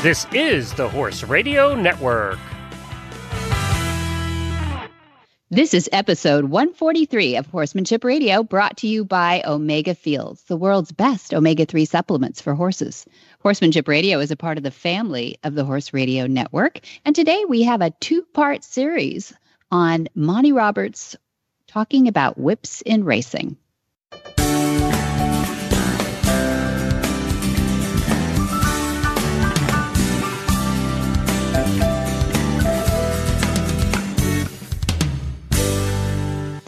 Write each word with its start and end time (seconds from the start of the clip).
This 0.00 0.28
is 0.32 0.72
the 0.74 0.88
Horse 0.88 1.24
Radio 1.24 1.74
Network. 1.74 2.38
This 5.50 5.74
is 5.74 5.88
episode 5.90 6.44
143 6.44 7.34
of 7.34 7.48
Horsemanship 7.48 8.04
Radio, 8.04 8.44
brought 8.44 8.76
to 8.76 8.86
you 8.86 9.04
by 9.04 9.42
Omega 9.44 9.96
Fields, 9.96 10.44
the 10.44 10.56
world's 10.56 10.92
best 10.92 11.34
omega 11.34 11.66
3 11.66 11.84
supplements 11.84 12.40
for 12.40 12.54
horses. 12.54 13.06
Horsemanship 13.40 13.88
Radio 13.88 14.20
is 14.20 14.30
a 14.30 14.36
part 14.36 14.56
of 14.56 14.62
the 14.62 14.70
family 14.70 15.36
of 15.42 15.56
the 15.56 15.64
Horse 15.64 15.92
Radio 15.92 16.28
Network. 16.28 16.78
And 17.04 17.16
today 17.16 17.44
we 17.48 17.64
have 17.64 17.80
a 17.80 17.90
two 17.98 18.22
part 18.22 18.62
series 18.62 19.34
on 19.72 20.06
Monty 20.14 20.52
Roberts 20.52 21.16
talking 21.66 22.06
about 22.06 22.38
whips 22.38 22.82
in 22.82 23.02
racing. 23.02 23.56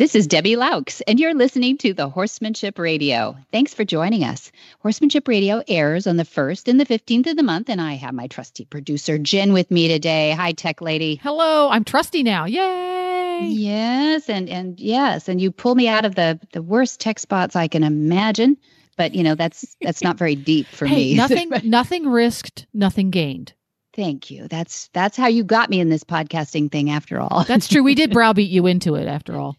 This 0.01 0.15
is 0.15 0.27
Debbie 0.27 0.57
Loucks, 0.57 1.03
and 1.07 1.21
you're 1.21 1.35
listening 1.35 1.77
to 1.77 1.93
the 1.93 2.09
Horsemanship 2.09 2.79
Radio. 2.79 3.37
Thanks 3.53 3.75
for 3.75 3.85
joining 3.85 4.25
us. 4.25 4.51
Horsemanship 4.79 5.29
Radio 5.29 5.63
airs 5.69 6.07
on 6.07 6.17
the 6.17 6.25
1st 6.25 6.69
and 6.69 6.81
the 6.81 6.87
15th 6.87 7.27
of 7.27 7.37
the 7.37 7.43
month, 7.43 7.69
and 7.69 7.83
I 7.83 7.97
have 7.97 8.15
my 8.15 8.27
trusty 8.27 8.65
producer, 8.65 9.19
Jen, 9.19 9.53
with 9.53 9.71
me 9.71 9.89
today. 9.89 10.31
Hi, 10.31 10.53
tech 10.53 10.81
lady. 10.81 11.21
Hello, 11.23 11.69
I'm 11.69 11.85
trusty 11.85 12.23
now. 12.23 12.47
Yay! 12.47 13.49
Yes, 13.51 14.31
and 14.31 14.49
and 14.49 14.81
yes, 14.81 15.29
and 15.29 15.39
you 15.39 15.51
pull 15.51 15.75
me 15.75 15.87
out 15.87 16.07
of 16.07 16.15
the 16.15 16.41
the 16.55 16.63
worst 16.63 16.99
tech 16.99 17.19
spots 17.19 17.55
I 17.55 17.69
can 17.69 17.85
imagine. 17.85 18.57
But 18.97 19.15
you 19.15 19.23
know 19.23 19.35
that's 19.35 19.77
that's 19.83 20.03
not 20.03 20.17
very 20.17 20.35
deep 20.35 20.67
for 20.67 20.87
hey, 20.87 21.11
me. 21.11 21.15
Nothing, 21.17 21.51
nothing 21.65 22.09
risked, 22.09 22.67
nothing 22.73 23.11
gained. 23.11 23.53
Thank 23.95 24.31
you. 24.31 24.47
That's 24.49 24.89
that's 24.93 25.17
how 25.17 25.27
you 25.27 25.43
got 25.43 25.69
me 25.69 25.81
in 25.81 25.89
this 25.89 26.05
podcasting 26.05 26.71
thing 26.71 26.91
after 26.91 27.21
all. 27.21 27.45
That's 27.45 27.69
true. 27.69 27.83
We 27.83 27.95
did 27.95 28.13
browbeat 28.13 28.51
you 28.51 28.67
into 28.67 28.95
it 28.95 29.07
after 29.07 29.37
all. 29.37 29.57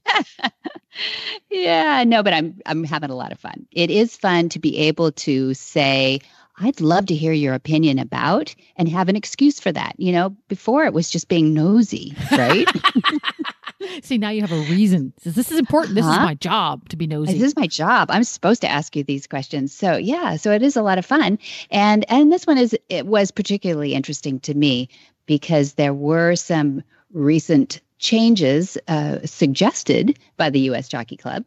yeah, 1.49 2.03
no, 2.05 2.23
but 2.23 2.33
I'm 2.33 2.59
I'm 2.65 2.83
having 2.83 3.09
a 3.09 3.15
lot 3.15 3.31
of 3.33 3.39
fun. 3.39 3.67
It 3.71 3.91
is 3.91 4.15
fun 4.15 4.49
to 4.49 4.59
be 4.59 4.77
able 4.77 5.11
to 5.13 5.53
say 5.53 6.21
I'd 6.57 6.79
love 6.79 7.07
to 7.07 7.15
hear 7.15 7.33
your 7.33 7.53
opinion 7.55 7.99
about 7.99 8.55
and 8.77 8.87
have 8.87 9.09
an 9.09 9.15
excuse 9.15 9.59
for 9.59 9.71
that. 9.71 9.95
You 9.97 10.13
know, 10.13 10.29
before 10.47 10.85
it 10.85 10.93
was 10.93 11.09
just 11.09 11.27
being 11.27 11.53
nosy, 11.53 12.15
right? 12.31 12.67
See, 14.03 14.17
now 14.17 14.29
you 14.29 14.41
have 14.41 14.51
a 14.51 14.71
reason. 14.71 15.13
This 15.23 15.51
is 15.51 15.59
important. 15.59 15.95
This 15.95 16.05
uh-huh. 16.05 16.13
is 16.13 16.25
my 16.25 16.33
job 16.35 16.89
to 16.89 16.95
be 16.95 17.07
nosy. 17.07 17.33
This 17.33 17.49
is 17.49 17.55
my 17.55 17.67
job. 17.67 18.09
I'm 18.11 18.23
supposed 18.23 18.61
to 18.61 18.69
ask 18.69 18.95
you 18.95 19.03
these 19.03 19.27
questions. 19.27 19.73
So 19.73 19.97
yeah, 19.97 20.35
so 20.35 20.51
it 20.51 20.61
is 20.61 20.75
a 20.75 20.81
lot 20.81 20.97
of 20.97 21.05
fun. 21.05 21.39
And 21.69 22.05
and 22.09 22.31
this 22.31 22.45
one 22.45 22.57
is 22.57 22.77
it 22.89 23.05
was 23.05 23.31
particularly 23.31 23.93
interesting 23.93 24.39
to 24.41 24.53
me 24.53 24.89
because 25.25 25.73
there 25.73 25.93
were 25.93 26.35
some 26.35 26.83
recent 27.13 27.81
changes 28.01 28.77
uh, 28.87 29.19
suggested 29.25 30.19
by 30.35 30.49
the 30.49 30.59
U.S. 30.61 30.89
Jockey 30.89 31.15
Club 31.15 31.45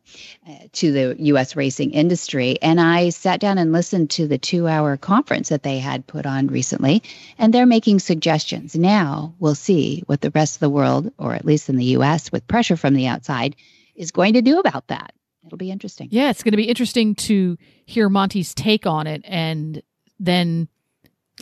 uh, 0.48 0.54
to 0.72 0.92
the 0.92 1.16
U.S. 1.18 1.56
racing 1.56 1.90
industry. 1.90 2.56
And 2.62 2.80
I 2.80 3.10
sat 3.10 3.40
down 3.40 3.58
and 3.58 3.72
listened 3.72 4.10
to 4.10 4.26
the 4.26 4.38
two 4.38 4.66
hour 4.66 4.96
conference 4.96 5.50
that 5.50 5.64
they 5.64 5.78
had 5.78 6.06
put 6.06 6.24
on 6.24 6.46
recently, 6.46 7.02
and 7.36 7.52
they're 7.52 7.66
making 7.66 7.98
suggestions. 7.98 8.74
Now 8.76 9.34
we'll 9.40 9.56
see 9.56 10.04
what 10.06 10.22
the 10.22 10.30
rest 10.30 10.56
of 10.56 10.60
the 10.60 10.70
world, 10.70 11.12
or 11.18 11.34
at 11.34 11.44
least 11.44 11.68
in 11.68 11.76
the 11.76 11.84
U.S., 11.96 12.32
with 12.32 12.46
pressure 12.46 12.76
from 12.76 12.94
the 12.94 13.08
outside, 13.08 13.56
is 13.96 14.12
going 14.12 14.34
to 14.34 14.42
do 14.42 14.60
about 14.60 14.86
that. 14.86 15.12
It'll 15.44 15.58
be 15.58 15.70
interesting. 15.72 16.08
Yeah, 16.10 16.30
it's 16.30 16.42
going 16.42 16.52
to 16.52 16.56
be 16.56 16.68
interesting 16.68 17.16
to 17.16 17.58
hear 17.84 18.08
Monty's 18.08 18.54
take 18.54 18.86
on 18.86 19.06
it 19.06 19.22
and 19.26 19.82
then 20.18 20.68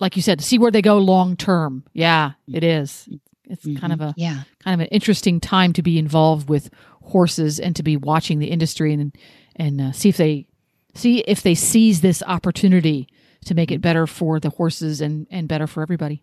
like 0.00 0.16
you 0.16 0.22
said, 0.22 0.40
see 0.40 0.58
where 0.58 0.70
they 0.70 0.80
go 0.80 0.96
long 0.96 1.36
term. 1.36 1.84
Yeah, 1.92 2.33
it 2.51 2.64
is. 2.64 3.08
It's 3.52 3.67
mm-hmm. 3.67 3.79
kind 3.79 3.92
of 3.92 4.01
a 4.01 4.14
yeah. 4.17 4.42
kind 4.64 4.80
of 4.80 4.86
an 4.86 4.92
interesting 4.92 5.39
time 5.39 5.73
to 5.74 5.83
be 5.83 5.98
involved 5.98 6.48
with 6.48 6.70
horses 7.02 7.61
and 7.61 7.77
to 7.77 7.83
be 7.83 7.96
watching 7.96 8.39
the 8.39 8.46
industry 8.46 8.92
and 8.95 9.17
and 9.55 9.80
uh, 9.80 9.92
see 9.92 10.08
if 10.08 10.17
they 10.17 10.46
see 10.95 11.18
if 11.18 11.42
they 11.42 11.55
seize 11.55 12.01
this 12.01 12.23
opportunity 12.27 13.08
to 13.45 13.55
make 13.55 13.70
it 13.70 13.80
better 13.80 14.07
for 14.07 14.40
the 14.40 14.51
horses 14.51 15.01
and 15.01 15.27
and 15.30 15.48
better 15.48 15.67
for 15.67 15.83
everybody. 15.83 16.23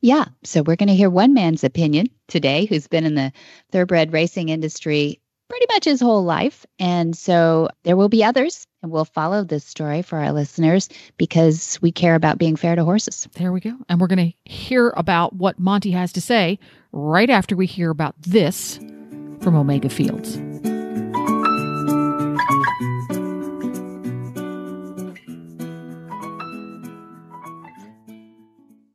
Yeah, 0.00 0.26
so 0.42 0.62
we're 0.62 0.76
going 0.76 0.88
to 0.88 0.96
hear 0.96 1.10
one 1.10 1.32
man's 1.32 1.62
opinion 1.62 2.08
today 2.26 2.64
who's 2.64 2.88
been 2.88 3.04
in 3.04 3.14
the 3.14 3.32
thoroughbred 3.70 4.12
racing 4.12 4.48
industry 4.48 5.20
pretty 5.48 5.66
much 5.70 5.84
his 5.84 6.00
whole 6.00 6.24
life. 6.24 6.66
And 6.78 7.16
so 7.16 7.68
there 7.84 7.96
will 7.96 8.08
be 8.08 8.24
others, 8.24 8.66
and 8.82 8.90
we'll 8.90 9.04
follow 9.04 9.44
this 9.44 9.64
story 9.64 10.02
for 10.02 10.18
our 10.18 10.32
listeners 10.32 10.88
because 11.16 11.78
we 11.80 11.92
care 11.92 12.14
about 12.14 12.38
being 12.38 12.56
fair 12.56 12.74
to 12.74 12.84
horses. 12.84 13.28
There 13.34 13.52
we 13.52 13.60
go. 13.60 13.76
And 13.88 14.00
we're 14.00 14.08
going 14.08 14.32
to 14.32 14.50
hear 14.50 14.92
about 14.96 15.34
what 15.34 15.58
Monty 15.58 15.92
has 15.92 16.12
to 16.12 16.20
say 16.20 16.58
right 16.92 17.30
after 17.30 17.56
we 17.56 17.66
hear 17.66 17.90
about 17.90 18.20
this 18.20 18.78
from 19.40 19.54
Omega 19.54 19.88
Fields. 19.88 20.36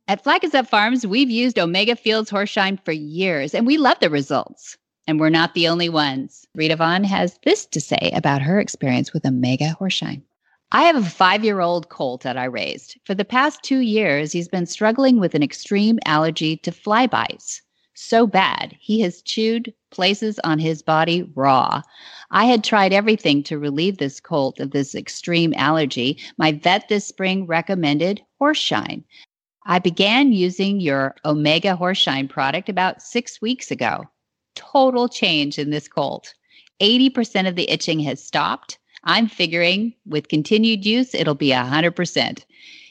At 0.06 0.24
Flag 0.24 0.42
Is 0.42 0.54
Up 0.54 0.66
Farms, 0.66 1.06
we've 1.06 1.28
used 1.28 1.58
Omega 1.58 1.94
Fields 1.94 2.30
Horseshine 2.30 2.82
for 2.82 2.92
years, 2.92 3.54
and 3.54 3.66
we 3.66 3.76
love 3.76 3.98
the 4.00 4.08
results. 4.08 4.78
And 5.08 5.18
we're 5.18 5.30
not 5.30 5.54
the 5.54 5.68
only 5.68 5.88
ones. 5.88 6.46
Rita 6.54 6.76
Vaughn 6.76 7.02
has 7.02 7.38
this 7.42 7.64
to 7.64 7.80
say 7.80 8.12
about 8.14 8.42
her 8.42 8.60
experience 8.60 9.14
with 9.14 9.24
Omega 9.24 9.74
Horseshine. 9.80 10.20
I 10.70 10.82
have 10.82 10.96
a 10.96 11.02
five 11.02 11.42
year 11.42 11.60
old 11.60 11.88
colt 11.88 12.20
that 12.24 12.36
I 12.36 12.44
raised. 12.44 13.00
For 13.06 13.14
the 13.14 13.24
past 13.24 13.62
two 13.62 13.78
years, 13.78 14.32
he's 14.32 14.48
been 14.48 14.66
struggling 14.66 15.18
with 15.18 15.34
an 15.34 15.42
extreme 15.42 15.98
allergy 16.04 16.58
to 16.58 16.70
flybites. 16.70 17.62
So 17.94 18.26
bad, 18.26 18.76
he 18.78 19.00
has 19.00 19.22
chewed 19.22 19.72
places 19.90 20.38
on 20.44 20.58
his 20.58 20.82
body 20.82 21.22
raw. 21.34 21.80
I 22.30 22.44
had 22.44 22.62
tried 22.62 22.92
everything 22.92 23.42
to 23.44 23.58
relieve 23.58 23.96
this 23.96 24.20
colt 24.20 24.60
of 24.60 24.72
this 24.72 24.94
extreme 24.94 25.54
allergy. 25.56 26.18
My 26.36 26.52
vet 26.52 26.90
this 26.90 27.06
spring 27.06 27.46
recommended 27.46 28.20
Horseshine. 28.38 29.04
I 29.64 29.78
began 29.78 30.34
using 30.34 30.80
your 30.80 31.14
Omega 31.24 31.78
Horseshine 31.80 32.28
product 32.28 32.68
about 32.68 33.00
six 33.00 33.40
weeks 33.40 33.70
ago 33.70 34.04
total 34.58 35.08
change 35.08 35.58
in 35.58 35.70
this 35.70 35.88
colt. 35.88 36.34
80% 36.80 37.48
of 37.48 37.56
the 37.56 37.70
itching 37.70 38.00
has 38.00 38.22
stopped. 38.22 38.78
I'm 39.04 39.28
figuring 39.28 39.94
with 40.04 40.28
continued 40.28 40.84
use, 40.84 41.14
it'll 41.14 41.34
be 41.34 41.50
100%. 41.50 42.44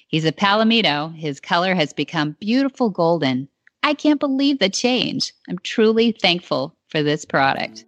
He's 0.08 0.26
a 0.26 0.32
Palomino. 0.32 1.14
His 1.16 1.40
color 1.40 1.76
has 1.76 1.92
become 1.92 2.38
beautiful 2.40 2.90
golden. 2.90 3.50
I 3.84 3.94
can't 3.94 4.20
believe 4.20 4.60
the 4.60 4.70
change. 4.70 5.34
I'm 5.50 5.60
truly 5.60 6.14
thankful 6.14 6.76
for 6.88 7.04
this 7.04 7.26
product. 7.26 7.86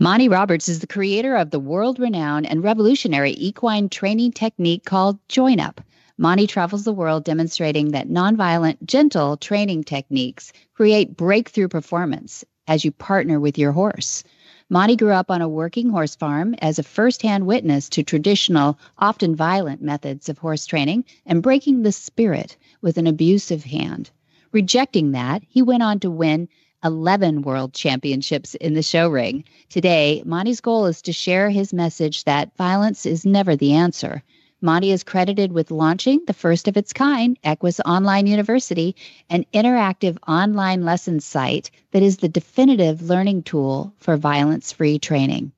Monty 0.00 0.28
Roberts 0.28 0.68
is 0.68 0.78
the 0.78 0.86
creator 0.86 1.34
of 1.34 1.50
the 1.50 1.58
world 1.58 1.98
renowned 1.98 2.46
and 2.46 2.62
revolutionary 2.62 3.34
equine 3.36 3.88
training 3.88 4.30
technique 4.30 4.84
called 4.84 5.18
Join 5.26 5.58
Up. 5.58 5.80
Monty 6.16 6.46
travels 6.46 6.84
the 6.84 6.92
world 6.92 7.24
demonstrating 7.24 7.90
that 7.90 8.08
nonviolent, 8.08 8.76
gentle 8.84 9.36
training 9.36 9.82
techniques 9.82 10.52
create 10.72 11.16
breakthrough 11.16 11.66
performance 11.66 12.44
as 12.68 12.84
you 12.84 12.92
partner 12.92 13.40
with 13.40 13.58
your 13.58 13.72
horse. 13.72 14.22
Monty 14.70 14.94
grew 14.94 15.10
up 15.10 15.32
on 15.32 15.42
a 15.42 15.48
working 15.48 15.90
horse 15.90 16.14
farm 16.14 16.54
as 16.60 16.78
a 16.78 16.84
firsthand 16.84 17.44
witness 17.44 17.88
to 17.88 18.04
traditional, 18.04 18.78
often 18.98 19.34
violent 19.34 19.82
methods 19.82 20.28
of 20.28 20.38
horse 20.38 20.64
training 20.64 21.04
and 21.26 21.42
breaking 21.42 21.82
the 21.82 21.90
spirit 21.90 22.56
with 22.82 22.98
an 22.98 23.08
abusive 23.08 23.64
hand. 23.64 24.12
Rejecting 24.52 25.10
that, 25.10 25.42
he 25.48 25.60
went 25.60 25.82
on 25.82 25.98
to 26.00 26.08
win 26.10 26.48
11 26.84 27.42
world 27.42 27.72
championships 27.72 28.54
in 28.54 28.74
the 28.74 28.82
show 28.82 29.08
ring. 29.08 29.44
Today, 29.68 30.22
Monty's 30.24 30.60
goal 30.60 30.86
is 30.86 31.02
to 31.02 31.12
share 31.12 31.50
his 31.50 31.72
message 31.72 32.24
that 32.24 32.56
violence 32.56 33.06
is 33.06 33.26
never 33.26 33.56
the 33.56 33.72
answer. 33.72 34.22
Monty 34.60 34.90
is 34.90 35.04
credited 35.04 35.52
with 35.52 35.70
launching 35.70 36.20
the 36.26 36.32
first 36.32 36.66
of 36.66 36.76
its 36.76 36.92
kind, 36.92 37.38
Equus 37.44 37.80
Online 37.80 38.26
University, 38.26 38.96
an 39.30 39.44
interactive 39.54 40.18
online 40.26 40.84
lesson 40.84 41.20
site 41.20 41.70
that 41.92 42.02
is 42.02 42.16
the 42.16 42.28
definitive 42.28 43.02
learning 43.02 43.44
tool 43.44 43.94
for 43.98 44.16
violence 44.16 44.72
free 44.72 44.98
training. 44.98 45.52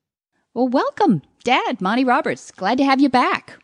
Well, 0.53 0.69
welcome, 0.69 1.23
Dad, 1.45 1.81
Monty 1.81 2.05
Roberts. 2.05 2.51
Glad 2.51 2.79
to 2.79 2.85
have 2.85 3.01
you 3.01 3.09
back. 3.09 3.57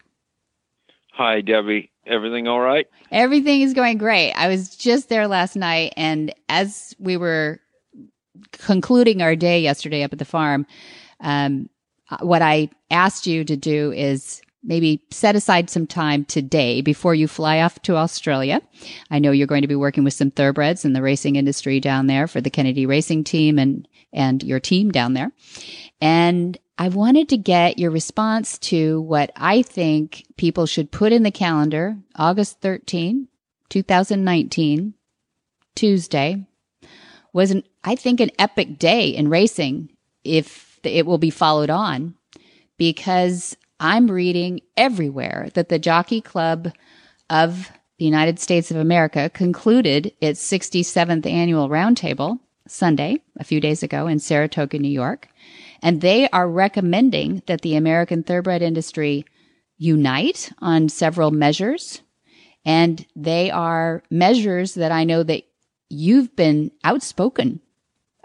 Hi, 1.12 1.40
Debbie. 1.40 1.90
Everything 2.06 2.46
all 2.48 2.60
right? 2.60 2.86
Everything 3.10 3.62
is 3.62 3.74
going 3.74 3.98
great. 3.98 4.32
I 4.32 4.48
was 4.48 4.76
just 4.76 5.08
there 5.08 5.26
last 5.26 5.56
night, 5.56 5.92
and 5.96 6.32
as 6.48 6.94
we 6.98 7.16
were 7.16 7.60
concluding 8.52 9.22
our 9.22 9.36
day 9.36 9.60
yesterday 9.60 10.02
up 10.02 10.12
at 10.12 10.18
the 10.18 10.24
farm, 10.24 10.66
um, 11.20 11.68
what 12.20 12.42
I 12.42 12.70
asked 12.90 13.26
you 13.26 13.44
to 13.44 13.56
do 13.56 13.92
is 13.92 14.40
maybe 14.62 15.02
set 15.10 15.36
aside 15.36 15.70
some 15.70 15.86
time 15.86 16.24
today 16.24 16.80
before 16.80 17.14
you 17.14 17.28
fly 17.28 17.60
off 17.60 17.80
to 17.82 17.96
Australia. 17.96 18.60
I 19.10 19.18
know 19.18 19.30
you're 19.30 19.46
going 19.46 19.62
to 19.62 19.68
be 19.68 19.76
working 19.76 20.04
with 20.04 20.14
some 20.14 20.30
thoroughbreds 20.30 20.84
in 20.84 20.92
the 20.92 21.02
racing 21.02 21.36
industry 21.36 21.80
down 21.80 22.08
there 22.08 22.26
for 22.26 22.40
the 22.40 22.50
Kennedy 22.50 22.84
Racing 22.86 23.24
Team 23.24 23.58
and 23.58 23.88
and 24.12 24.42
your 24.42 24.60
team 24.60 24.90
down 24.90 25.14
there. 25.14 25.30
And 26.00 26.58
I 26.78 26.88
wanted 26.88 27.30
to 27.30 27.38
get 27.38 27.78
your 27.78 27.90
response 27.90 28.58
to 28.58 29.00
what 29.00 29.32
I 29.34 29.62
think 29.62 30.26
people 30.36 30.66
should 30.66 30.90
put 30.90 31.12
in 31.12 31.22
the 31.22 31.30
calendar 31.30 31.96
August 32.16 32.60
13, 32.60 33.28
2019, 33.70 34.94
Tuesday, 35.74 36.46
was 37.32 37.50
an, 37.50 37.62
I 37.82 37.94
think 37.96 38.20
an 38.20 38.30
epic 38.38 38.78
day 38.78 39.08
in 39.08 39.28
racing 39.28 39.90
if 40.22 40.78
it 40.82 41.06
will 41.06 41.18
be 41.18 41.30
followed 41.30 41.70
on 41.70 42.14
because 42.76 43.56
I'm 43.80 44.10
reading 44.10 44.60
everywhere 44.76 45.48
that 45.54 45.70
the 45.70 45.78
Jockey 45.78 46.20
Club 46.20 46.72
of 47.30 47.70
the 47.98 48.04
United 48.04 48.38
States 48.38 48.70
of 48.70 48.76
America 48.76 49.30
concluded 49.30 50.12
its 50.20 50.46
67th 50.50 51.26
annual 51.26 51.70
roundtable 51.70 52.40
Sunday, 52.68 53.22
a 53.38 53.44
few 53.44 53.60
days 53.60 53.82
ago 53.82 54.06
in 54.06 54.18
Saratoga, 54.18 54.78
New 54.78 54.88
York. 54.88 55.28
And 55.82 56.00
they 56.00 56.28
are 56.30 56.48
recommending 56.48 57.42
that 57.46 57.62
the 57.62 57.76
American 57.76 58.22
thoroughbred 58.22 58.62
industry 58.62 59.24
unite 59.78 60.52
on 60.58 60.88
several 60.88 61.30
measures. 61.30 62.00
And 62.64 63.06
they 63.14 63.50
are 63.50 64.02
measures 64.10 64.74
that 64.74 64.92
I 64.92 65.04
know 65.04 65.22
that 65.22 65.44
you've 65.88 66.34
been 66.34 66.72
outspoken 66.84 67.60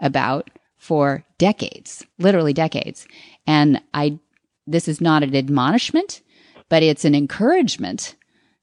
about 0.00 0.50
for 0.78 1.24
decades, 1.38 2.04
literally 2.18 2.52
decades. 2.52 3.06
And 3.46 3.80
I, 3.94 4.18
this 4.66 4.88
is 4.88 5.00
not 5.00 5.22
an 5.22 5.36
admonishment, 5.36 6.22
but 6.68 6.82
it's 6.82 7.04
an 7.04 7.14
encouragement 7.14 8.16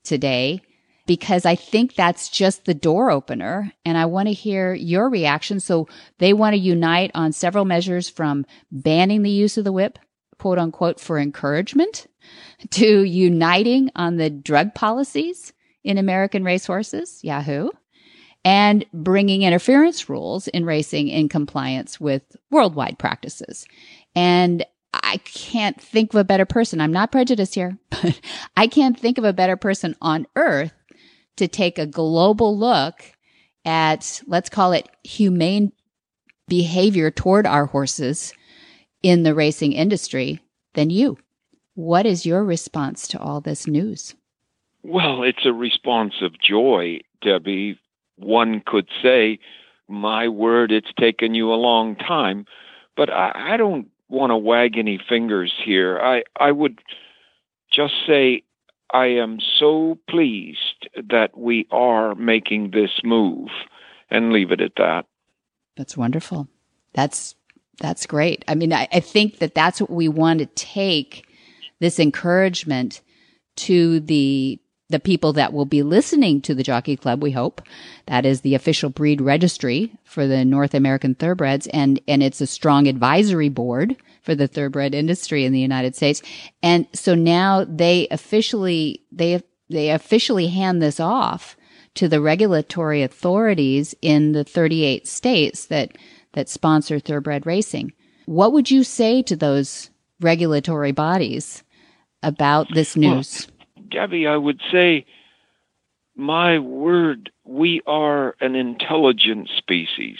today 0.03 0.61
because 1.09 1.43
I 1.43 1.55
think 1.55 1.95
that's 1.95 2.29
just 2.29 2.65
the 2.65 2.75
door 2.75 3.09
opener. 3.09 3.73
And 3.83 3.97
I 3.97 4.05
want 4.05 4.27
to 4.27 4.31
hear 4.31 4.75
your 4.75 5.09
reaction. 5.09 5.59
So 5.59 5.87
they 6.19 6.33
want 6.33 6.53
to 6.53 6.59
unite 6.59 7.09
on 7.15 7.31
several 7.31 7.65
measures 7.65 8.07
from 8.07 8.45
banning 8.71 9.23
the 9.23 9.31
use 9.31 9.57
of 9.57 9.63
the 9.63 9.71
whip, 9.71 9.97
quote 10.37 10.59
unquote, 10.59 10.99
for 10.99 11.17
encouragement 11.17 12.05
to 12.69 13.03
uniting 13.03 13.89
on 13.95 14.17
the 14.17 14.29
drug 14.29 14.75
policies 14.75 15.51
in 15.83 15.97
American 15.97 16.43
racehorses, 16.43 17.23
Yahoo, 17.23 17.71
and 18.45 18.85
bringing 18.93 19.41
interference 19.41 20.09
rules 20.09 20.47
in 20.49 20.63
racing 20.63 21.07
in 21.07 21.27
compliance 21.27 21.99
with 21.99 22.21
worldwide 22.51 22.99
practices. 22.99 23.65
And 24.13 24.63
I 24.93 25.17
can't 25.17 25.81
think 25.81 26.13
of 26.13 26.19
a 26.19 26.23
better 26.23 26.45
person. 26.45 26.79
I'm 26.79 26.93
not 26.93 27.11
prejudiced 27.11 27.55
here, 27.55 27.79
but 27.89 28.21
I 28.55 28.67
can't 28.67 28.99
think 28.99 29.17
of 29.17 29.23
a 29.23 29.33
better 29.33 29.57
person 29.57 29.95
on 30.03 30.27
earth 30.35 30.71
to 31.39 31.47
take 31.47 31.79
a 31.79 31.85
global 31.85 32.57
look 32.57 33.03
at, 33.65 34.21
let's 34.27 34.49
call 34.49 34.71
it 34.71 34.87
humane 35.03 35.71
behavior 36.47 37.11
toward 37.11 37.45
our 37.45 37.65
horses 37.65 38.33
in 39.03 39.23
the 39.23 39.33
racing 39.33 39.73
industry 39.73 40.41
than 40.73 40.89
you. 40.89 41.17
What 41.75 42.05
is 42.05 42.25
your 42.25 42.43
response 42.43 43.07
to 43.09 43.19
all 43.19 43.41
this 43.41 43.67
news? 43.67 44.15
Well, 44.83 45.23
it's 45.23 45.45
a 45.45 45.53
response 45.53 46.15
of 46.21 46.39
joy, 46.39 46.99
Debbie. 47.21 47.79
One 48.17 48.61
could 48.65 48.87
say, 49.01 49.39
my 49.87 50.27
word, 50.27 50.71
it's 50.71 50.91
taken 50.99 51.35
you 51.35 51.51
a 51.51 51.55
long 51.55 51.95
time, 51.95 52.45
but 52.95 53.09
I, 53.09 53.53
I 53.53 53.57
don't 53.57 53.87
want 54.09 54.31
to 54.31 54.37
wag 54.37 54.77
any 54.77 54.99
fingers 55.07 55.53
here. 55.63 55.99
I, 55.99 56.23
I 56.39 56.51
would 56.51 56.79
just 57.71 57.93
say 58.05 58.43
I 58.91 59.07
am 59.07 59.39
so 59.59 59.99
pleased 60.09 60.89
that 60.95 61.37
we 61.37 61.67
are 61.71 62.15
making 62.15 62.71
this 62.71 62.91
move 63.03 63.49
and 64.09 64.33
leave 64.33 64.51
it 64.51 64.61
at 64.61 64.73
that. 64.77 65.05
That's 65.75 65.95
wonderful. 65.95 66.47
That's 66.93 67.35
that's 67.79 68.05
great. 68.05 68.43
I 68.47 68.55
mean, 68.55 68.73
I, 68.73 68.87
I 68.91 68.99
think 68.99 69.39
that 69.39 69.55
that's 69.55 69.79
what 69.79 69.89
we 69.89 70.09
want 70.09 70.39
to 70.39 70.45
take 70.47 71.25
this 71.79 71.99
encouragement 71.99 73.01
to 73.57 74.01
the 74.01 74.59
the 74.89 74.99
people 74.99 75.33
that 75.33 75.53
will 75.53 75.65
be 75.65 75.83
listening 75.83 76.41
to 76.41 76.55
the 76.55 76.63
Jockey 76.63 76.95
Club, 76.95 77.21
we 77.21 77.31
hope. 77.31 77.61
That 78.07 78.25
is 78.25 78.41
the 78.41 78.55
official 78.55 78.89
breed 78.89 79.21
registry 79.21 79.91
for 80.03 80.25
the 80.25 80.43
North 80.43 80.73
American 80.73 81.13
thoroughbreds 81.13 81.67
and, 81.67 81.99
and 82.07 82.23
it's 82.23 82.41
a 82.41 82.47
strong 82.47 82.87
advisory 82.87 83.49
board 83.49 83.95
for 84.23 84.33
the 84.33 84.47
thoroughbred 84.47 84.95
industry 84.95 85.45
in 85.45 85.53
the 85.53 85.59
United 85.59 85.95
States. 85.95 86.21
And 86.63 86.87
so 86.93 87.13
now 87.13 87.65
they 87.65 88.07
officially, 88.09 89.03
they, 89.11 89.41
they 89.69 89.91
officially 89.91 90.47
hand 90.47 90.81
this 90.81 90.99
off 90.99 91.55
to 91.95 92.07
the 92.07 92.21
regulatory 92.21 93.03
authorities 93.03 93.95
in 94.01 94.31
the 94.31 94.43
38 94.43 95.07
states 95.07 95.65
that, 95.67 95.97
that 96.33 96.49
sponsor 96.49 96.99
thoroughbred 96.99 97.45
racing. 97.45 97.93
What 98.25 98.53
would 98.53 98.71
you 98.71 98.83
say 98.83 99.21
to 99.23 99.35
those 99.35 99.89
regulatory 100.19 100.91
bodies 100.91 101.63
about 102.23 102.67
this 102.73 102.95
news? 102.95 103.47
Well, 103.47 103.58
Debbie, 103.89 104.27
I 104.27 104.37
would 104.37 104.61
say, 104.71 105.05
my 106.15 106.59
word, 106.59 107.31
we 107.45 107.81
are 107.87 108.35
an 108.41 108.55
intelligent 108.55 109.49
species. 109.57 110.17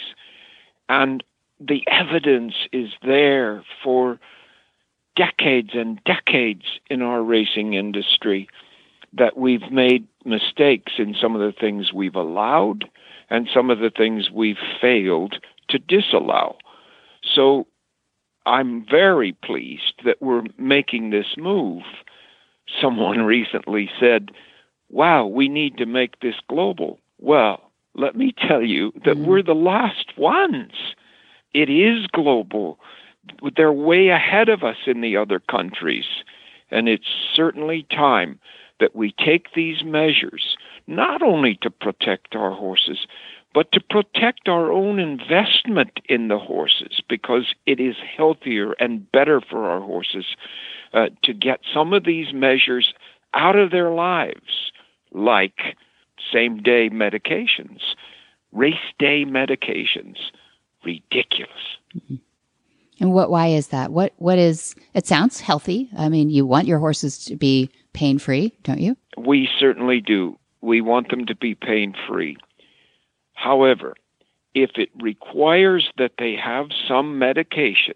And 0.88 1.22
the 1.60 1.82
evidence 1.88 2.54
is 2.72 2.90
there 3.02 3.62
for 3.84 4.18
decades 5.14 5.70
and 5.74 6.02
decades 6.04 6.64
in 6.88 7.02
our 7.02 7.22
racing 7.22 7.74
industry 7.74 8.48
that 9.12 9.36
we've 9.36 9.70
made 9.70 10.06
mistakes 10.24 10.92
in 10.98 11.14
some 11.20 11.34
of 11.34 11.40
the 11.40 11.58
things 11.58 11.92
we've 11.92 12.14
allowed 12.14 12.88
and 13.28 13.48
some 13.52 13.70
of 13.70 13.78
the 13.78 13.90
things 13.90 14.30
we've 14.30 14.56
failed 14.80 15.36
to 15.68 15.78
disallow. 15.78 16.56
So 17.22 17.66
I'm 18.46 18.86
very 18.88 19.32
pleased 19.32 20.00
that 20.04 20.20
we're 20.20 20.44
making 20.58 21.10
this 21.10 21.36
move 21.36 21.82
someone 22.80 23.22
recently 23.24 23.90
said, 23.98 24.30
Wow, 24.90 25.26
we 25.26 25.48
need 25.48 25.78
to 25.78 25.86
make 25.86 26.20
this 26.20 26.34
global. 26.48 26.98
Well, 27.18 27.70
let 27.94 28.16
me 28.16 28.34
tell 28.48 28.62
you 28.62 28.92
that 29.04 29.16
mm 29.16 29.26
we're 29.26 29.42
the 29.42 29.54
last 29.54 30.16
ones. 30.16 30.72
It 31.52 31.68
is 31.70 32.06
global. 32.08 32.78
They're 33.56 33.72
way 33.72 34.08
ahead 34.08 34.48
of 34.48 34.62
us 34.64 34.76
in 34.86 35.00
the 35.00 35.16
other 35.16 35.40
countries. 35.40 36.06
And 36.70 36.88
it's 36.88 37.06
certainly 37.34 37.86
time 37.90 38.38
that 38.80 38.96
we 38.96 39.12
take 39.12 39.54
these 39.54 39.84
measures, 39.84 40.56
not 40.86 41.22
only 41.22 41.58
to 41.62 41.70
protect 41.70 42.34
our 42.34 42.52
horses, 42.52 43.06
but 43.54 43.72
to 43.72 43.80
protect 43.80 44.48
our 44.48 44.70
own 44.70 44.98
investment 44.98 46.00
in 46.08 46.28
the 46.28 46.38
horses 46.38 47.00
because 47.08 47.54
it 47.66 47.80
is 47.80 47.96
healthier 48.16 48.72
and 48.72 49.10
better 49.10 49.40
for 49.40 49.68
our 49.68 49.80
horses 49.80 50.24
uh, 50.92 51.08
to 51.24 51.32
get 51.32 51.60
some 51.72 51.92
of 51.92 52.04
these 52.04 52.32
measures 52.32 52.94
out 53.34 53.56
of 53.56 53.70
their 53.70 53.90
lives, 53.90 54.72
like 55.12 55.76
same 56.32 56.62
day 56.62 56.90
medications, 56.90 57.80
race 58.52 58.74
day 58.98 59.24
medications. 59.24 60.16
Ridiculous. 60.82 61.50
Mm-hmm. 61.94 62.14
And 63.00 63.12
what? 63.12 63.30
Why 63.30 63.48
is 63.48 63.68
that? 63.68 63.92
What? 63.92 64.14
What 64.16 64.38
is? 64.38 64.74
It 64.94 65.06
sounds 65.06 65.38
healthy. 65.38 65.90
I 65.96 66.08
mean, 66.08 66.30
you 66.30 66.46
want 66.46 66.66
your 66.66 66.78
horses 66.78 67.22
to 67.26 67.36
be 67.36 67.70
pain 67.92 68.18
free, 68.18 68.54
don't 68.62 68.80
you? 68.80 68.96
We 69.18 69.46
certainly 69.58 70.00
do. 70.00 70.38
We 70.62 70.80
want 70.80 71.10
them 71.10 71.26
to 71.26 71.34
be 71.34 71.54
pain 71.54 71.94
free. 72.08 72.38
However, 73.40 73.94
if 74.54 74.72
it 74.74 74.90
requires 75.00 75.90
that 75.96 76.12
they 76.18 76.36
have 76.36 76.66
some 76.86 77.18
medication 77.18 77.94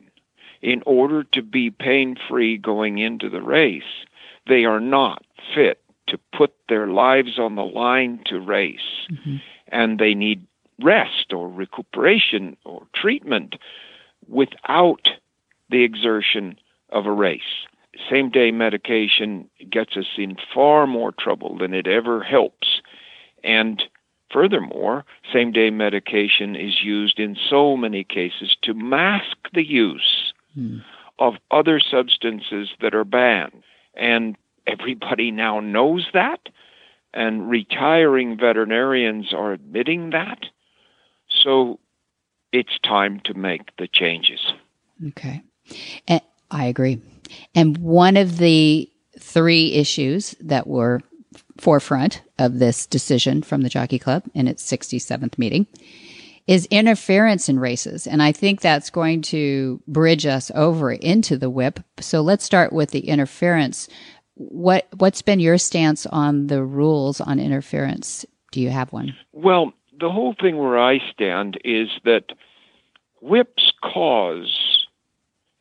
in 0.63 0.83
order 0.87 1.23
to 1.23 1.43
be 1.43 1.71
pain 1.71 2.17
free 2.29 2.57
going 2.57 2.97
into 2.97 3.29
the 3.29 3.43
race, 3.43 4.07
they 4.49 4.65
are 4.65 4.81
not 4.81 5.23
fit 5.55 5.83
to 6.07 6.19
put 6.35 6.55
their 6.71 6.87
lives 6.87 7.39
on 7.39 7.57
the 7.57 7.65
line 7.65 8.21
to 8.25 8.41
race. 8.41 9.07
Mm-hmm. 9.13 9.37
And 9.69 9.99
they 9.99 10.15
need 10.15 10.47
rest 10.83 11.35
or 11.35 11.51
recuperation 11.51 12.57
or 12.65 12.87
treatment 12.95 13.57
without 14.27 15.09
the 15.69 15.83
exertion 15.83 16.57
of 16.89 17.05
a 17.05 17.13
race. 17.13 17.67
Same 18.11 18.31
day 18.31 18.51
medication 18.51 19.51
gets 19.71 19.95
us 19.97 20.07
in 20.17 20.37
far 20.55 20.87
more 20.87 21.13
trouble 21.13 21.59
than 21.59 21.75
it 21.75 21.87
ever 21.87 22.23
helps. 22.23 22.81
And 23.43 23.83
furthermore, 24.35 25.05
same 25.33 25.53
day 25.53 25.71
medication 25.71 26.57
is 26.57 26.83
used 26.83 27.21
in 27.21 27.37
so 27.49 27.77
many 27.77 28.03
cases 28.03 28.57
to 28.63 28.75
mask 28.75 29.37
the 29.55 29.65
use 29.65 30.35
hmm. 30.55 30.79
of 31.21 31.35
other 31.53 31.81
substances 31.81 32.71
that 32.83 32.95
are 32.95 33.05
banned. 33.05 33.63
And 33.95 34.37
everybody 34.67 35.31
now 35.31 35.61
knows 35.61 36.09
that, 36.13 36.49
and 37.15 37.49
retiring 37.49 38.37
veterinarians 38.37 39.33
are 39.33 39.53
admitting 39.53 40.11
that. 40.11 40.47
So 41.29 41.79
it's 42.53 42.77
time 42.83 43.21
to 43.25 43.35
make 43.35 43.77
the 43.77 43.87
changes. 43.87 44.53
Okay. 45.09 45.43
And 46.09 46.21
I 46.51 46.67
agree. 46.67 47.01
And 47.55 47.79
one 47.79 48.17
of 48.17 48.39
the 48.39 48.91
three 49.19 49.75
issues 49.75 50.35
that 50.41 50.67
were 50.67 51.01
forefront 51.59 52.23
of 52.39 52.59
this 52.59 52.87
decision 52.87 53.43
from 53.43 53.63
the 53.63 53.69
Jockey 53.69 53.99
Club 53.99 54.25
in 54.35 54.49
its 54.49 54.65
67th 54.71 55.39
meeting 55.39 55.67
is 56.47 56.67
interference 56.67 57.49
in 57.49 57.59
races. 57.59 58.07
And 58.07 58.23
I 58.23 58.33
think 58.33 58.61
that's 58.61 58.91
going 58.91 59.23
to 59.23 59.81
bridge 59.89 60.27
us 60.27 60.51
over 60.55 60.93
into 60.93 61.37
the 61.37 61.51
whip. 61.51 61.81
So 62.01 62.21
let's 62.21 62.45
start 62.45 62.73
with 62.73 62.91
the 62.91 63.09
interference. 63.09 63.89
What 64.35 64.89
what's 64.97 65.23
been 65.23 65.41
your 65.41 65.59
stance 65.59 66.07
on 66.07 66.49
the 66.49 66.63
rules 66.63 67.21
on 67.21 67.39
interference? 67.39 68.27
Do 68.51 68.61
you 68.61 68.71
have 68.71 68.93
one? 68.93 69.17
Well, 69.33 69.73
the 69.99 70.11
whole 70.11 70.35
thing 70.41 70.59
where 70.59 70.79
I 70.79 70.99
stand 71.13 71.59
is 71.65 71.89
that 72.05 72.33
whips 73.21 73.73
cause 73.83 74.87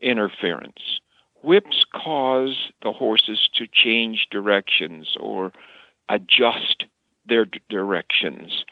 interference. 0.01 0.99
Whips 1.43 1.85
cause 1.93 2.71
the 2.81 2.93
horses 2.93 3.49
to 3.55 3.67
change 3.67 4.27
directions 4.31 5.15
or 5.19 5.51
adjust 6.09 6.85
their 7.27 7.45
d- 7.45 7.59
directions. 7.69 8.63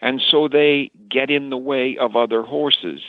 And 0.00 0.20
so 0.20 0.46
they 0.46 0.90
get 1.10 1.30
in 1.30 1.50
the 1.50 1.56
way 1.56 1.96
of 1.96 2.16
other 2.16 2.42
horses. 2.42 3.00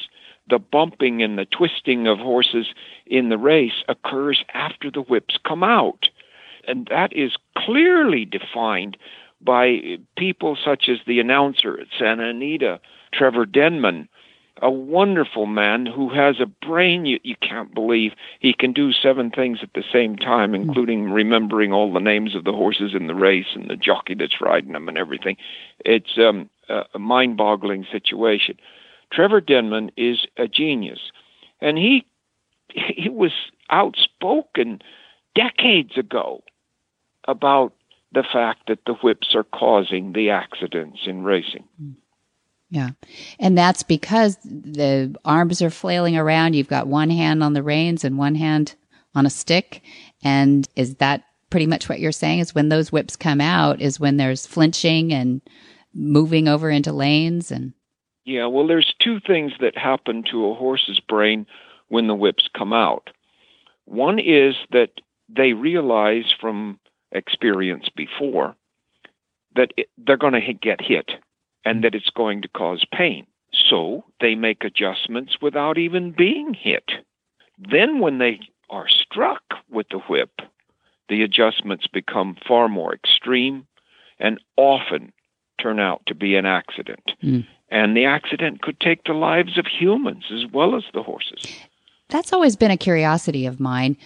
The 0.49 0.59
bumping 0.59 1.21
and 1.21 1.37
the 1.37 1.45
twisting 1.45 2.07
of 2.07 2.17
horses 2.17 2.67
in 3.05 3.29
the 3.29 3.37
race 3.37 3.83
occurs 3.87 4.43
after 4.53 4.89
the 4.89 5.01
whips 5.01 5.37
come 5.45 5.63
out. 5.63 6.09
And 6.67 6.87
that 6.89 7.13
is 7.13 7.33
clearly 7.57 8.25
defined 8.25 8.97
by 9.41 9.97
people 10.17 10.57
such 10.63 10.89
as 10.89 10.97
the 11.05 11.19
announcer 11.19 11.79
at 11.79 11.87
Santa 11.97 12.29
Anita, 12.29 12.79
Trevor 13.13 13.45
Denman, 13.45 14.09
a 14.61 14.69
wonderful 14.69 15.45
man 15.45 15.85
who 15.85 16.09
has 16.09 16.39
a 16.39 16.45
brain 16.45 17.05
you, 17.05 17.19
you 17.23 17.35
can't 17.41 17.73
believe. 17.73 18.13
He 18.39 18.53
can 18.53 18.73
do 18.73 18.91
seven 18.91 19.31
things 19.31 19.59
at 19.61 19.73
the 19.73 19.83
same 19.91 20.15
time, 20.15 20.53
including 20.53 21.11
remembering 21.11 21.73
all 21.73 21.91
the 21.91 21.99
names 21.99 22.35
of 22.35 22.43
the 22.43 22.51
horses 22.51 22.93
in 22.93 23.07
the 23.07 23.15
race 23.15 23.47
and 23.55 23.69
the 23.69 23.75
jockey 23.75 24.15
that's 24.15 24.41
riding 24.41 24.73
them 24.73 24.87
and 24.87 24.97
everything. 24.97 25.37
It's 25.85 26.17
um, 26.17 26.49
a 26.69 26.99
mind 26.99 27.37
boggling 27.37 27.85
situation. 27.91 28.57
Trevor 29.11 29.41
Denman 29.41 29.91
is 29.97 30.25
a 30.37 30.47
genius, 30.47 30.99
and 31.61 31.77
he 31.77 32.05
he 32.73 33.09
was 33.09 33.31
outspoken 33.69 34.81
decades 35.35 35.97
ago 35.97 36.43
about 37.27 37.73
the 38.11 38.23
fact 38.23 38.67
that 38.67 38.79
the 38.85 38.93
whips 38.95 39.35
are 39.35 39.43
causing 39.43 40.13
the 40.13 40.29
accidents 40.29 41.01
in 41.05 41.23
racing. 41.23 41.63
Yeah. 42.69 42.89
And 43.39 43.57
that's 43.57 43.83
because 43.83 44.37
the 44.43 45.15
arms 45.25 45.61
are 45.61 45.71
flailing 45.71 46.17
around. 46.17 46.55
You've 46.55 46.67
got 46.67 46.87
one 46.87 47.09
hand 47.09 47.43
on 47.43 47.53
the 47.53 47.63
reins 47.63 48.03
and 48.03 48.17
one 48.17 48.35
hand 48.35 48.75
on 49.15 49.25
a 49.25 49.29
stick. 49.29 49.81
And 50.23 50.67
is 50.75 50.95
that 50.95 51.23
pretty 51.49 51.65
much 51.65 51.89
what 51.89 51.99
you're 51.99 52.11
saying 52.11 52.39
is 52.39 52.53
when 52.53 52.69
those 52.69 52.91
whips 52.91 53.15
come 53.15 53.41
out 53.41 53.81
is 53.81 53.99
when 53.99 54.17
there's 54.17 54.45
flinching 54.45 55.11
and 55.11 55.41
moving 55.93 56.47
over 56.47 56.69
into 56.69 56.91
lanes 56.91 57.51
and 57.51 57.73
Yeah, 58.23 58.45
well 58.45 58.67
there's 58.67 58.93
two 58.99 59.19
things 59.19 59.53
that 59.59 59.75
happen 59.75 60.23
to 60.31 60.47
a 60.47 60.53
horse's 60.53 60.99
brain 60.99 61.47
when 61.87 62.05
the 62.05 62.13
whips 62.13 62.47
come 62.55 62.71
out. 62.71 63.09
One 63.85 64.19
is 64.19 64.55
that 64.71 64.91
they 65.27 65.53
realize 65.53 66.31
from 66.39 66.79
experience 67.11 67.89
before 67.95 68.55
that 69.55 69.73
it, 69.75 69.89
they're 69.97 70.17
going 70.17 70.33
to 70.33 70.53
get 70.53 70.79
hit 70.79 71.09
and 71.65 71.83
that 71.83 71.95
it's 71.95 72.09
going 72.09 72.41
to 72.41 72.47
cause 72.47 72.85
pain. 72.93 73.25
So 73.69 74.05
they 74.21 74.35
make 74.35 74.63
adjustments 74.63 75.37
without 75.41 75.77
even 75.77 76.11
being 76.11 76.53
hit. 76.53 76.91
Then, 77.57 77.99
when 77.99 78.19
they 78.19 78.39
are 78.69 78.87
struck 78.87 79.41
with 79.69 79.87
the 79.89 79.99
whip, 79.99 80.31
the 81.09 81.23
adjustments 81.23 81.87
become 81.87 82.37
far 82.47 82.69
more 82.69 82.93
extreme 82.93 83.65
and 84.19 84.39
often 84.55 85.11
turn 85.59 85.79
out 85.79 86.01
to 86.05 86.15
be 86.15 86.35
an 86.35 86.45
accident. 86.45 87.11
Mm. 87.23 87.45
And 87.69 87.97
the 87.97 88.05
accident 88.05 88.61
could 88.61 88.79
take 88.79 89.03
the 89.03 89.13
lives 89.13 89.57
of 89.57 89.65
humans 89.67 90.25
as 90.31 90.49
well 90.51 90.75
as 90.75 90.83
the 90.93 91.03
horses. 91.03 91.45
That's 92.09 92.33
always 92.33 92.55
been 92.55 92.71
a 92.71 92.77
curiosity 92.77 93.45
of 93.45 93.59
mine. 93.59 93.97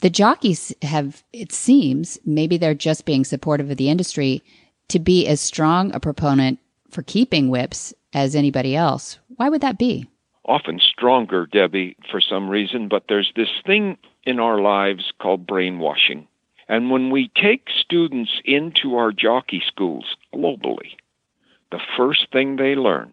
The 0.00 0.10
jockeys 0.10 0.72
have, 0.82 1.22
it 1.32 1.52
seems, 1.52 2.18
maybe 2.24 2.56
they're 2.56 2.74
just 2.74 3.04
being 3.04 3.24
supportive 3.24 3.70
of 3.70 3.76
the 3.76 3.90
industry, 3.90 4.42
to 4.88 4.98
be 4.98 5.26
as 5.26 5.40
strong 5.40 5.92
a 5.94 6.00
proponent 6.00 6.58
for 6.90 7.02
keeping 7.02 7.48
whips 7.48 7.94
as 8.12 8.34
anybody 8.34 8.76
else. 8.76 9.18
Why 9.36 9.48
would 9.48 9.60
that 9.60 9.78
be? 9.78 10.08
Often 10.44 10.80
stronger, 10.80 11.46
Debbie, 11.46 11.96
for 12.10 12.20
some 12.20 12.48
reason, 12.48 12.88
but 12.88 13.04
there's 13.08 13.32
this 13.36 13.50
thing 13.66 13.98
in 14.24 14.40
our 14.40 14.60
lives 14.60 15.12
called 15.20 15.46
brainwashing. 15.46 16.26
And 16.68 16.90
when 16.90 17.10
we 17.10 17.30
take 17.34 17.68
students 17.80 18.40
into 18.44 18.96
our 18.96 19.12
jockey 19.12 19.62
schools 19.66 20.16
globally, 20.34 20.96
the 21.70 21.80
first 21.96 22.26
thing 22.32 22.56
they 22.56 22.74
learn 22.74 23.12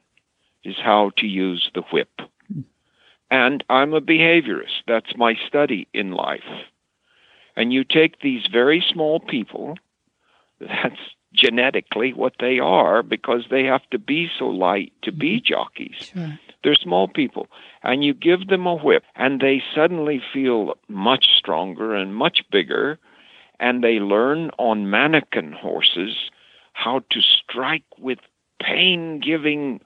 is 0.63 0.75
how 0.83 1.11
to 1.17 1.27
use 1.27 1.69
the 1.73 1.81
whip. 1.91 2.09
And 3.29 3.63
I'm 3.69 3.93
a 3.93 4.01
behaviorist. 4.01 4.83
That's 4.87 5.17
my 5.17 5.35
study 5.47 5.87
in 5.93 6.11
life. 6.11 6.47
And 7.55 7.73
you 7.73 7.83
take 7.83 8.21
these 8.21 8.47
very 8.51 8.83
small 8.93 9.19
people, 9.19 9.75
that's 10.59 10.99
genetically 11.37 12.13
what 12.13 12.33
they 12.39 12.59
are 12.59 13.03
because 13.03 13.45
they 13.49 13.63
have 13.65 13.87
to 13.91 13.99
be 13.99 14.29
so 14.37 14.45
light 14.45 14.91
to 15.03 15.11
be 15.11 15.41
jockeys. 15.41 16.11
Sure. 16.13 16.39
They're 16.63 16.75
small 16.75 17.07
people. 17.07 17.47
And 17.83 18.03
you 18.03 18.13
give 18.13 18.47
them 18.47 18.65
a 18.65 18.75
whip, 18.75 19.03
and 19.15 19.39
they 19.39 19.61
suddenly 19.73 20.21
feel 20.33 20.73
much 20.87 21.27
stronger 21.37 21.95
and 21.95 22.15
much 22.15 22.41
bigger. 22.51 22.99
And 23.59 23.83
they 23.83 23.99
learn 23.99 24.51
on 24.57 24.89
mannequin 24.89 25.51
horses 25.53 26.15
how 26.73 27.01
to 27.11 27.21
strike 27.21 27.85
with 27.97 28.19
pain 28.61 29.19
giving 29.19 29.81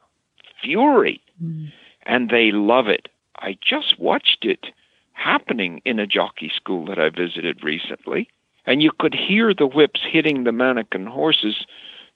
fury. 0.62 1.22
Mm. 1.43 1.72
And 2.03 2.29
they 2.29 2.51
love 2.51 2.88
it. 2.88 3.08
I 3.38 3.58
just 3.62 4.00
watched 4.00 4.39
it 4.43 4.67
happening 5.13 5.81
in 5.86 6.00
a 6.00 6.08
jockey 6.08 6.51
school 6.55 6.86
that 6.86 7.00
I 7.00 7.10
visited 7.10 7.63
recently 7.63 8.29
and 8.65 8.82
you 8.82 8.91
could 9.00 9.13
hear 9.15 9.53
the 9.53 9.68
whips 9.68 10.01
hitting 10.10 10.44
the 10.44 10.51
mannequin 10.51 11.06
horses 11.06 11.65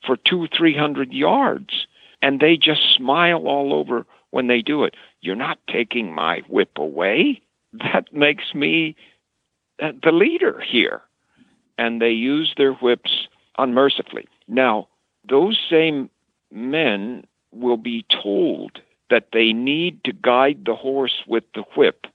for 0.05 0.17
two, 0.17 0.47
three 0.55 0.75
hundred 0.77 1.11
yards, 1.13 1.87
and 2.21 2.39
they 2.39 2.57
just 2.57 2.81
smile 2.95 3.47
all 3.47 3.73
over 3.73 4.05
when 4.31 4.47
they 4.47 4.61
do 4.61 4.83
it. 4.83 4.95
You're 5.21 5.35
not 5.35 5.59
taking 5.71 6.13
my 6.13 6.41
whip 6.49 6.77
away. 6.77 7.41
That 7.73 8.13
makes 8.13 8.53
me 8.53 8.95
uh, 9.81 9.91
the 10.03 10.11
leader 10.11 10.61
here. 10.61 11.01
And 11.77 12.01
they 12.01 12.11
use 12.11 12.53
their 12.55 12.73
whips 12.73 13.27
unmercifully. 13.57 14.27
Now, 14.47 14.87
those 15.27 15.59
same 15.69 16.09
men 16.51 17.25
will 17.51 17.77
be 17.77 18.05
told 18.23 18.81
that 19.09 19.27
they 19.33 19.53
need 19.53 20.03
to 20.03 20.13
guide 20.13 20.63
the 20.65 20.75
horse 20.75 21.23
with 21.27 21.43
the 21.53 21.63
whip, 21.75 22.05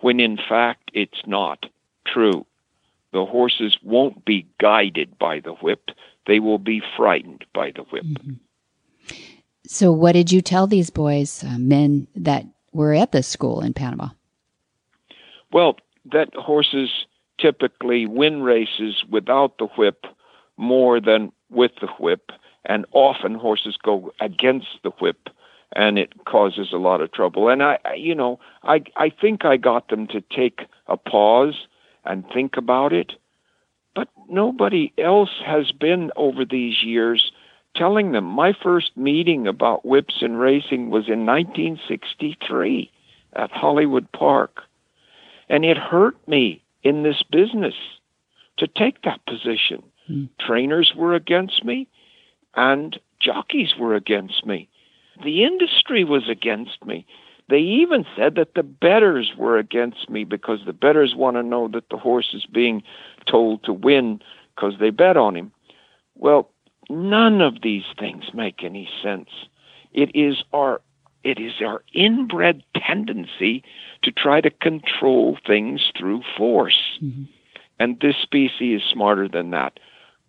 when 0.00 0.20
in 0.20 0.36
fact 0.36 0.90
it's 0.94 1.22
not 1.26 1.66
true. 2.06 2.46
The 3.12 3.24
horses 3.24 3.76
won't 3.82 4.24
be 4.24 4.46
guided 4.60 5.18
by 5.18 5.40
the 5.40 5.52
whip, 5.54 5.90
they 6.26 6.38
will 6.38 6.58
be 6.58 6.82
frightened 6.96 7.44
by 7.54 7.72
the 7.74 7.82
whip. 7.82 8.04
Mm-hmm. 8.04 9.14
So, 9.66 9.92
what 9.92 10.12
did 10.12 10.32
you 10.32 10.40
tell 10.42 10.66
these 10.66 10.90
boys, 10.90 11.44
uh, 11.44 11.58
men 11.58 12.06
that 12.14 12.44
were 12.72 12.94
at 12.94 13.12
this 13.12 13.26
school 13.26 13.60
in 13.60 13.72
Panama? 13.72 14.08
Well, 15.52 15.76
that 16.12 16.34
horses 16.34 17.06
typically 17.38 18.06
win 18.06 18.42
races 18.42 19.04
without 19.08 19.58
the 19.58 19.66
whip 19.66 20.06
more 20.56 21.00
than 21.00 21.32
with 21.50 21.72
the 21.80 21.88
whip, 21.98 22.30
and 22.64 22.84
often 22.92 23.34
horses 23.34 23.76
go 23.76 24.12
against 24.20 24.68
the 24.82 24.90
whip 25.00 25.30
and 25.72 25.98
it 25.98 26.24
causes 26.24 26.72
a 26.72 26.78
lot 26.78 27.00
of 27.00 27.12
trouble. 27.12 27.48
And 27.48 27.62
I, 27.62 27.78
you 27.96 28.14
know, 28.14 28.40
I, 28.64 28.82
I 28.96 29.10
think 29.10 29.44
I 29.44 29.56
got 29.56 29.88
them 29.88 30.06
to 30.08 30.20
take 30.20 30.62
a 30.86 30.96
pause 30.96 31.66
and 32.04 32.24
think 32.32 32.56
about 32.56 32.92
it. 32.92 33.12
But 33.94 34.08
nobody 34.28 34.92
else 34.98 35.30
has 35.44 35.72
been 35.72 36.10
over 36.16 36.44
these 36.44 36.82
years 36.82 37.32
telling 37.76 38.12
them. 38.12 38.24
My 38.24 38.52
first 38.52 38.96
meeting 38.96 39.46
about 39.46 39.84
whips 39.84 40.16
and 40.20 40.38
racing 40.38 40.90
was 40.90 41.08
in 41.08 41.26
1963 41.26 42.90
at 43.34 43.50
Hollywood 43.50 44.10
Park. 44.12 44.62
And 45.48 45.64
it 45.64 45.76
hurt 45.76 46.16
me 46.28 46.62
in 46.82 47.02
this 47.02 47.22
business 47.30 47.74
to 48.58 48.66
take 48.66 49.02
that 49.02 49.24
position. 49.26 49.82
Hmm. 50.06 50.24
Trainers 50.38 50.92
were 50.96 51.14
against 51.14 51.64
me, 51.64 51.88
and 52.54 52.98
jockeys 53.20 53.74
were 53.78 53.94
against 53.94 54.46
me. 54.46 54.68
The 55.24 55.44
industry 55.44 56.04
was 56.04 56.28
against 56.28 56.84
me. 56.84 57.06
They 57.50 57.58
even 57.58 58.06
said 58.16 58.36
that 58.36 58.54
the 58.54 58.62
bettors 58.62 59.32
were 59.36 59.58
against 59.58 60.08
me 60.08 60.22
because 60.22 60.60
the 60.64 60.72
bettors 60.72 61.16
want 61.16 61.36
to 61.36 61.42
know 61.42 61.66
that 61.68 61.90
the 61.90 61.96
horse 61.96 62.30
is 62.32 62.46
being 62.46 62.82
told 63.26 63.64
to 63.64 63.72
win 63.72 64.20
because 64.54 64.74
they 64.78 64.90
bet 64.90 65.16
on 65.16 65.34
him. 65.34 65.50
Well, 66.14 66.50
none 66.88 67.40
of 67.40 67.62
these 67.62 67.82
things 67.98 68.26
make 68.32 68.62
any 68.62 68.88
sense. 69.02 69.28
It 69.92 70.12
is 70.14 70.44
our 70.52 70.80
it 71.22 71.38
is 71.38 71.52
our 71.60 71.82
inbred 71.92 72.62
tendency 72.74 73.62
to 74.02 74.10
try 74.10 74.40
to 74.40 74.50
control 74.50 75.36
things 75.46 75.90
through 75.98 76.22
force. 76.38 76.98
Mm-hmm. 77.02 77.24
And 77.78 78.00
this 78.00 78.16
species 78.22 78.80
is 78.80 78.88
smarter 78.90 79.28
than 79.28 79.50
that. 79.50 79.78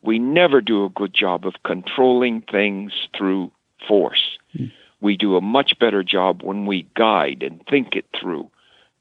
We 0.01 0.20
never 0.20 0.60
do 0.60 0.84
a 0.84 0.90
good 0.90 1.13
job 1.13 1.46
of 1.46 1.54
controlling 1.63 2.42
things 2.42 2.92
through 3.18 3.51
force. 3.88 4.38
Mm. 4.58 4.72
We 5.01 5.17
do 5.17 5.36
a 5.36 5.41
much 5.41 5.77
better 5.79 6.03
job 6.03 6.43
when 6.43 6.65
we 6.65 6.88
guide 6.96 7.43
and 7.43 7.62
think 7.70 7.96
it 7.96 8.05
through 8.20 8.50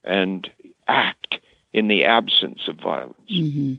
and 0.02 0.50
act 0.88 1.38
in 1.73 1.88
the 1.88 2.04
absence 2.04 2.61
of 2.66 2.76
violence. 2.76 3.30
Mm-hmm. 3.30 3.75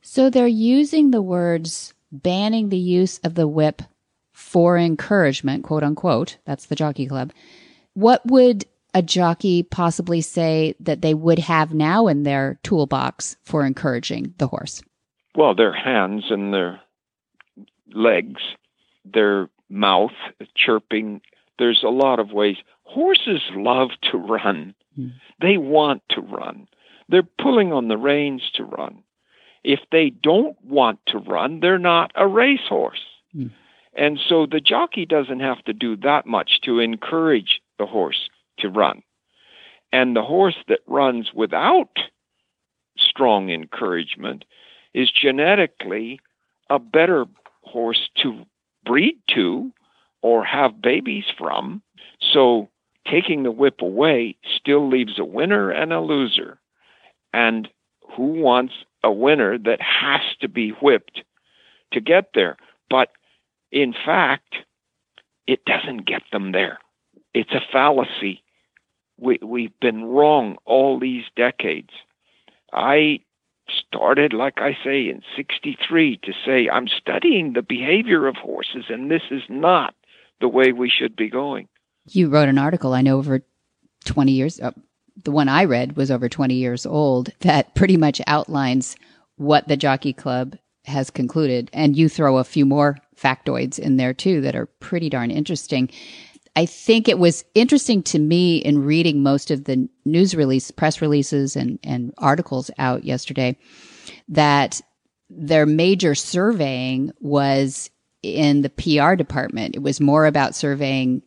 So 0.00 0.30
they're 0.30 0.46
using 0.46 1.10
the 1.10 1.20
words 1.20 1.92
banning 2.10 2.70
the 2.70 2.78
use 2.78 3.18
of 3.18 3.34
the 3.34 3.48
whip 3.48 3.82
for 4.32 4.78
encouragement, 4.78 5.64
quote 5.64 5.82
unquote. 5.82 6.38
That's 6.46 6.66
the 6.66 6.76
jockey 6.76 7.06
club. 7.06 7.32
What 7.94 8.24
would 8.24 8.64
a 8.94 9.02
jockey 9.02 9.62
possibly 9.62 10.20
say 10.20 10.74
that 10.80 11.02
they 11.02 11.12
would 11.12 11.38
have 11.40 11.74
now 11.74 12.06
in 12.06 12.22
their 12.22 12.58
toolbox 12.62 13.36
for 13.44 13.66
encouraging 13.66 14.34
the 14.38 14.46
horse? 14.46 14.82
Well, 15.34 15.54
their 15.54 15.72
hands 15.72 16.24
and 16.30 16.54
their 16.54 16.80
legs, 17.92 18.40
their 19.04 19.48
mouth 19.68 20.12
chirping. 20.56 21.20
There's 21.58 21.82
a 21.82 21.88
lot 21.88 22.18
of 22.18 22.32
ways. 22.32 22.56
Horses 22.84 23.42
love 23.54 23.90
to 24.10 24.18
run. 24.18 24.74
Mm. 24.98 25.12
They 25.40 25.56
want 25.56 26.02
to 26.10 26.20
run. 26.20 26.68
They're 27.08 27.22
pulling 27.22 27.72
on 27.72 27.88
the 27.88 27.96
reins 27.96 28.42
to 28.54 28.64
run. 28.64 29.02
If 29.64 29.80
they 29.90 30.10
don't 30.10 30.56
want 30.64 31.00
to 31.08 31.18
run, 31.18 31.60
they're 31.60 31.78
not 31.78 32.12
a 32.14 32.26
racehorse. 32.26 33.04
Mm. 33.34 33.50
And 33.94 34.18
so 34.28 34.46
the 34.46 34.60
jockey 34.60 35.06
doesn't 35.06 35.40
have 35.40 35.64
to 35.64 35.72
do 35.72 35.96
that 35.96 36.26
much 36.26 36.60
to 36.62 36.78
encourage 36.78 37.60
the 37.78 37.86
horse 37.86 38.28
to 38.58 38.68
run. 38.68 39.02
And 39.92 40.14
the 40.14 40.22
horse 40.22 40.56
that 40.68 40.80
runs 40.86 41.32
without 41.34 41.96
strong 42.96 43.50
encouragement 43.50 44.44
is 44.94 45.10
genetically 45.10 46.20
a 46.70 46.78
better 46.78 47.26
horse 47.62 48.08
to 48.22 48.44
breed 48.84 49.16
to 49.34 49.72
or 50.22 50.44
have 50.44 50.82
babies 50.82 51.24
from. 51.36 51.82
So 52.20 52.68
taking 53.10 53.42
the 53.42 53.50
whip 53.50 53.80
away 53.80 54.36
still 54.56 54.88
leaves 54.88 55.18
a 55.18 55.24
winner 55.24 55.70
and 55.70 55.92
a 55.92 56.00
loser. 56.00 56.58
And 57.32 57.68
who 58.16 58.24
wants 58.24 58.74
a 59.04 59.12
winner 59.12 59.58
that 59.58 59.80
has 59.80 60.22
to 60.40 60.48
be 60.48 60.70
whipped 60.70 61.22
to 61.92 62.00
get 62.00 62.30
there? 62.34 62.56
But 62.90 63.10
in 63.70 63.92
fact, 63.92 64.56
it 65.46 65.64
doesn't 65.64 66.06
get 66.06 66.22
them 66.32 66.52
there. 66.52 66.78
It's 67.34 67.52
a 67.52 67.60
fallacy. 67.72 68.42
We, 69.18 69.38
we've 69.42 69.78
been 69.80 70.04
wrong 70.04 70.56
all 70.64 70.98
these 70.98 71.24
decades. 71.36 71.90
I 72.72 73.20
started, 73.68 74.32
like 74.32 74.58
I 74.58 74.76
say, 74.84 75.08
in 75.08 75.22
63 75.36 76.18
to 76.22 76.32
say, 76.44 76.68
I'm 76.68 76.88
studying 76.88 77.52
the 77.52 77.62
behavior 77.62 78.26
of 78.26 78.36
horses, 78.36 78.84
and 78.88 79.10
this 79.10 79.22
is 79.30 79.42
not 79.48 79.94
the 80.40 80.48
way 80.48 80.72
we 80.72 80.90
should 80.90 81.16
be 81.16 81.28
going. 81.28 81.68
You 82.06 82.28
wrote 82.28 82.48
an 82.48 82.58
article, 82.58 82.94
I 82.94 83.02
know, 83.02 83.18
over 83.18 83.42
20 84.04 84.32
years. 84.32 84.60
Uh, 84.60 84.72
the 85.24 85.30
one 85.30 85.48
I 85.48 85.64
read 85.64 85.96
was 85.96 86.10
over 86.10 86.28
20 86.28 86.54
years 86.54 86.86
old 86.86 87.32
that 87.40 87.74
pretty 87.74 87.96
much 87.96 88.20
outlines 88.26 88.96
what 89.36 89.68
the 89.68 89.76
Jockey 89.76 90.12
Club 90.12 90.56
has 90.84 91.10
concluded. 91.10 91.70
And 91.72 91.96
you 91.96 92.08
throw 92.08 92.38
a 92.38 92.44
few 92.44 92.64
more 92.64 92.98
factoids 93.16 93.78
in 93.78 93.96
there 93.96 94.14
too 94.14 94.40
that 94.42 94.56
are 94.56 94.66
pretty 94.66 95.10
darn 95.10 95.30
interesting. 95.30 95.90
I 96.56 96.66
think 96.66 97.08
it 97.08 97.18
was 97.18 97.44
interesting 97.54 98.02
to 98.04 98.18
me 98.18 98.56
in 98.56 98.84
reading 98.84 99.22
most 99.22 99.50
of 99.50 99.64
the 99.64 99.88
news 100.04 100.34
release, 100.34 100.70
press 100.70 101.00
releases, 101.00 101.56
and, 101.56 101.78
and 101.84 102.12
articles 102.18 102.70
out 102.78 103.04
yesterday 103.04 103.56
that 104.28 104.80
their 105.30 105.66
major 105.66 106.14
surveying 106.14 107.12
was 107.20 107.90
in 108.22 108.62
the 108.62 108.70
PR 108.70 109.14
department. 109.14 109.76
It 109.76 109.82
was 109.82 110.00
more 110.00 110.26
about 110.26 110.54
surveying 110.54 111.22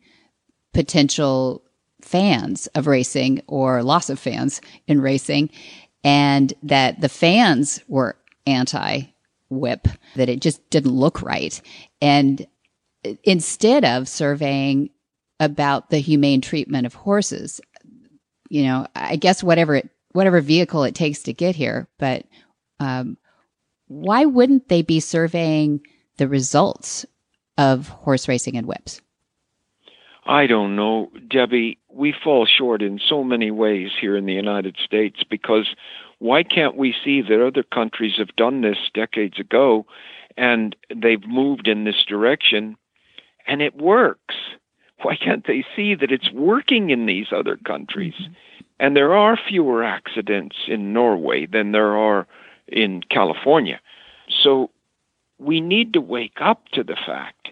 potential 0.73 1.63
fans 2.01 2.67
of 2.67 2.87
racing 2.87 3.41
or 3.47 3.83
loss 3.83 4.09
of 4.09 4.19
fans 4.19 4.61
in 4.87 5.01
racing, 5.01 5.49
and 6.03 6.53
that 6.63 7.01
the 7.01 7.09
fans 7.09 7.81
were 7.87 8.17
anti 8.45 9.03
whip, 9.49 9.87
that 10.15 10.29
it 10.29 10.41
just 10.41 10.67
didn't 10.69 10.91
look 10.91 11.21
right. 11.21 11.61
And 12.01 12.47
instead 13.23 13.83
of 13.83 14.07
surveying 14.07 14.89
about 15.41 15.89
the 15.89 15.97
humane 15.97 16.39
treatment 16.39 16.85
of 16.85 16.93
horses. 16.93 17.59
You 18.49 18.63
know, 18.63 18.87
I 18.95 19.15
guess 19.15 19.43
whatever 19.43 19.75
it, 19.75 19.89
whatever 20.11 20.39
vehicle 20.39 20.83
it 20.83 20.93
takes 20.93 21.23
to 21.23 21.33
get 21.33 21.55
here, 21.55 21.89
but 21.97 22.25
um, 22.79 23.17
why 23.87 24.25
wouldn't 24.25 24.69
they 24.69 24.83
be 24.83 24.99
surveying 24.99 25.81
the 26.17 26.27
results 26.27 27.05
of 27.57 27.87
horse 27.89 28.27
racing 28.27 28.57
and 28.57 28.67
whips? 28.67 29.01
I 30.25 30.47
don't 30.47 30.75
know, 30.75 31.11
Debbie. 31.27 31.79
We 31.89 32.13
fall 32.23 32.45
short 32.45 32.81
in 32.81 32.99
so 32.99 33.23
many 33.23 33.51
ways 33.51 33.89
here 33.99 34.15
in 34.15 34.25
the 34.25 34.33
United 34.33 34.77
States 34.83 35.23
because 35.29 35.67
why 36.19 36.43
can't 36.43 36.77
we 36.77 36.93
see 37.03 37.21
that 37.21 37.45
other 37.45 37.63
countries 37.63 38.13
have 38.17 38.35
done 38.35 38.61
this 38.61 38.77
decades 38.93 39.39
ago 39.39 39.85
and 40.37 40.75
they've 40.95 41.25
moved 41.27 41.67
in 41.67 41.83
this 41.83 42.05
direction 42.07 42.77
and 43.47 43.61
it 43.61 43.75
works? 43.75 44.35
why 45.03 45.15
can't 45.15 45.45
they 45.47 45.63
see 45.75 45.95
that 45.95 46.11
it's 46.11 46.31
working 46.31 46.89
in 46.89 47.05
these 47.05 47.27
other 47.35 47.57
countries? 47.57 48.13
Mm-hmm. 48.13 48.33
And 48.79 48.95
there 48.95 49.13
are 49.13 49.37
fewer 49.37 49.83
accidents 49.83 50.55
in 50.67 50.93
Norway 50.93 51.45
than 51.45 51.71
there 51.71 51.95
are 51.95 52.27
in 52.67 53.01
California. 53.09 53.79
So 54.43 54.71
we 55.41 55.59
need 55.59 55.93
to 55.93 56.01
wake 56.01 56.37
up 56.39 56.67
to 56.69 56.83
the 56.83 56.95
fact 56.95 57.49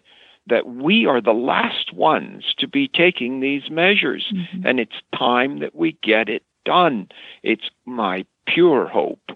that 0.48 0.68
we 0.68 1.06
are 1.06 1.22
the 1.22 1.32
last 1.32 1.94
ones 1.94 2.54
to 2.58 2.68
be 2.68 2.88
taking 2.88 3.40
these 3.40 3.70
measures. 3.70 4.32
Mm-hmm. 4.34 4.66
And 4.66 4.80
it's 4.80 5.02
time 5.18 5.60
that 5.60 5.76
we 5.76 5.98
get 6.04 6.30
it 6.30 6.44
done. 6.66 7.10
It's 7.44 7.70
my 7.86 8.26
pure 8.48 8.88
hope 8.88 9.32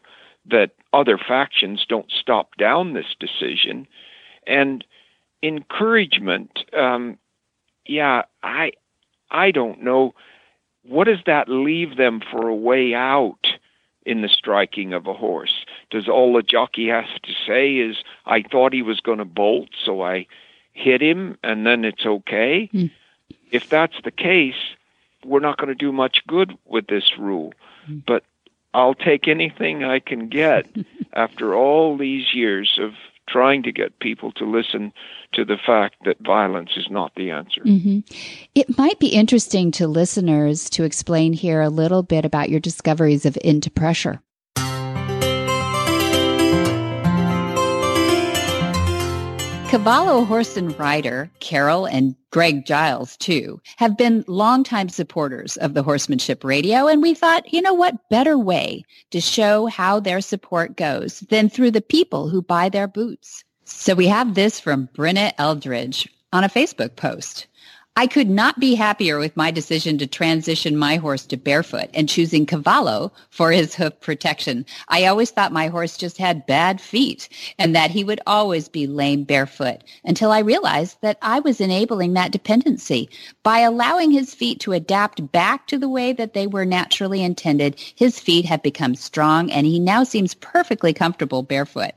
that 0.46 0.72
other 0.92 1.18
factions 1.18 1.86
don't 1.88 2.12
stop 2.12 2.56
down 2.58 2.94
this 2.94 3.16
decision. 3.20 3.88
And 4.46 4.84
encouragement, 5.42 6.60
um, 6.78 7.18
yeah, 7.86 8.24
I 8.44 8.74
I 9.32 9.52
don't 9.52 9.84
know. 9.84 10.14
What 10.84 11.06
does 11.06 11.20
that 11.26 11.50
leave 11.50 11.98
them 11.98 12.22
for 12.32 12.48
a 12.48 12.56
way 12.56 12.94
out 12.94 13.48
in 14.06 14.22
the 14.22 14.30
striking 14.30 14.94
of 14.94 15.08
a 15.08 15.14
horse? 15.14 15.66
Does 15.90 16.08
all 16.08 16.34
the 16.34 16.44
jockey 16.44 16.88
has 16.88 17.06
to 17.24 17.34
say 17.48 17.76
is, 17.76 17.98
I 18.26 18.42
thought 18.42 18.74
he 18.74 18.82
was 18.82 19.00
going 19.00 19.20
to 19.20 19.26
bolt, 19.26 19.70
so 19.84 20.02
I 20.02 20.28
hit 20.74 21.02
him, 21.02 21.38
and 21.44 21.66
then 21.66 21.86
it's 21.86 22.06
okay? 22.06 22.70
Mm. 22.74 22.92
If 23.52 23.70
that's 23.70 23.96
the 24.04 24.12
case, 24.12 24.76
we're 25.26 25.40
not 25.40 25.58
going 25.58 25.70
to 25.70 25.76
do 25.76 25.92
much 25.92 26.22
good 26.28 26.58
with 26.66 26.88
this 26.88 27.18
rule. 27.18 27.54
Mm. 27.90 28.04
But 28.06 28.24
I'll 28.74 28.96
take 28.96 29.28
anything 29.28 29.84
I 29.84 30.00
can 30.00 30.30
get 30.30 30.66
after 31.14 31.56
all 31.56 31.98
these 31.98 32.34
years 32.34 32.80
of 32.82 32.94
trying 33.28 33.64
to 33.64 33.72
get 33.72 34.00
people 34.00 34.32
to 34.34 34.46
listen 34.46 34.94
to 35.34 35.46
the 35.46 35.58
fact 35.66 35.96
that 36.06 36.18
violence 36.20 36.72
is 36.76 36.88
not 36.90 37.14
the 37.16 37.32
answer. 37.32 37.62
Mm-hmm. 37.62 38.00
It 38.56 38.78
might 38.78 39.00
be 39.00 39.08
interesting 39.08 39.72
to 39.72 39.88
listeners 39.88 40.70
to 40.72 40.84
explain 40.84 41.34
here 41.34 41.62
a 41.62 41.70
little 41.70 42.04
bit 42.04 42.26
about 42.26 42.50
your 42.50 42.60
discoveries 42.60 43.26
of 43.26 43.38
Into 43.42 43.72
Pressure. 43.72 44.22
Cavallo 49.74 50.24
horse 50.24 50.56
and 50.56 50.78
rider, 50.78 51.32
Carol 51.40 51.88
and 51.88 52.16
Greg 52.30 52.64
Giles, 52.64 53.18
too, 53.18 53.60
have 53.78 53.98
been 53.98 54.24
longtime 54.28 54.88
supporters 54.88 55.58
of 55.58 55.74
the 55.74 55.82
Horsemanship 55.82 56.44
Radio, 56.44 56.86
and 56.86 57.02
we 57.02 57.16
thought, 57.16 57.52
you 57.52 57.60
know 57.60 57.74
what 57.74 58.08
better 58.08 58.38
way 58.38 58.84
to 59.10 59.20
show 59.20 59.66
how 59.66 60.00
their 60.00 60.22
support 60.22 60.78
goes 60.78 61.22
than 61.22 61.50
through 61.50 61.72
the 61.72 61.82
people 61.82 62.30
who 62.30 62.44
buy 62.44 62.70
their 62.70 62.88
boots. 62.88 63.44
So 63.66 63.96
we 63.96 64.06
have 64.06 64.36
this 64.36 64.60
from 64.60 64.90
Brenna 64.96 65.32
Eldridge 65.40 66.08
on 66.32 66.44
a 66.44 66.50
Facebook 66.50 66.96
post. 66.96 67.48
I 67.96 68.08
could 68.08 68.28
not 68.28 68.60
be 68.60 68.74
happier 68.74 69.20
with 69.20 69.38
my 69.38 69.52
decision 69.52 70.00
to 70.00 70.08
transition 70.08 70.76
my 70.76 70.96
horse 70.96 71.28
to 71.28 71.38
barefoot 71.38 71.92
and 71.94 72.10
choosing 72.10 72.48
Cavallo 72.48 73.12
for 73.30 73.52
his 73.52 73.76
hoof 73.76 74.00
protection. 74.00 74.66
I 74.88 75.06
always 75.06 75.30
thought 75.30 75.52
my 75.52 75.68
horse 75.68 75.96
just 75.96 76.18
had 76.18 76.48
bad 76.48 76.82
feet 76.82 77.30
and 77.60 77.76
that 77.76 77.92
he 77.92 78.04
would 78.04 78.20
always 78.26 78.68
be 78.68 78.88
lame 78.88 79.26
barefoot 79.26 79.84
until 80.04 80.32
I 80.32 80.40
realized 80.40 80.98
that 81.02 81.20
I 81.22 81.40
was 81.42 81.62
enabling 81.62 82.14
that 82.14 82.32
dependency. 82.32 83.12
By 83.44 83.60
allowing 83.60 84.10
his 84.10 84.34
feet 84.34 84.60
to 84.62 84.72
adapt 84.72 85.32
back 85.32 85.68
to 85.68 85.78
the 85.78 85.90
way 85.90 86.14
that 86.14 86.34
they 86.34 86.48
were 86.48 86.66
naturally 86.66 87.22
intended, 87.24 87.80
his 87.96 88.20
feet 88.20 88.46
have 88.46 88.64
become 88.64 88.96
strong 88.96 89.52
and 89.52 89.68
he 89.68 89.80
now 89.80 90.04
seems 90.04 90.34
perfectly 90.34 90.94
comfortable 90.94 91.44
barefoot. 91.44 91.92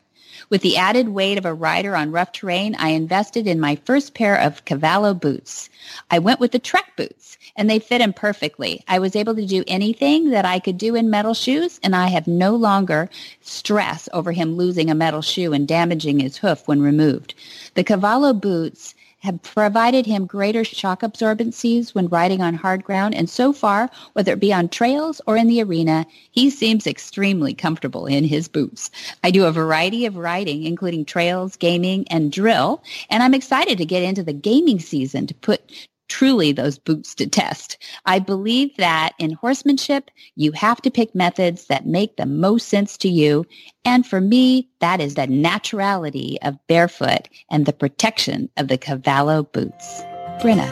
With 0.51 0.63
the 0.63 0.77
added 0.77 1.11
weight 1.11 1.39
of 1.39 1.45
a 1.47 1.55
rider 1.55 1.95
on 1.95 2.13
rough 2.13 2.33
terrain, 2.33 2.75
I 2.79 2.89
invested 2.89 3.47
in 3.47 3.61
my 3.61 3.77
first 3.85 4.15
pair 4.15 4.37
of 4.41 4.65
Cavallo 4.65 5.15
boots. 5.15 5.71
I 6.11 6.19
went 6.19 6.41
with 6.41 6.53
the 6.53 6.59
Trek 6.59 6.93
boots, 6.97 7.39
and 7.57 7.71
they 7.71 7.79
fit 7.79 8.01
him 8.01 8.13
perfectly. 8.13 8.83
I 8.89 8.99
was 8.99 9.15
able 9.15 9.35
to 9.37 9.47
do 9.47 9.63
anything 9.67 10.31
that 10.31 10.45
I 10.45 10.59
could 10.59 10.79
do 10.79 10.95
in 10.95 11.11
metal 11.11 11.35
shoes, 11.35 11.79
and 11.83 11.95
I 11.95 12.09
have 12.09 12.27
no 12.27 12.55
longer 12.55 13.09
stress 13.41 14.09
over 14.13 14.33
him 14.33 14.57
losing 14.57 14.91
a 14.91 14.95
metal 14.95 15.23
shoe 15.23 15.53
and 15.53 15.69
damaging 15.69 16.19
his 16.19 16.39
hoof 16.39 16.67
when 16.67 16.83
removed. 16.83 17.35
The 17.75 17.85
Cavallo 17.85 18.33
boots 18.33 18.96
have 19.27 19.43
provided 19.43 20.07
him 20.07 20.25
greater 20.25 20.65
shock 20.65 21.03
absorbencies 21.03 21.95
when 21.95 22.07
riding 22.09 22.41
on 22.41 22.55
hard 22.55 22.85
ground. 22.85 23.15
And 23.15 23.29
so 23.29 23.53
far, 23.53 23.91
whether 24.13 24.33
it 24.33 24.41
be 24.41 24.53
on 24.53 24.69
trails 24.69 25.21
or 25.27 25.37
in 25.37 25.49
the 25.49 25.61
arena, 25.63 26.07
he 26.31 26.49
seems 26.49 26.87
extremely 26.87 27.53
comfortable 27.53 28.07
in 28.07 28.23
his 28.23 28.47
boots. 28.47 28.89
I 29.25 29.33
do 29.33 29.45
a 29.45 29.53
variety 29.53 30.07
of 30.07 30.17
riding, 30.17 30.63
including 30.63 31.05
trails, 31.05 31.57
gaming, 31.57 32.07
and 32.09 32.31
drill. 32.31 32.83
And 33.11 33.23
I'm 33.23 33.35
excited 33.35 33.79
to 33.79 33.85
get 33.85 34.05
into 34.05 34.23
the 34.23 34.33
gaming 34.33 34.79
season 34.79 35.27
to 35.27 35.35
put 35.35 35.89
truly 36.09 36.53
those 36.53 36.79
boots 36.79 37.15
to 37.17 37.27
test. 37.27 37.79
I 38.05 38.19
believe 38.19 38.77
that 38.77 39.13
in 39.19 39.33
horsemanship, 39.33 40.11
you 40.35 40.53
have 40.53 40.81
to 40.83 40.91
pick 40.91 41.15
methods 41.15 41.67
that 41.67 41.87
make 41.87 42.17
the 42.17 42.27
most 42.27 42.69
sense 42.69 42.97
to 42.99 43.09
you. 43.09 43.45
And 43.85 44.07
for 44.07 44.21
me, 44.21 44.69
that 44.81 45.01
is 45.01 45.15
the 45.15 45.27
naturality 45.27 46.37
of 46.43 46.59
barefoot 46.67 47.29
and 47.51 47.67
the 47.67 47.73
protection 47.73 48.49
of 48.57 48.69
the 48.69 48.79
Cavallo 48.79 49.45
boots. 49.45 50.03
Brenna. 50.41 50.71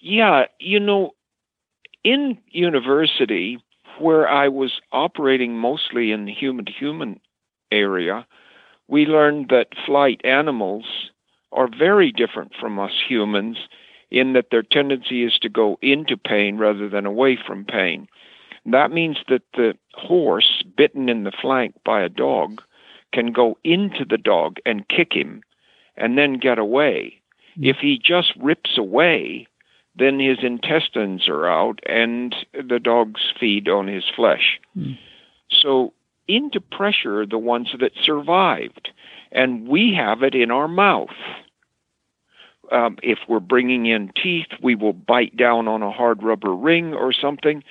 Yeah, 0.00 0.46
you 0.58 0.78
know, 0.78 1.12
in 2.04 2.38
university, 2.50 3.62
where 3.98 4.28
I 4.28 4.48
was 4.48 4.80
operating 4.92 5.56
mostly 5.56 6.12
in 6.12 6.24
the 6.24 6.32
human 6.32 6.66
human 6.66 7.20
area, 7.70 8.26
we 8.92 9.06
learned 9.06 9.48
that 9.48 9.68
flight 9.86 10.20
animals 10.22 10.84
are 11.50 11.66
very 11.66 12.12
different 12.12 12.52
from 12.60 12.78
us 12.78 12.92
humans 13.08 13.56
in 14.10 14.34
that 14.34 14.50
their 14.50 14.62
tendency 14.62 15.24
is 15.24 15.38
to 15.40 15.48
go 15.48 15.78
into 15.80 16.14
pain 16.14 16.58
rather 16.58 16.90
than 16.90 17.06
away 17.06 17.38
from 17.46 17.64
pain. 17.64 18.06
That 18.66 18.90
means 18.90 19.16
that 19.30 19.44
the 19.54 19.72
horse 19.94 20.62
bitten 20.76 21.08
in 21.08 21.24
the 21.24 21.32
flank 21.32 21.74
by 21.86 22.02
a 22.02 22.10
dog 22.10 22.60
can 23.14 23.32
go 23.32 23.56
into 23.64 24.04
the 24.04 24.18
dog 24.18 24.58
and 24.66 24.86
kick 24.88 25.14
him 25.14 25.42
and 25.96 26.18
then 26.18 26.34
get 26.34 26.58
away. 26.58 27.18
Mm. 27.58 27.70
If 27.70 27.78
he 27.78 27.98
just 27.98 28.34
rips 28.38 28.76
away, 28.76 29.46
then 29.96 30.20
his 30.20 30.38
intestines 30.42 31.30
are 31.30 31.48
out 31.48 31.80
and 31.86 32.36
the 32.52 32.78
dogs 32.78 33.22
feed 33.40 33.70
on 33.70 33.86
his 33.86 34.04
flesh. 34.14 34.60
Mm. 34.76 34.98
So 35.48 35.94
into 36.36 36.60
pressure 36.60 37.26
the 37.26 37.38
ones 37.38 37.68
that 37.78 37.92
survived. 38.02 38.90
And 39.30 39.68
we 39.68 39.94
have 39.94 40.22
it 40.22 40.34
in 40.34 40.50
our 40.50 40.68
mouth. 40.68 41.10
Um, 42.70 42.96
if 43.02 43.18
we're 43.28 43.40
bringing 43.40 43.86
in 43.86 44.12
teeth, 44.22 44.46
we 44.62 44.74
will 44.74 44.92
bite 44.92 45.36
down 45.36 45.68
on 45.68 45.82
a 45.82 45.90
hard 45.90 46.22
rubber 46.22 46.54
ring 46.54 46.94
or 46.94 47.12
something 47.12 47.62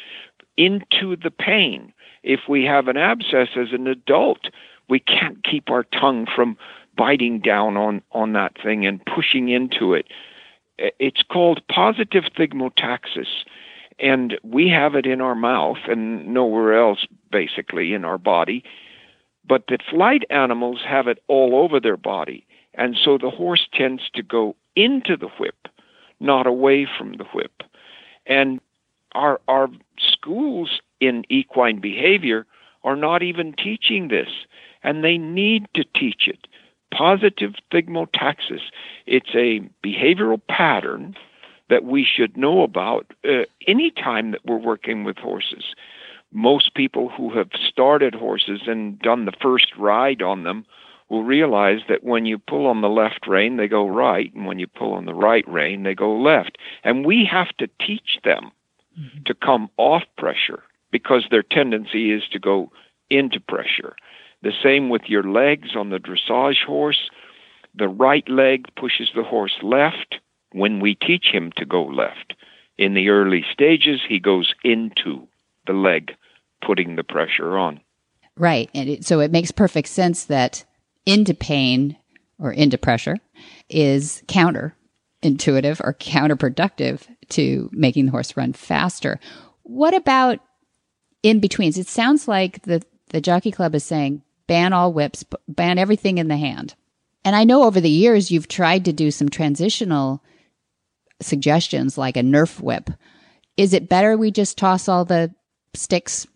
into 0.57 1.15
the 1.15 1.31
pain. 1.31 1.93
If 2.23 2.41
we 2.47 2.65
have 2.65 2.87
an 2.87 2.97
abscess 2.97 3.49
as 3.55 3.71
an 3.71 3.87
adult, 3.87 4.49
we 4.89 4.99
can't 4.99 5.43
keep 5.43 5.71
our 5.71 5.83
tongue 5.83 6.27
from 6.33 6.57
biting 6.95 7.39
down 7.39 7.77
on, 7.77 8.01
on 8.11 8.33
that 8.33 8.61
thing 8.61 8.85
and 8.85 9.03
pushing 9.05 9.49
into 9.49 9.93
it. 9.93 10.05
It's 10.77 11.23
called 11.23 11.61
positive 11.67 12.25
thigmotaxis 12.37 13.45
and 14.01 14.39
we 14.43 14.67
have 14.67 14.95
it 14.95 15.05
in 15.05 15.21
our 15.21 15.35
mouth 15.35 15.77
and 15.87 16.33
nowhere 16.33 16.77
else 16.77 17.05
basically 17.31 17.93
in 17.93 18.03
our 18.03 18.17
body 18.17 18.63
but 19.47 19.65
the 19.67 19.79
flight 19.89 20.23
animals 20.29 20.79
have 20.87 21.07
it 21.07 21.21
all 21.27 21.55
over 21.55 21.79
their 21.79 21.97
body. 21.97 22.45
And 22.73 22.95
so 22.95 23.17
the 23.17 23.29
horse 23.29 23.67
tends 23.73 24.03
to 24.13 24.23
go 24.23 24.55
into 24.75 25.17
the 25.17 25.29
whip 25.39 25.67
not 26.19 26.45
away 26.45 26.87
from 26.97 27.13
the 27.13 27.25
whip. 27.33 27.63
And 28.27 28.61
our 29.13 29.41
our 29.47 29.67
schools 29.97 30.79
in 30.99 31.25
equine 31.29 31.81
behavior 31.81 32.45
are 32.83 32.95
not 32.95 33.23
even 33.23 33.53
teaching 33.53 34.07
this. 34.07 34.29
And 34.83 35.03
they 35.03 35.17
need 35.17 35.67
to 35.73 35.83
teach 35.83 36.27
it. 36.27 36.47
Positive 36.93 37.55
thigmotaxis 37.73 38.61
it's 39.05 39.33
a 39.35 39.61
behavioral 39.85 40.39
pattern 40.47 41.15
that 41.71 41.85
we 41.85 42.05
should 42.05 42.35
know 42.35 42.63
about 42.63 43.07
uh, 43.23 43.45
any 43.65 43.91
time 43.91 44.31
that 44.31 44.45
we're 44.45 44.57
working 44.57 45.05
with 45.05 45.17
horses. 45.17 45.73
Most 46.33 46.75
people 46.75 47.07
who 47.07 47.35
have 47.37 47.49
started 47.65 48.13
horses 48.13 48.63
and 48.67 48.99
done 48.99 49.23
the 49.23 49.31
first 49.41 49.67
ride 49.77 50.21
on 50.21 50.43
them 50.43 50.65
will 51.07 51.23
realize 51.23 51.79
that 51.87 52.03
when 52.03 52.25
you 52.25 52.37
pull 52.37 52.67
on 52.67 52.81
the 52.81 52.89
left 52.89 53.25
rein, 53.25 53.55
they 53.55 53.69
go 53.69 53.87
right, 53.87 54.33
and 54.33 54.45
when 54.45 54.59
you 54.59 54.67
pull 54.67 54.93
on 54.93 55.05
the 55.05 55.13
right 55.13 55.47
rein, 55.47 55.83
they 55.83 55.95
go 55.95 56.13
left. 56.13 56.57
And 56.83 57.05
we 57.05 57.25
have 57.31 57.55
to 57.57 57.69
teach 57.79 58.19
them 58.25 58.51
mm-hmm. 58.99 59.23
to 59.23 59.33
come 59.33 59.69
off 59.77 60.03
pressure 60.17 60.63
because 60.91 61.25
their 61.31 61.43
tendency 61.43 62.11
is 62.11 62.23
to 62.33 62.39
go 62.39 62.69
into 63.09 63.39
pressure. 63.39 63.95
The 64.43 64.51
same 64.61 64.89
with 64.89 65.03
your 65.05 65.23
legs 65.23 65.69
on 65.75 65.89
the 65.89 65.99
dressage 65.99 66.65
horse. 66.65 67.09
The 67.75 67.87
right 67.87 68.27
leg 68.27 68.67
pushes 68.75 69.11
the 69.15 69.23
horse 69.23 69.57
left, 69.61 70.19
when 70.51 70.79
we 70.79 70.95
teach 70.95 71.25
him 71.31 71.51
to 71.57 71.65
go 71.65 71.83
left. 71.83 72.33
In 72.77 72.93
the 72.93 73.09
early 73.09 73.45
stages, 73.51 74.01
he 74.07 74.19
goes 74.19 74.53
into 74.63 75.27
the 75.67 75.73
leg, 75.73 76.11
putting 76.65 76.95
the 76.95 77.03
pressure 77.03 77.57
on. 77.57 77.79
Right. 78.37 78.69
And 78.73 78.89
it, 78.89 79.05
so 79.05 79.19
it 79.19 79.31
makes 79.31 79.51
perfect 79.51 79.87
sense 79.87 80.25
that 80.25 80.65
into 81.05 81.33
pain 81.33 81.97
or 82.39 82.51
into 82.51 82.77
pressure 82.77 83.17
is 83.69 84.23
counterintuitive 84.27 85.79
or 85.81 85.93
counterproductive 85.93 87.01
to 87.29 87.69
making 87.71 88.05
the 88.05 88.11
horse 88.11 88.35
run 88.35 88.53
faster. 88.53 89.19
What 89.63 89.93
about 89.93 90.39
in 91.23 91.39
betweens? 91.39 91.77
It 91.77 91.87
sounds 91.87 92.27
like 92.27 92.63
the, 92.63 92.81
the 93.09 93.21
Jockey 93.21 93.51
Club 93.51 93.75
is 93.75 93.83
saying 93.83 94.23
ban 94.47 94.73
all 94.73 94.91
whips, 94.91 95.23
ban 95.47 95.77
everything 95.77 96.17
in 96.17 96.27
the 96.27 96.37
hand. 96.37 96.75
And 97.23 97.35
I 97.35 97.43
know 97.43 97.63
over 97.63 97.79
the 97.79 97.89
years 97.89 98.31
you've 98.31 98.47
tried 98.47 98.85
to 98.85 98.93
do 98.93 99.11
some 99.11 99.29
transitional 99.29 100.23
suggestions 101.21 101.97
like 101.97 102.17
a 102.17 102.21
Nerf 102.21 102.61
whip. 102.61 102.89
Is 103.57 103.73
it 103.73 103.89
better 103.89 104.17
we 104.17 104.31
just 104.31 104.57
toss 104.57 104.87
all 104.87 105.05
the 105.05 105.33
sticks 105.73 106.27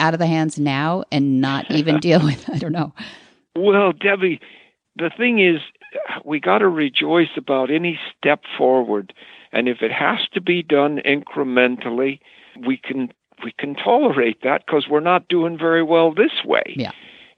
out 0.00 0.14
of 0.14 0.20
the 0.20 0.26
hands 0.26 0.58
now 0.58 1.04
and 1.12 1.40
not 1.40 1.70
even 1.70 2.00
deal 2.00 2.22
with? 2.22 2.48
I 2.50 2.58
don't 2.58 2.72
know. 2.72 2.92
Well, 3.56 3.92
Debbie, 3.92 4.40
the 4.96 5.10
thing 5.16 5.38
is, 5.38 5.60
we 6.24 6.40
got 6.40 6.58
to 6.58 6.68
rejoice 6.68 7.36
about 7.36 7.70
any 7.70 7.98
step 8.16 8.42
forward, 8.56 9.12
and 9.52 9.68
if 9.68 9.82
it 9.82 9.92
has 9.92 10.18
to 10.32 10.40
be 10.40 10.62
done 10.62 11.00
incrementally, 11.04 12.20
we 12.66 12.78
can 12.78 13.12
we 13.44 13.52
can 13.52 13.74
tolerate 13.74 14.42
that 14.42 14.64
because 14.66 14.86
we're 14.88 15.00
not 15.00 15.28
doing 15.28 15.58
very 15.58 15.82
well 15.82 16.14
this 16.14 16.44
way. 16.44 16.74
Yeah. 16.76 16.92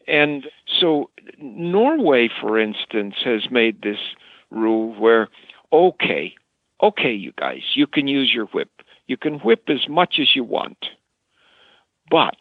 And 0.07 0.47
so 0.81 1.11
Norway, 1.39 2.29
for 2.41 2.59
instance, 2.59 3.15
has 3.25 3.51
made 3.51 3.83
this 3.83 3.99
rule 4.51 4.95
where, 5.01 5.29
okay, 5.73 6.35
okay, 6.83 7.13
you 7.13 7.33
guys, 7.37 7.63
you 7.75 7.87
can 7.87 8.07
use 8.07 8.33
your 8.33 8.47
whip. 8.47 8.71
You 9.07 9.17
can 9.17 9.35
whip 9.35 9.65
as 9.69 9.89
much 9.89 10.17
as 10.21 10.35
you 10.35 10.45
want. 10.45 10.87
But 12.11 12.37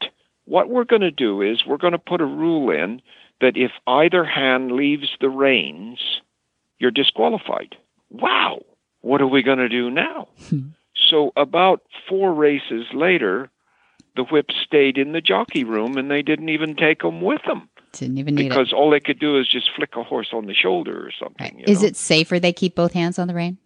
what 0.46 0.70
we're 0.70 0.84
going 0.84 1.02
to 1.02 1.12
do 1.12 1.42
is 1.42 1.66
we're 1.66 1.78
going 1.78 1.94
to 1.94 2.00
put 2.00 2.22
a 2.22 2.26
rule 2.26 2.70
in 2.70 3.02
that 3.42 3.58
if 3.58 3.72
either 3.88 4.24
hand 4.24 4.72
leaves 4.72 5.10
the 5.20 5.30
reins, 5.30 6.00
you're 6.80 6.92
disqualified. 6.92 7.76
Wow, 8.10 8.62
what 9.02 9.22
are 9.22 9.28
we 9.28 9.44
going 9.44 9.58
to 9.58 9.70
do 9.70 9.90
now? 9.90 10.28
Hmm. 10.50 10.70
so, 11.10 11.32
about 11.36 11.82
four 12.08 12.34
races 12.34 12.86
later, 12.94 13.50
the 14.16 14.24
whip 14.24 14.48
stayed 14.66 14.98
in 14.98 15.12
the 15.12 15.22
jockey 15.22 15.64
room 15.64 15.98
and 15.98 16.10
they 16.10 16.22
didn't 16.22 16.50
even 16.50 16.76
take 16.76 17.02
them 17.02 17.22
with 17.22 17.42
them. 17.46 17.70
Didn't 17.94 18.18
even 18.18 18.36
need 18.36 18.50
because 18.50 18.74
all 18.74 18.90
they 18.90 19.00
could 19.00 19.20
do 19.20 19.40
is 19.40 19.48
just 19.48 19.70
flick 19.76 19.96
a 19.96 20.04
horse 20.04 20.30
on 20.34 20.48
the 20.48 20.54
shoulder 20.54 21.06
or 21.06 21.12
something. 21.12 21.58
Right. 21.58 21.70
Is 21.70 21.82
know? 21.82 21.90
it 21.90 21.96
safer 21.96 22.40
they 22.40 22.54
keep 22.54 22.76
both 22.76 22.94
hands 22.94 23.20
on 23.20 23.28
the 23.28 23.36
rein? 23.36 23.58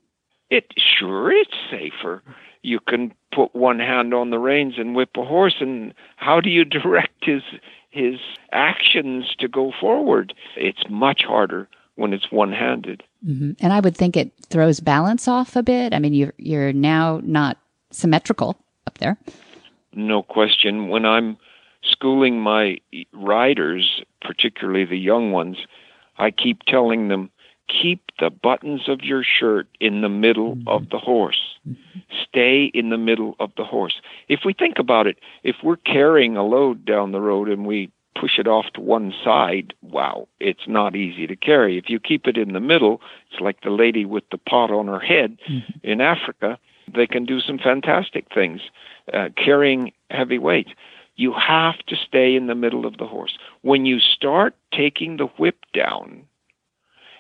It 0.50 0.74
sure 0.78 1.32
it's 1.32 1.58
safer. 1.70 2.24
You 2.62 2.80
can 2.80 3.14
put 3.34 3.54
one 3.56 3.80
hand 3.80 4.14
on 4.14 4.30
the 4.30 4.40
reins 4.40 4.76
and 4.78 4.96
whip 4.96 5.12
a 5.18 5.26
horse, 5.26 5.56
and 5.60 5.94
how 6.16 6.42
do 6.42 6.50
you 6.50 6.66
direct 6.66 7.26
his 7.26 7.44
his 7.90 8.20
actions 8.52 9.36
to 9.40 9.48
go 9.48 9.72
forward? 9.80 10.34
It's 10.56 10.84
much 10.90 11.24
harder 11.24 11.68
when 11.96 12.14
it's 12.14 12.32
one 12.32 12.52
handed. 12.52 13.04
Mm-hmm. 13.26 13.52
And 13.60 13.74
I 13.74 13.80
would 13.80 13.98
think 13.98 14.16
it 14.16 14.32
throws 14.50 14.80
balance 14.80 15.28
off 15.28 15.56
a 15.56 15.64
bit. 15.64 15.94
I 15.94 16.00
mean, 16.00 16.14
you're 16.14 16.34
you're 16.38 16.74
now 16.74 17.22
not 17.24 17.58
symmetrical 17.92 18.58
up 18.86 18.98
there. 19.00 19.18
No 19.94 20.24
question. 20.24 20.90
When 20.90 21.06
I'm 21.06 21.38
schooling 21.84 22.40
my 22.40 22.78
riders, 23.14 24.02
particularly 24.22 24.86
the 24.86 24.98
young 24.98 25.32
ones, 25.32 25.58
I 26.18 26.32
keep 26.32 26.64
telling 26.64 27.08
them 27.08 27.30
keep 27.68 28.02
the 28.20 28.30
buttons 28.30 28.88
of 28.88 29.02
your 29.02 29.24
shirt 29.24 29.68
in 29.80 30.02
the 30.02 30.10
middle 30.10 30.56
mm-hmm. 30.56 30.68
of 30.68 30.90
the 30.90 30.98
horse. 30.98 31.58
Stay 32.28 32.72
in 32.74 32.90
the 32.90 32.98
middle 32.98 33.36
of 33.40 33.52
the 33.58 33.64
horse. 33.64 34.02
If 34.30 34.42
we 34.46 34.54
think 34.54 34.80
about 34.80 35.08
it, 35.08 35.18
if 35.44 35.58
we're 35.64 35.78
carrying 35.78 36.38
a 36.38 36.46
load 36.46 36.86
down 36.86 37.12
the 37.12 37.22
road 37.22 37.50
and 37.50 37.66
we 37.66 37.92
push 38.20 38.40
it 38.40 38.48
off 38.48 38.66
to 38.74 38.82
one 38.82 39.14
side, 39.24 39.74
wow, 39.82 40.28
it's 40.40 40.68
not 40.68 40.96
easy 40.96 41.28
to 41.28 41.36
carry. 41.36 41.78
If 41.78 41.90
you 41.90 42.00
keep 42.00 42.28
it 42.28 42.38
in 42.38 42.54
the 42.54 42.60
middle, 42.60 43.02
it's 43.30 43.42
like 43.42 43.62
the 43.62 43.70
lady 43.70 44.06
with 44.06 44.24
the 44.32 44.38
pot 44.38 44.72
on 44.72 44.88
her 44.88 45.00
head 45.00 45.38
mm-hmm. 45.50 45.72
in 45.84 46.02
Africa. 46.02 46.58
They 46.94 47.08
can 47.08 47.26
do 47.26 47.40
some 47.40 47.60
fantastic 47.60 48.28
things 48.34 48.62
uh, 49.14 49.30
carrying 49.36 49.92
heavy 50.10 50.38
weights. 50.38 50.72
You 51.16 51.34
have 51.34 51.80
to 51.88 51.96
stay 51.96 52.36
in 52.36 52.48
the 52.48 52.56
middle 52.56 52.86
of 52.86 52.98
the 52.98 53.08
horse. 53.08 53.38
When 53.62 53.86
you 53.86 54.00
start 54.00 54.56
taking 54.72 55.18
the 55.18 55.26
whip 55.26 55.58
down 55.74 56.24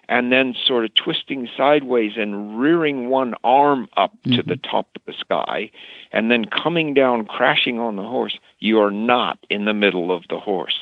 and 0.09 0.31
then 0.31 0.55
sort 0.65 0.85
of 0.85 0.93
twisting 0.93 1.49
sideways 1.57 2.13
and 2.15 2.59
rearing 2.59 3.09
one 3.09 3.33
arm 3.43 3.87
up 3.97 4.13
mm-hmm. 4.25 4.37
to 4.37 4.43
the 4.43 4.57
top 4.57 4.87
of 4.95 5.01
the 5.05 5.13
sky 5.13 5.69
and 6.11 6.31
then 6.31 6.45
coming 6.45 6.93
down 6.93 7.25
crashing 7.25 7.79
on 7.79 7.95
the 7.95 8.03
horse, 8.03 8.37
you're 8.59 8.91
not 8.91 9.37
in 9.49 9.65
the 9.65 9.73
middle 9.73 10.15
of 10.15 10.23
the 10.29 10.39
horse. 10.39 10.77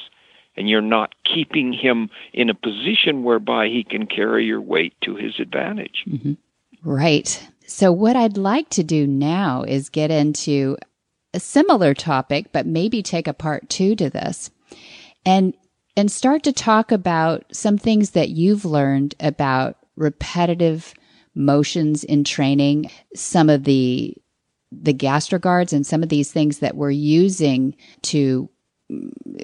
And 0.57 0.69
you're 0.69 0.81
not 0.81 1.13
keeping 1.25 1.73
him 1.73 2.09
in 2.31 2.49
a 2.49 2.53
position 2.53 3.23
whereby 3.23 3.67
he 3.67 3.83
can 3.83 4.07
carry 4.07 4.45
your 4.45 4.61
weight 4.61 4.93
to 5.01 5.15
his 5.15 5.37
advantage. 5.37 6.05
Mm-hmm. 6.07 6.33
Right. 6.81 7.45
So, 7.67 7.91
what 7.91 8.15
I'd 8.15 8.37
like 8.37 8.69
to 8.69 8.83
do 8.83 9.05
now 9.05 9.63
is 9.63 9.89
get 9.89 10.11
into 10.11 10.77
a 11.33 11.41
similar 11.41 11.93
topic, 11.93 12.53
but 12.53 12.65
maybe 12.65 13.03
take 13.03 13.27
a 13.27 13.33
part 13.33 13.67
two 13.69 13.97
to 13.97 14.09
this 14.09 14.49
and, 15.25 15.53
and 15.97 16.11
start 16.11 16.43
to 16.43 16.53
talk 16.53 16.91
about 16.91 17.45
some 17.51 17.77
things 17.77 18.11
that 18.11 18.29
you've 18.29 18.65
learned 18.65 19.15
about 19.19 19.77
repetitive 19.95 20.93
motions 21.33 22.03
in 22.03 22.23
training, 22.23 22.89
some 23.15 23.49
of 23.49 23.63
the, 23.63 24.15
the 24.71 24.93
Gastrogards 24.93 25.73
and 25.73 25.85
some 25.85 26.03
of 26.03 26.09
these 26.09 26.31
things 26.31 26.59
that 26.59 26.75
we're 26.75 26.91
using 26.91 27.75
to 28.03 28.49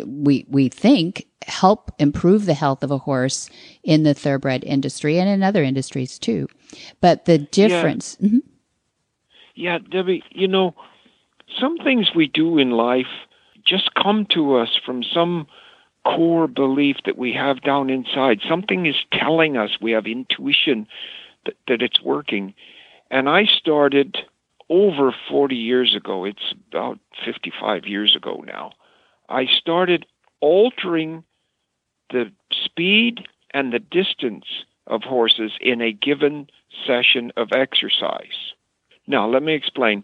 we 0.06 0.46
we 0.50 0.70
think 0.70 1.26
help 1.48 1.92
improve 1.98 2.46
the 2.46 2.54
health 2.54 2.84
of 2.84 2.92
a 2.92 2.98
horse 2.98 3.50
in 3.84 4.04
the 4.04 4.14
thoroughbred 4.14 4.64
industry 4.64 5.20
and 5.20 5.28
in 5.28 5.42
other 5.42 5.64
industries 5.64 6.20
too. 6.20 6.48
But 7.00 7.26
the 7.26 7.40
difference. 7.40 8.18
Yeah, 8.20 8.28
mm-hmm. 8.28 8.38
yeah 9.56 9.78
Debbie, 9.80 10.24
you 10.30 10.48
know, 10.48 10.76
some 11.60 11.78
things 11.78 12.12
we 12.16 12.28
do 12.28 12.58
in 12.58 12.72
life 12.72 13.08
just 13.66 13.94
come 13.96 14.26
to 14.28 14.58
us 14.58 14.70
from 14.86 15.04
some 15.04 15.48
core 16.06 16.48
belief 16.48 16.98
that 17.06 17.18
we 17.18 17.34
have 17.34 17.62
down 17.62 17.90
inside. 17.90 18.40
Something 18.48 18.86
is 18.86 18.96
telling 19.14 19.58
us, 19.58 19.72
we 19.82 19.92
have 19.92 20.06
intuition 20.06 20.88
that, 21.46 21.56
that 21.68 21.82
it's 21.82 22.02
working. 22.02 22.54
And 23.10 23.30
I 23.30 23.46
started 23.46 24.18
over 24.70 25.14
40 25.30 25.56
years 25.56 25.96
ago, 25.96 26.26
it's 26.26 26.54
about 26.70 26.98
55 27.26 27.86
years 27.86 28.16
ago 28.16 28.44
now. 28.48 28.72
I 29.30 29.46
started 29.46 30.06
altering 30.40 31.24
the 32.10 32.32
speed 32.52 33.22
and 33.54 33.74
the 33.74 33.80
distance 33.80 34.46
of 34.88 35.04
horses 35.04 35.52
in 35.60 35.82
a 35.82 35.92
given 35.92 36.48
session 36.86 37.32
of 37.38 37.50
exercise. 37.54 38.54
Now, 39.08 39.28
let 39.28 39.44
me 39.44 39.54
explain 39.54 40.04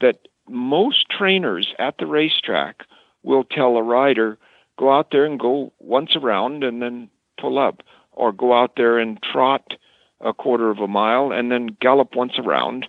that 0.00 0.28
most 0.48 1.06
trainers 1.10 1.74
at 1.78 1.98
the 1.98 2.06
racetrack 2.06 2.82
will 3.22 3.44
tell 3.44 3.76
a 3.76 3.82
rider, 3.82 4.38
go 4.78 4.92
out 4.92 5.08
there 5.10 5.24
and 5.24 5.38
go 5.38 5.72
once 5.78 6.16
around 6.16 6.64
and 6.64 6.80
then 6.80 7.10
pull 7.38 7.58
up, 7.58 7.82
or 8.12 8.32
go 8.32 8.52
out 8.52 8.72
there 8.76 8.98
and 8.98 9.22
trot 9.22 9.74
a 10.20 10.32
quarter 10.32 10.70
of 10.70 10.78
a 10.78 10.88
mile 10.88 11.30
and 11.32 11.52
then 11.52 11.76
gallop 11.80 12.16
once 12.16 12.32
around 12.38 12.86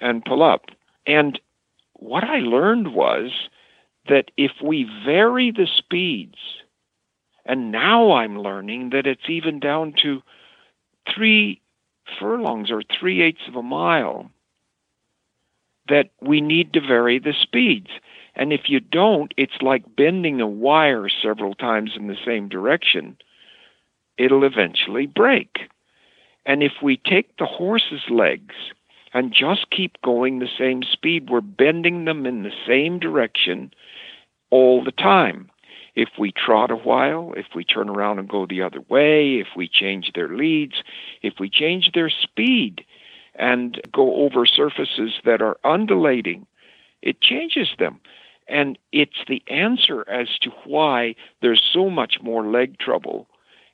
and 0.00 0.24
pull 0.24 0.42
up. 0.42 0.66
And 1.06 1.38
what 1.94 2.24
I 2.24 2.38
learned 2.38 2.94
was 2.94 3.30
that 4.08 4.30
if 4.36 4.52
we 4.62 4.88
vary 5.04 5.50
the 5.50 5.68
speeds, 5.76 6.38
and 7.46 7.70
now 7.70 8.12
I'm 8.12 8.38
learning 8.38 8.90
that 8.90 9.06
it's 9.06 9.28
even 9.28 9.60
down 9.60 9.94
to 10.02 10.22
three 11.14 11.60
furlongs 12.18 12.70
or 12.70 12.82
three 12.82 13.22
eighths 13.22 13.46
of 13.48 13.54
a 13.54 13.62
mile, 13.62 14.30
that 15.88 16.10
we 16.20 16.40
need 16.40 16.72
to 16.72 16.80
vary 16.80 17.18
the 17.18 17.34
speeds. 17.40 17.90
And 18.36 18.52
if 18.52 18.62
you 18.68 18.80
don't, 18.80 19.32
it's 19.36 19.62
like 19.62 19.96
bending 19.96 20.40
a 20.40 20.46
wire 20.46 21.08
several 21.08 21.54
times 21.54 21.92
in 21.96 22.08
the 22.08 22.16
same 22.24 22.48
direction. 22.48 23.16
It'll 24.18 24.44
eventually 24.44 25.06
break. 25.06 25.70
And 26.46 26.62
if 26.62 26.72
we 26.82 26.96
take 26.96 27.36
the 27.36 27.46
horse's 27.46 28.02
legs 28.10 28.54
and 29.12 29.32
just 29.32 29.70
keep 29.70 30.00
going 30.02 30.38
the 30.38 30.48
same 30.58 30.82
speed, 30.82 31.30
we're 31.30 31.40
bending 31.40 32.04
them 32.04 32.26
in 32.26 32.42
the 32.42 32.52
same 32.66 32.98
direction 32.98 33.72
all 34.50 34.82
the 34.84 34.92
time. 34.92 35.50
If 35.94 36.10
we 36.18 36.32
trot 36.32 36.72
a 36.72 36.76
while, 36.76 37.32
if 37.36 37.46
we 37.54 37.64
turn 37.64 37.88
around 37.88 38.18
and 38.18 38.28
go 38.28 38.46
the 38.46 38.62
other 38.62 38.80
way, 38.88 39.36
if 39.36 39.48
we 39.56 39.68
change 39.68 40.10
their 40.12 40.28
leads, 40.28 40.82
if 41.22 41.34
we 41.38 41.48
change 41.48 41.92
their 41.94 42.10
speed 42.10 42.84
and 43.36 43.80
go 43.92 44.16
over 44.16 44.44
surfaces 44.44 45.12
that 45.24 45.40
are 45.40 45.56
undulating, 45.62 46.46
it 47.00 47.20
changes 47.20 47.68
them. 47.78 48.00
And 48.46 48.78
it's 48.92 49.24
the 49.26 49.42
answer 49.48 50.08
as 50.08 50.28
to 50.42 50.50
why 50.64 51.14
there's 51.40 51.62
so 51.72 51.88
much 51.88 52.16
more 52.22 52.46
leg 52.46 52.78
trouble 52.78 53.26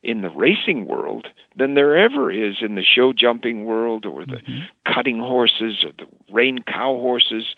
in 0.02 0.22
the 0.22 0.30
racing 0.30 0.86
world 0.86 1.26
than 1.56 1.74
there 1.74 1.96
ever 1.96 2.30
is 2.30 2.56
in 2.62 2.74
the 2.74 2.84
show 2.84 3.12
jumping 3.12 3.64
world 3.64 4.06
or 4.06 4.24
the 4.24 4.36
mm-hmm. 4.36 4.92
cutting 4.92 5.18
horses 5.18 5.84
or 5.84 5.92
the 5.98 6.06
rein 6.32 6.60
cow 6.66 6.96
horses 6.96 7.54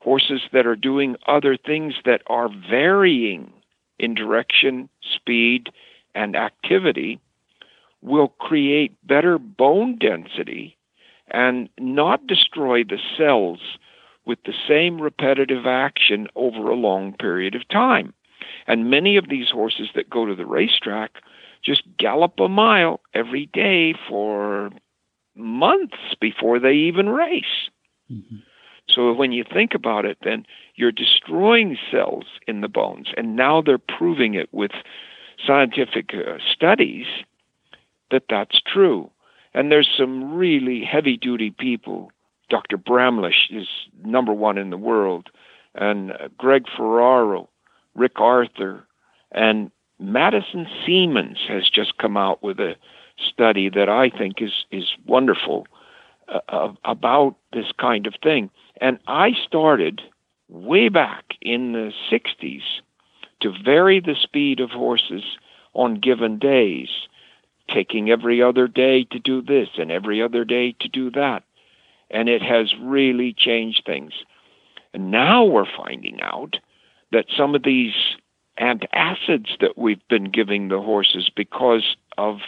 horses 0.00 0.40
that 0.52 0.66
are 0.66 0.76
doing 0.76 1.16
other 1.26 1.56
things 1.56 1.94
that 2.04 2.22
are 2.26 2.48
varying 2.48 3.52
in 3.98 4.14
direction, 4.14 4.88
speed, 5.14 5.68
and 6.14 6.34
activity 6.34 7.20
will 8.02 8.28
create 8.28 8.92
better 9.06 9.38
bone 9.38 9.96
density 9.96 10.76
and 11.28 11.68
not 11.78 12.26
destroy 12.26 12.82
the 12.82 12.98
cells 13.16 13.60
with 14.24 14.38
the 14.44 14.54
same 14.68 15.00
repetitive 15.00 15.66
action 15.66 16.28
over 16.36 16.70
a 16.70 16.76
long 16.76 17.12
period 17.14 17.54
of 17.54 17.68
time. 17.68 18.12
And 18.66 18.90
many 18.90 19.16
of 19.16 19.28
these 19.28 19.50
horses 19.50 19.88
that 19.94 20.10
go 20.10 20.26
to 20.26 20.34
the 20.34 20.46
racetrack 20.46 21.12
just 21.64 21.82
gallop 21.96 22.38
a 22.40 22.48
mile 22.48 23.00
every 23.14 23.46
day 23.46 23.94
for 24.08 24.70
months 25.34 25.96
before 26.20 26.58
they 26.58 26.72
even 26.72 27.08
race. 27.08 27.68
Mm-hmm. 28.10 28.36
So 28.88 29.12
when 29.12 29.32
you 29.32 29.44
think 29.44 29.74
about 29.74 30.04
it, 30.04 30.18
then 30.22 30.44
you're 30.74 30.92
destroying 30.92 31.78
cells 31.90 32.24
in 32.46 32.60
the 32.60 32.68
bones, 32.68 33.08
and 33.16 33.36
now 33.36 33.62
they're 33.62 33.78
proving 33.78 34.34
it 34.34 34.48
with 34.52 34.72
scientific 35.44 36.10
uh, 36.14 36.38
studies 36.52 37.06
that 38.10 38.24
that's 38.28 38.60
true. 38.60 39.10
And 39.54 39.70
there's 39.70 39.88
some 39.96 40.34
really 40.34 40.84
heavy 40.84 41.16
duty 41.16 41.50
people. 41.50 42.10
Dr. 42.52 42.76
Bramlage 42.76 43.48
is 43.50 43.66
number 44.04 44.34
one 44.34 44.58
in 44.58 44.68
the 44.68 44.76
world, 44.76 45.30
and 45.74 46.12
uh, 46.12 46.28
Greg 46.36 46.66
Ferraro, 46.76 47.48
Rick 47.94 48.20
Arthur, 48.20 48.86
and 49.30 49.70
Madison 49.98 50.66
Seamans 50.84 51.38
has 51.48 51.70
just 51.70 51.96
come 51.96 52.18
out 52.18 52.42
with 52.42 52.60
a 52.60 52.76
study 53.26 53.70
that 53.70 53.88
I 53.88 54.10
think 54.10 54.42
is 54.42 54.66
is 54.70 54.92
wonderful 55.06 55.66
uh, 56.28 56.74
about 56.84 57.36
this 57.54 57.72
kind 57.80 58.06
of 58.06 58.16
thing. 58.22 58.50
And 58.82 58.98
I 59.06 59.30
started 59.46 60.02
way 60.50 60.90
back 60.90 61.24
in 61.40 61.72
the 61.72 61.90
60s 62.10 62.82
to 63.40 63.54
vary 63.64 63.98
the 63.98 64.14
speed 64.14 64.60
of 64.60 64.68
horses 64.68 65.24
on 65.72 66.00
given 66.00 66.38
days, 66.38 66.90
taking 67.68 68.10
every 68.10 68.42
other 68.42 68.68
day 68.68 69.04
to 69.04 69.18
do 69.18 69.40
this 69.40 69.70
and 69.78 69.90
every 69.90 70.20
other 70.20 70.44
day 70.44 70.76
to 70.80 70.88
do 70.88 71.10
that. 71.12 71.44
And 72.12 72.28
it 72.28 72.42
has 72.42 72.74
really 72.80 73.34
changed 73.36 73.82
things. 73.86 74.12
And 74.94 75.10
now 75.10 75.44
we're 75.44 75.66
finding 75.76 76.20
out 76.20 76.56
that 77.10 77.26
some 77.36 77.54
of 77.54 77.62
these 77.62 77.94
antacids 78.60 79.58
that 79.60 79.76
we've 79.76 80.06
been 80.08 80.30
giving 80.30 80.68
the 80.68 80.80
horses 80.80 81.30
because 81.34 81.96
of 82.18 82.38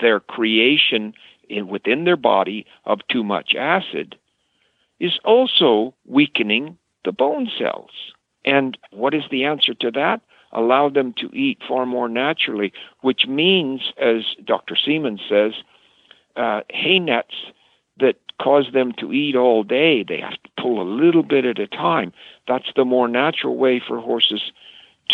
their 0.00 0.20
creation 0.20 1.12
in, 1.48 1.68
within 1.68 2.04
their 2.04 2.16
body 2.16 2.66
of 2.84 3.00
too 3.10 3.22
much 3.22 3.54
acid 3.58 4.16
is 4.98 5.18
also 5.24 5.94
weakening 6.06 6.78
the 7.04 7.12
bone 7.12 7.50
cells. 7.58 7.90
And 8.44 8.78
what 8.92 9.14
is 9.14 9.24
the 9.30 9.44
answer 9.44 9.74
to 9.74 9.90
that? 9.92 10.20
Allow 10.52 10.88
them 10.88 11.14
to 11.18 11.30
eat 11.34 11.58
far 11.66 11.86
more 11.86 12.08
naturally, 12.08 12.72
which 13.02 13.26
means, 13.28 13.92
as 13.98 14.24
Dr. 14.44 14.74
Seamans 14.74 15.20
says, 15.28 15.52
uh, 16.36 16.62
hay 16.70 16.98
nets 16.98 17.34
that 17.98 18.16
cause 18.40 18.68
them 18.72 18.92
to 18.98 19.12
eat 19.12 19.36
all 19.36 19.62
day, 19.62 20.02
they 20.02 20.20
have 20.20 20.42
to 20.42 20.50
pull 20.60 20.80
a 20.80 20.88
little 20.88 21.22
bit 21.22 21.44
at 21.44 21.58
a 21.58 21.66
time. 21.66 22.12
That's 22.48 22.72
the 22.74 22.84
more 22.84 23.08
natural 23.08 23.56
way 23.56 23.82
for 23.86 24.00
horses 24.00 24.52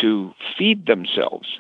to 0.01 0.33
feed 0.57 0.87
themselves. 0.87 1.59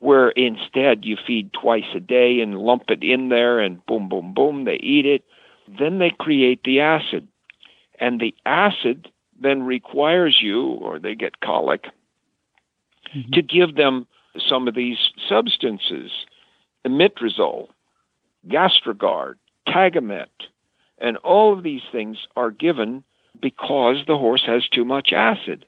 Where 0.00 0.30
instead 0.30 1.04
you 1.04 1.16
feed 1.26 1.52
twice 1.52 1.92
a 1.94 2.00
day 2.00 2.40
and 2.40 2.58
lump 2.58 2.84
it 2.88 3.02
in 3.02 3.30
there 3.30 3.58
and 3.58 3.84
boom, 3.86 4.08
boom, 4.08 4.32
boom, 4.32 4.64
they 4.64 4.76
eat 4.76 5.06
it. 5.06 5.24
Then 5.66 5.98
they 5.98 6.10
create 6.10 6.62
the 6.62 6.80
acid. 6.80 7.26
And 7.98 8.20
the 8.20 8.32
acid 8.46 9.08
then 9.40 9.64
requires 9.64 10.38
you, 10.40 10.64
or 10.64 11.00
they 11.00 11.16
get 11.16 11.40
colic, 11.40 11.86
mm-hmm. 13.14 13.32
to 13.32 13.42
give 13.42 13.74
them 13.74 14.06
some 14.48 14.68
of 14.68 14.76
these 14.76 14.98
substances, 15.28 16.12
omeprazole, 16.86 17.68
Gastrogard, 18.46 19.34
Tagamet, 19.66 20.28
and 21.00 21.16
all 21.18 21.52
of 21.52 21.62
these 21.62 21.82
things 21.92 22.18
are 22.36 22.50
given 22.50 23.04
because 23.40 24.04
the 24.06 24.18
horse 24.18 24.42
has 24.46 24.68
too 24.68 24.84
much 24.84 25.12
acid. 25.12 25.64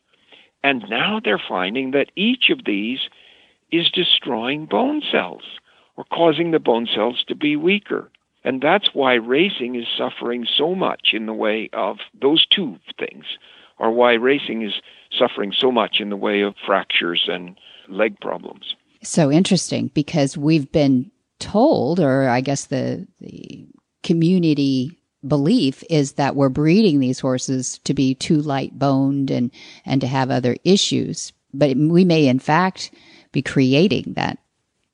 And 0.63 0.85
now 0.91 1.21
they're 1.23 1.43
finding 1.49 1.93
that 1.93 2.11
each 2.17 2.51
of 2.51 2.65
these 2.65 3.01
is 3.73 3.91
destroying 3.91 4.67
bone 4.67 5.03
cells 5.11 5.43
or 5.97 6.05
causing 6.05 6.51
the 6.51 6.59
bone 6.59 6.89
cells 6.93 7.25
to 7.29 7.35
be 7.35 7.57
weaker. 7.57 8.11
And 8.45 8.61
that's 8.61 8.91
why 8.93 9.15
racing 9.15 9.77
is 9.77 9.87
suffering 9.97 10.47
so 10.57 10.75
much 10.75 11.11
in 11.13 11.27
the 11.27 11.35
way 11.35 11.69
of 11.73 11.99
those 12.21 12.47
two 12.47 12.79
things, 12.99 13.25
or 13.79 13.91
why 13.91 14.15
racing 14.15 14.63
is 14.63 14.75
suffering 15.17 15.53
so 15.57 15.71
much 15.71 16.01
in 16.01 16.09
the 16.09 16.17
way 16.17 16.41
of 16.41 16.55
fractures 16.67 17.29
and 17.29 17.59
leg 17.89 18.19
problems. 18.21 18.75
So 19.03 19.31
interesting 19.31 19.91
because 19.95 20.37
we've 20.39 20.71
been 20.73 21.11
told, 21.39 22.01
or 22.01 22.29
I 22.29 22.41
guess 22.41 22.67
the, 22.67 23.07
the 23.21 23.67
community 24.03 25.00
belief 25.27 25.85
is 25.91 26.13
that 26.13 26.37
we're 26.37 26.49
breeding 26.49 27.01
these 27.01 27.21
horses 27.21 27.79
to 27.85 27.95
be 27.95 28.15
too 28.15 28.41
light 28.41 28.79
boned 28.79 29.31
and, 29.31 29.51
and 29.85 30.01
to 30.01 30.07
have 30.07 30.31
other 30.31 30.57
issues. 30.65 31.33
But 31.53 31.77
we 31.77 32.05
may 32.05 32.27
in 32.27 32.39
fact 32.39 32.93
be 33.33 33.43
creating 33.43 34.15
that, 34.15 34.39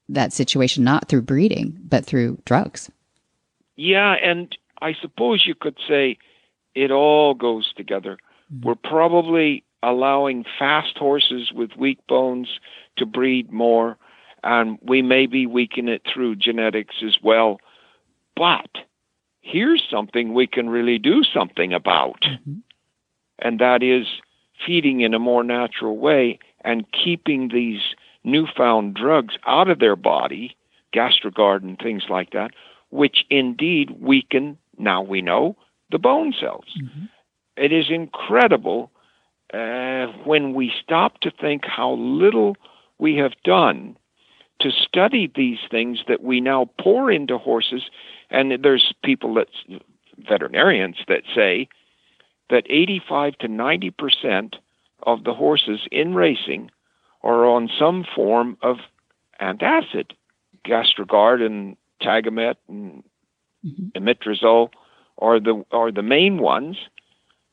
that 0.09 0.33
situation, 0.33 0.85
not 0.85 1.09
through 1.09 1.23
breeding, 1.23 1.79
but 1.89 2.05
through 2.05 2.39
drugs. 2.45 2.91
Yeah. 3.77 4.15
And 4.15 4.57
I 4.81 4.95
suppose 5.01 5.47
you 5.47 5.55
could 5.55 5.77
say 5.89 6.19
it 6.75 6.91
all 6.91 7.35
goes 7.35 7.73
together. 7.77 8.19
Mm-hmm. 8.53 8.67
We're 8.67 8.75
probably 8.75 9.65
allowing 9.83 10.45
fast 10.59 10.97
horses 10.99 11.53
with 11.53 11.77
weak 11.77 11.99
bones 12.09 12.49
to 12.97 13.07
breed 13.07 13.53
more, 13.53 13.97
and 14.43 14.79
we 14.83 15.03
may 15.03 15.27
be 15.27 15.47
weakening 15.47 15.95
it 15.95 16.03
through 16.13 16.37
genetics 16.37 16.97
as 17.05 17.19
well. 17.23 17.61
But 18.35 18.69
here's 19.47 19.83
something 19.89 20.35
we 20.35 20.47
can 20.47 20.69
really 20.69 20.99
do 20.99 21.23
something 21.23 21.73
about, 21.73 22.23
mm-hmm. 22.23 22.59
and 23.39 23.59
that 23.61 23.83
is 23.83 24.07
feeding 24.67 25.01
in 25.01 25.15
a 25.15 25.19
more 25.19 25.45
natural 25.45 25.97
way 25.97 26.39
and 26.63 26.85
keeping 26.93 27.49
these 27.49 27.81
newfound 28.25 28.95
drugs 28.95 29.37
out 29.47 29.71
of 29.71 29.79
their 29.79 29.97
body, 29.97 30.57
Gastrogard 30.95 31.63
and 31.63 31.79
things 31.79 32.05
like 32.09 32.31
that, 32.31 32.51
which 32.91 33.25
indeed 33.31 33.91
weaken, 34.01 34.59
now 34.79 35.03
we 35.03 35.23
know, 35.23 35.57
the 35.91 35.99
bone 35.99 36.35
cells. 36.39 36.75
Mm-hmm. 36.83 37.05
It 37.57 37.73
is 37.73 37.87
incredible 37.89 38.91
uh, 39.55 40.07
when 40.25 40.55
we 40.55 40.73
stop 40.83 41.21
to 41.21 41.31
think 41.31 41.65
how 41.65 41.93
little 41.93 42.57
we 42.99 43.17
have 43.17 43.33
done 43.45 43.97
to 44.61 44.71
study 44.71 45.31
these 45.35 45.59
things 45.71 46.01
that 46.09 46.23
we 46.23 46.41
now 46.41 46.69
pour 46.81 47.11
into 47.11 47.39
horses. 47.39 47.83
And 48.31 48.63
there's 48.63 48.93
people 49.05 49.35
that, 49.35 49.49
veterinarians, 50.19 50.97
that 51.09 51.23
say 51.35 51.69
that 52.51 52.65
85 52.69 53.39
to 53.39 53.49
90 53.49 53.91
percent 53.91 54.57
of 55.03 55.25
the 55.25 55.35
horses 55.35 55.81
in 55.91 56.15
racing 56.15 56.71
are 57.23 57.47
on 57.47 57.69
some 57.79 58.05
form 58.15 58.57
of 58.63 58.79
antacid, 59.41 60.13
Gastrogard 60.65 61.45
and 61.45 61.77
Tagamet 62.03 62.57
and 62.69 63.05
mm-hmm. 63.65 63.89
Omeprazole 63.97 64.71
are 65.19 65.41
the 65.41 65.65
are 65.71 65.93
the 65.93 66.03
main 66.03 66.39
ones 66.39 66.77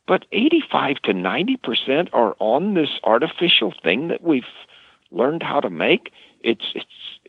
but 0.08 0.26
85 0.32 0.98
to 1.04 1.14
90% 1.14 2.10
are 2.14 2.36
on 2.40 2.74
this 2.74 2.90
artificial 3.04 3.74
thing 3.84 4.10
that 4.10 4.22
we've 4.22 4.44
learned 5.12 5.44
how 5.44 5.60
to 5.60 5.70
make. 5.70 6.12
It's 6.42 6.66
it's 6.76 6.86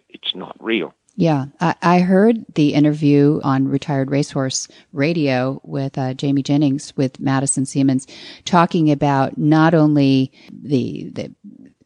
it's 0.08 0.34
not 0.34 0.56
real. 0.60 0.94
Yeah, 1.16 1.46
I, 1.60 1.74
I 1.80 2.00
heard 2.00 2.44
the 2.54 2.74
interview 2.74 3.40
on 3.44 3.68
Retired 3.68 4.10
Racehorse 4.10 4.66
Radio 4.92 5.60
with 5.62 5.96
uh, 5.96 6.14
Jamie 6.14 6.42
Jennings 6.42 6.96
with 6.96 7.20
Madison 7.20 7.64
Seamans 7.64 8.10
talking 8.44 8.90
about 8.90 9.38
not 9.38 9.74
only 9.74 10.32
the 10.50 11.10
the 11.12 11.34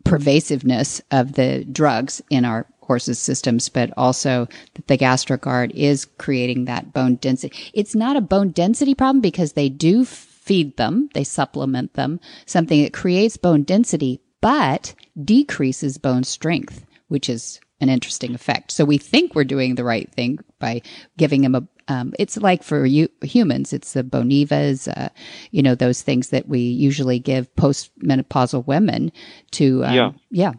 pervasiveness 0.04 1.02
of 1.10 1.34
the 1.34 1.64
drugs 1.70 2.22
in 2.30 2.46
our 2.46 2.66
horses' 2.80 3.18
systems, 3.18 3.68
but 3.68 3.92
also 3.98 4.48
that 4.74 4.86
the 4.86 4.96
Gastrogard 4.96 5.72
is 5.72 6.06
creating 6.16 6.64
that 6.64 6.94
bone 6.94 7.16
density. 7.16 7.54
It's 7.74 7.94
not 7.94 8.16
a 8.16 8.22
bone 8.22 8.50
density 8.50 8.94
problem 8.94 9.20
because 9.20 9.52
they 9.52 9.68
do 9.68 10.06
feed 10.06 10.78
them, 10.78 11.10
they 11.12 11.24
supplement 11.24 11.92
them, 11.92 12.18
something 12.46 12.82
that 12.82 12.94
creates 12.94 13.36
bone 13.36 13.64
density, 13.64 14.22
but 14.40 14.94
decreases 15.22 15.98
bone 15.98 16.24
strength, 16.24 16.86
which 17.08 17.28
is 17.28 17.60
an 17.80 17.88
interesting 17.88 18.34
effect. 18.34 18.70
So 18.72 18.84
we 18.84 18.98
think 18.98 19.34
we're 19.34 19.44
doing 19.44 19.76
the 19.76 19.84
right 19.84 20.10
thing 20.12 20.38
by 20.58 20.82
giving 21.16 21.42
them 21.42 21.54
a. 21.54 21.66
Um, 21.90 22.12
it's 22.18 22.36
like 22.36 22.62
for 22.62 22.84
you, 22.84 23.08
humans, 23.22 23.72
it's 23.72 23.94
the 23.94 24.04
Bonivas, 24.04 24.88
uh, 24.94 25.08
you 25.52 25.62
know, 25.62 25.74
those 25.74 26.02
things 26.02 26.28
that 26.30 26.46
we 26.46 26.60
usually 26.60 27.18
give 27.18 27.54
postmenopausal 27.54 28.66
women 28.66 29.10
to. 29.52 29.84
Um, 29.84 29.94
yeah. 29.94 30.12
Yeah. 30.30 30.52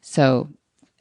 So 0.00 0.48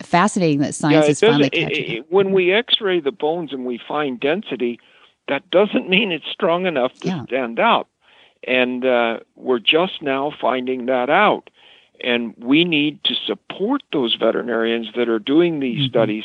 fascinating 0.01 0.59
that 0.59 0.75
science 0.75 1.05
yeah, 1.05 1.11
is 1.11 1.19
finally 1.19 1.49
catching. 1.49 1.91
It, 1.91 2.11
when 2.11 2.31
we 2.31 2.53
X-ray 2.53 2.99
the 2.99 3.11
bones 3.11 3.53
and 3.53 3.65
we 3.65 3.79
find 3.87 4.19
density, 4.19 4.79
that 5.27 5.49
doesn't 5.49 5.89
mean 5.89 6.11
it's 6.11 6.29
strong 6.31 6.65
enough 6.65 6.93
to 7.01 7.07
yeah. 7.07 7.23
stand 7.23 7.59
up, 7.59 7.87
And 8.47 8.85
uh, 8.85 9.19
we're 9.35 9.59
just 9.59 10.01
now 10.01 10.31
finding 10.39 10.85
that 10.87 11.09
out. 11.09 11.49
And 12.03 12.33
we 12.37 12.63
need 12.63 13.03
to 13.05 13.15
support 13.25 13.83
those 13.91 14.15
veterinarians 14.15 14.87
that 14.95 15.09
are 15.09 15.19
doing 15.19 15.59
these 15.59 15.79
mm-hmm. 15.79 15.89
studies 15.89 16.23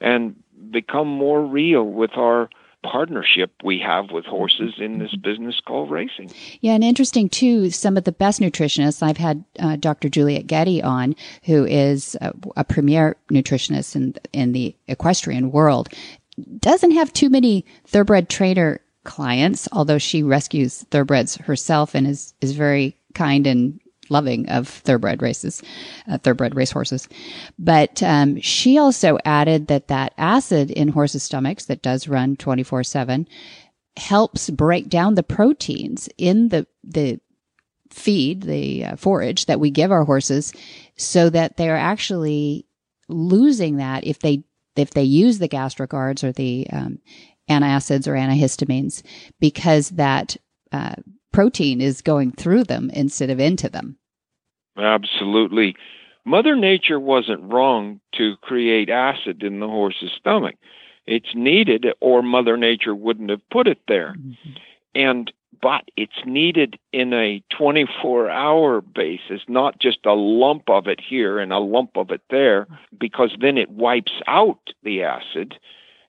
and 0.00 0.34
become 0.70 1.08
more 1.08 1.44
real 1.44 1.84
with 1.84 2.16
our 2.16 2.48
partnership 2.82 3.52
we 3.62 3.78
have 3.78 4.10
with 4.10 4.24
horses 4.24 4.74
in 4.78 4.98
this 4.98 5.10
mm-hmm. 5.10 5.20
business 5.20 5.60
called 5.66 5.90
racing. 5.90 6.30
Yeah, 6.60 6.74
and 6.74 6.84
interesting 6.84 7.28
too, 7.28 7.70
some 7.70 7.96
of 7.96 8.04
the 8.04 8.12
best 8.12 8.40
nutritionists, 8.40 9.02
I've 9.02 9.18
had 9.18 9.44
uh, 9.58 9.76
Dr. 9.76 10.08
Juliet 10.08 10.46
Getty 10.46 10.82
on, 10.82 11.14
who 11.44 11.64
is 11.64 12.16
a, 12.20 12.32
a 12.56 12.64
premier 12.64 13.16
nutritionist 13.30 13.96
in, 13.96 14.14
in 14.32 14.52
the 14.52 14.74
equestrian 14.88 15.50
world, 15.50 15.90
doesn't 16.58 16.92
have 16.92 17.12
too 17.12 17.28
many 17.28 17.64
thoroughbred 17.86 18.28
trainer 18.28 18.80
clients, 19.04 19.68
although 19.72 19.98
she 19.98 20.22
rescues 20.22 20.84
thoroughbreds 20.90 21.36
herself 21.36 21.94
and 21.94 22.06
is, 22.06 22.34
is 22.40 22.52
very 22.52 22.96
kind 23.14 23.46
and 23.46 23.80
loving 24.10 24.48
of 24.48 24.68
thoroughbred 24.68 25.22
races, 25.22 25.62
uh, 26.10 26.18
thoroughbred 26.18 26.54
racehorses. 26.54 27.08
But 27.58 28.02
um, 28.02 28.40
she 28.40 28.78
also 28.78 29.18
added 29.24 29.68
that 29.68 29.88
that 29.88 30.12
acid 30.18 30.70
in 30.70 30.88
horses' 30.88 31.22
stomachs 31.22 31.66
that 31.66 31.82
does 31.82 32.08
run 32.08 32.36
24 32.36 32.84
7 32.84 33.26
helps 33.96 34.50
break 34.50 34.88
down 34.88 35.14
the 35.14 35.22
proteins 35.22 36.08
in 36.16 36.48
the, 36.48 36.66
the 36.84 37.20
feed, 37.90 38.42
the 38.42 38.84
uh, 38.84 38.96
forage 38.96 39.46
that 39.46 39.60
we 39.60 39.70
give 39.70 39.90
our 39.90 40.04
horses 40.04 40.52
so 40.96 41.30
that 41.30 41.56
they're 41.56 41.76
actually 41.76 42.66
losing 43.08 43.76
that 43.76 44.04
if 44.04 44.20
they 44.20 44.44
if 44.76 44.90
they 44.90 45.02
use 45.02 45.38
the 45.38 45.48
Gastrogards 45.48 46.22
or 46.22 46.32
the 46.32 46.66
um, 46.72 47.00
antacids 47.50 48.06
or 48.06 48.12
antihistamines 48.12 49.02
because 49.40 49.90
that 49.90 50.36
uh, 50.72 50.94
protein 51.32 51.80
is 51.80 52.00
going 52.02 52.32
through 52.32 52.64
them 52.64 52.90
instead 52.90 53.30
of 53.30 53.40
into 53.40 53.68
them. 53.68 53.98
Absolutely. 54.76 55.76
Mother 56.24 56.54
Nature 56.54 57.00
wasn't 57.00 57.52
wrong 57.52 58.00
to 58.14 58.36
create 58.42 58.90
acid 58.90 59.42
in 59.42 59.60
the 59.60 59.68
horse's 59.68 60.12
stomach. 60.16 60.56
It's 61.06 61.34
needed, 61.34 61.86
or 62.00 62.22
Mother 62.22 62.56
Nature 62.56 62.94
wouldn't 62.94 63.30
have 63.30 63.48
put 63.50 63.66
it 63.66 63.80
there. 63.88 64.14
Mm-hmm. 64.18 64.50
And 64.94 65.32
but 65.62 65.90
it's 65.94 66.24
needed 66.24 66.78
in 66.90 67.12
a 67.12 67.42
24 67.50 68.30
hour 68.30 68.80
basis, 68.80 69.42
not 69.46 69.78
just 69.78 70.06
a 70.06 70.14
lump 70.14 70.70
of 70.70 70.86
it 70.86 71.00
here 71.00 71.38
and 71.38 71.52
a 71.52 71.58
lump 71.58 71.96
of 71.96 72.10
it 72.10 72.22
there, 72.30 72.66
because 72.98 73.36
then 73.40 73.58
it 73.58 73.70
wipes 73.70 74.12
out 74.26 74.58
the 74.82 75.02
acid 75.02 75.58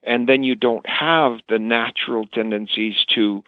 and 0.03 0.27
then 0.27 0.43
you 0.43 0.55
don't 0.55 0.87
have 0.87 1.39
the 1.49 1.59
natural 1.59 2.25
tendencies 2.27 2.95
to 3.13 3.43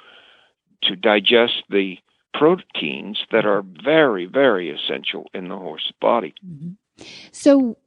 to 0.81 0.95
digest 0.95 1.63
the 1.69 1.97
proteins 2.33 3.19
that 3.31 3.45
are 3.45 3.63
very 3.83 4.25
very 4.25 4.69
essential 4.69 5.29
in 5.33 5.47
the 5.47 5.57
horse's 5.57 5.93
body. 6.01 6.33
Mm-hmm. 6.45 7.03
So 7.31 7.77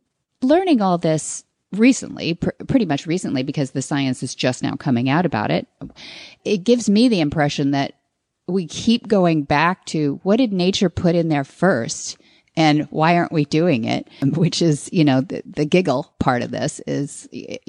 learning 0.43 0.83
all 0.83 0.99
this 0.99 1.45
recently, 1.73 2.35
pr- 2.35 2.51
pretty 2.67 2.87
much 2.87 3.07
recently 3.07 3.43
because 3.43 3.71
the 3.73 3.83
science 3.83 4.23
is 4.23 4.35
just 4.35 4.63
now 4.63 4.75
coming 4.75 5.09
out 5.09 5.27
about 5.27 5.51
it, 5.51 5.67
it 6.45 6.59
gives 6.59 6.89
me 6.89 7.09
the 7.09 7.21
impression 7.21 7.73
that 7.73 7.95
we 8.49 8.67
keep 8.67 9.09
going 9.09 9.43
back 9.43 9.85
to 9.87 10.21
what 10.23 10.37
did 10.37 10.53
nature 10.53 10.89
put 10.89 11.15
in 11.15 11.29
there 11.29 11.45
first 11.45 12.17
and 12.59 12.85
why 12.85 13.17
aren't 13.17 13.33
we 13.33 13.45
doing 13.45 13.85
it? 13.85 14.09
Which 14.23 14.63
is, 14.63 14.89
you 14.93 15.05
know, 15.05 15.21
the, 15.21 15.43
the 15.45 15.65
giggle 15.65 16.15
part 16.19 16.43
of 16.43 16.51
this 16.51 16.81
is 16.87 17.29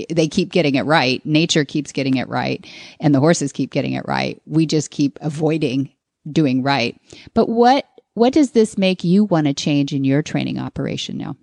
they 0.10 0.28
keep 0.28 0.52
getting 0.52 0.76
it 0.76 0.84
right. 0.84 1.26
Nature 1.26 1.66
keeps 1.66 1.92
getting 1.92 2.18
it 2.18 2.30
right 2.30 2.66
and 3.00 3.14
the 3.14 3.20
horses 3.20 3.52
keep 3.52 3.72
getting 3.72 3.94
it 3.94 4.08
right. 4.08 4.42
We 4.46 4.66
just 4.66 4.92
keep 4.92 5.18
avoiding 5.22 5.92
doing 6.32 6.64
right. 6.64 7.00
But 7.34 7.50
what, 7.50 7.88
what 8.14 8.34
does 8.34 8.52
this 8.52 8.78
make 8.78 9.04
you 9.04 9.24
want 9.24 9.48
to 9.48 9.54
change 9.54 9.94
in 9.94 10.04
your 10.04 10.22
training 10.22 10.60
operation 10.60 11.18
now? 11.18 11.36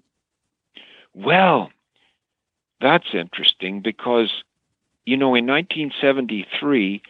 Well, 1.14 1.70
that's 2.80 3.14
interesting 3.14 3.80
because, 3.80 4.32
you 5.04 5.16
know, 5.16 5.34
in 5.34 5.46
1973, 5.46 7.02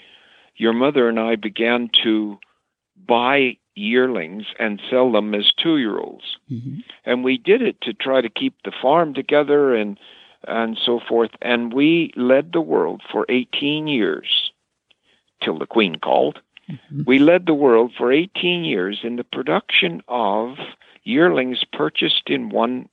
your 0.57 0.73
mother 0.73 1.09
and 1.09 1.19
I 1.19 1.37
began 1.37 1.91
to 2.05 2.39
buy 3.07 3.57
yearlings 3.75 4.45
and 4.59 4.81
sell 4.89 5.11
them 5.11 5.35
as 5.35 5.51
two 5.57 5.79
year 5.79 5.99
olds. 5.99 6.37
Mm-hmm. 6.51 6.81
And 7.05 7.25
we 7.25 7.39
did 7.39 7.63
it 7.63 7.81
to 7.83 7.93
try 7.93 8.21
to 8.21 8.29
keep 8.29 8.55
the 8.65 8.73
farm 8.83 9.15
together 9.15 9.75
and 9.75 9.99
and 10.47 10.79
so 10.85 11.01
forth. 11.01 11.31
And 11.41 11.73
we 11.73 12.13
led 12.17 12.53
the 12.53 12.61
world 12.61 13.03
for 13.11 13.25
18 13.29 13.87
years 13.87 14.53
till 15.43 15.59
the 15.59 15.67
Queen 15.67 15.97
called. 15.97 16.41
Mm-hmm. 16.71 17.03
We 17.07 17.19
led 17.19 17.47
the 17.47 17.55
world 17.55 17.93
for 17.97 18.13
18 18.13 18.65
years 18.65 19.01
in 19.03 19.17
the 19.17 19.25
production 19.25 20.03
of 20.09 20.57
yearlings 21.05 21.63
purchased 21.73 22.29
in 22.29 22.49
one 22.49 22.89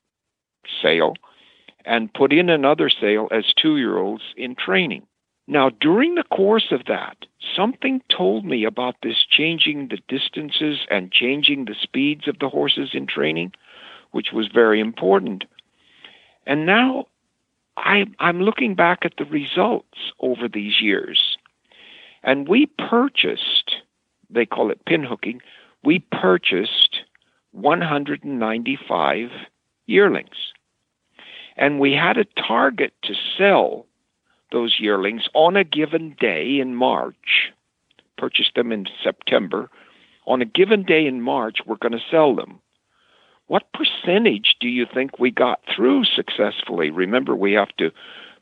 sale 0.82 1.14
and 1.86 2.14
put 2.14 2.34
in 2.34 2.50
another 2.50 2.90
sale 2.90 3.28
as 3.32 3.54
two 3.56 3.78
year 3.78 3.98
olds 3.98 4.24
in 4.36 4.56
training. 4.56 5.04
Now, 5.48 5.70
during 5.70 6.16
the 6.16 6.24
course 6.24 6.72
of 6.72 6.86
that, 6.86 7.18
something 7.56 8.02
told 8.10 8.46
me 8.46 8.64
about 8.64 8.96
this 9.02 9.26
changing 9.30 9.88
the 9.88 10.00
distances 10.08 10.80
and 10.90 11.12
changing 11.12 11.66
the 11.66 11.76
speeds 11.82 12.28
of 12.28 12.40
the 12.40 12.50
horses 12.50 12.92
in 12.94 13.08
training, 13.08 13.54
which 14.12 14.32
was 14.32 14.48
very 14.48 14.80
important. 14.80 15.46
And 16.46 16.66
now 16.66 17.08
I, 17.76 18.06
I'm 18.20 18.42
looking 18.42 18.76
back 18.76 19.00
at 19.04 19.14
the 19.18 19.26
results 19.26 19.98
over 20.20 20.48
these 20.48 20.80
years. 20.80 21.38
And 22.24 22.48
we 22.48 22.68
purchased, 22.78 23.76
they 24.30 24.46
call 24.46 24.72
it 24.72 24.86
pinhooking, 24.86 25.42
we 25.84 26.00
purchased 26.00 27.02
195 27.52 29.30
yearlings. 29.88 30.54
And 31.58 31.80
we 31.80 31.94
had 31.94 32.18
a 32.18 32.26
target 32.26 32.94
to 33.04 33.14
sell 33.38 33.86
those 34.52 34.78
yearlings 34.80 35.28
on 35.34 35.56
a 35.56 35.64
given 35.64 36.16
day 36.20 36.60
in 36.60 36.76
March. 36.76 37.52
Purchased 38.18 38.56
them 38.56 38.72
in 38.72 38.88
September. 39.04 39.70
On 40.28 40.42
a 40.42 40.46
given 40.46 40.84
day 40.84 41.06
in 41.06 41.22
March, 41.22 41.60
we're 41.66 41.78
going 41.78 41.92
to 41.94 42.00
sell 42.10 42.36
them. 42.36 42.60
What 43.48 43.74
percentage 43.74 44.56
do 44.62 44.68
you 44.70 44.86
think 44.86 45.20
we 45.20 45.32
got 45.32 45.62
through 45.76 46.06
successfully? 46.06 46.90
Remember, 46.90 47.36
we 47.36 47.54
have 47.54 47.76
to 47.78 47.92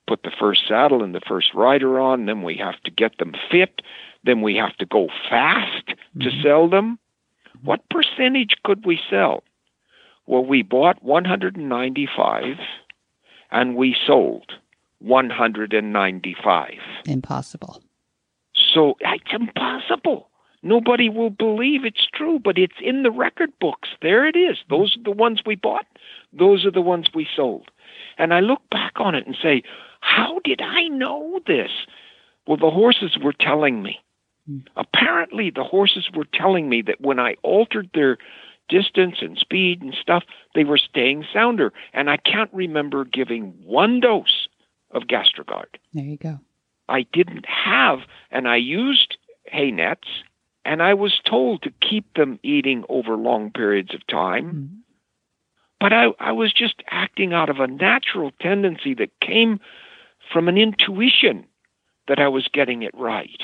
put 0.10 0.24
the 0.24 0.32
first 0.40 0.62
saddle 0.68 1.04
and 1.04 1.14
the 1.14 1.22
first 1.28 1.54
rider 1.54 2.00
on, 2.00 2.26
then 2.26 2.42
we 2.42 2.58
have 2.58 2.82
to 2.84 2.92
get 2.92 3.18
them 3.20 3.34
fit, 3.52 3.82
then 4.24 4.42
we 4.42 4.56
have 4.56 4.76
to 4.78 4.86
go 4.86 5.08
fast 5.30 5.88
mm-hmm. 5.88 6.22
to 6.22 6.32
sell 6.42 6.68
them. 6.68 6.98
What 7.64 7.88
percentage 7.90 8.56
could 8.64 8.86
we 8.86 9.00
sell? 9.10 9.44
Well, 10.26 10.44
we 10.44 10.64
bought 10.64 11.04
195 11.04 12.44
and 13.52 13.76
we 13.76 13.96
sold 14.06 14.52
195. 15.00 16.74
Impossible. 17.06 17.82
So 18.74 18.96
it's 19.00 19.32
impossible. 19.32 20.30
Nobody 20.62 21.08
will 21.10 21.30
believe 21.30 21.86
it's 21.86 22.08
true, 22.14 22.40
but 22.44 22.58
it's 22.58 22.76
in 22.82 23.04
the 23.04 23.12
record 23.12 23.52
books. 23.62 23.90
There 24.02 24.28
it 24.28 24.36
is. 24.36 24.58
Those 24.70 24.98
are 24.98 25.04
the 25.04 25.12
ones 25.12 25.42
we 25.46 25.56
bought. 25.56 25.86
Those 26.34 26.66
are 26.66 26.72
the 26.72 26.82
ones 26.82 27.08
we 27.14 27.28
sold. 27.34 27.72
And 28.18 28.34
I 28.34 28.42
look 28.42 28.62
back 28.70 28.94
on 28.98 29.16
it 29.16 29.26
and 29.26 29.38
say, 29.42 29.64
how 30.00 30.40
did 30.44 30.62
I 30.62 30.88
know 30.88 31.40
this? 31.46 31.72
Well, 32.48 32.58
the 32.58 32.72
horses 32.72 33.18
were 33.22 33.34
telling 33.34 33.84
me. 33.84 34.00
Hmm. 34.48 34.60
Apparently, 34.76 35.50
the 35.50 35.64
horses 35.64 36.10
were 36.16 36.28
telling 36.34 36.70
me 36.70 36.82
that 36.84 37.02
when 37.02 37.20
I 37.20 37.36
altered 37.44 37.90
their 37.94 38.18
distance 38.70 39.18
and 39.22 39.38
speed 39.38 39.82
and 39.82 39.96
stuff, 40.00 40.24
they 40.56 40.64
were 40.64 40.78
staying 40.78 41.26
sounder. 41.34 41.74
And 41.94 42.10
I 42.10 42.18
can't 42.18 42.54
remember 42.54 43.04
giving 43.04 43.54
one 43.64 44.00
dose 44.00 44.48
of 44.92 45.04
Gastrogard. 45.04 45.78
There 45.94 46.06
you 46.06 46.18
go. 46.18 46.40
I 46.88 47.06
didn't 47.14 47.46
have, 47.46 48.00
and 48.32 48.48
I 48.48 48.56
used 48.56 49.18
hay 49.46 49.72
nets, 49.72 50.08
and 50.66 50.82
I 50.82 50.94
was 50.94 51.20
told 51.24 51.62
to 51.64 51.72
keep 51.88 52.14
them 52.16 52.40
eating 52.44 52.84
over 52.90 53.16
long 53.16 53.52
periods 53.52 53.94
of 53.94 54.06
time. 54.08 54.46
Mm-hmm. 54.46 54.76
But 55.80 55.94
I, 55.94 56.08
I 56.20 56.32
was 56.34 56.52
just 56.52 56.84
acting 56.90 57.34
out 57.34 57.50
of 57.50 57.60
a 57.60 57.68
natural 57.68 58.32
tendency 58.42 58.94
that 58.96 59.20
came 59.22 59.60
from 60.32 60.48
an 60.48 60.58
intuition 60.58 61.46
that 62.08 62.20
I 62.20 62.28
was 62.28 62.48
getting 62.52 62.84
it 62.84 62.94
right. 62.94 63.42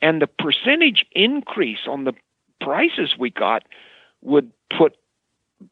And 0.00 0.20
the 0.20 0.26
percentage 0.26 1.06
increase 1.12 1.86
on 1.88 2.04
the 2.04 2.12
prices 2.60 3.14
we 3.18 3.30
got 3.30 3.62
would 4.22 4.50
put 4.76 4.96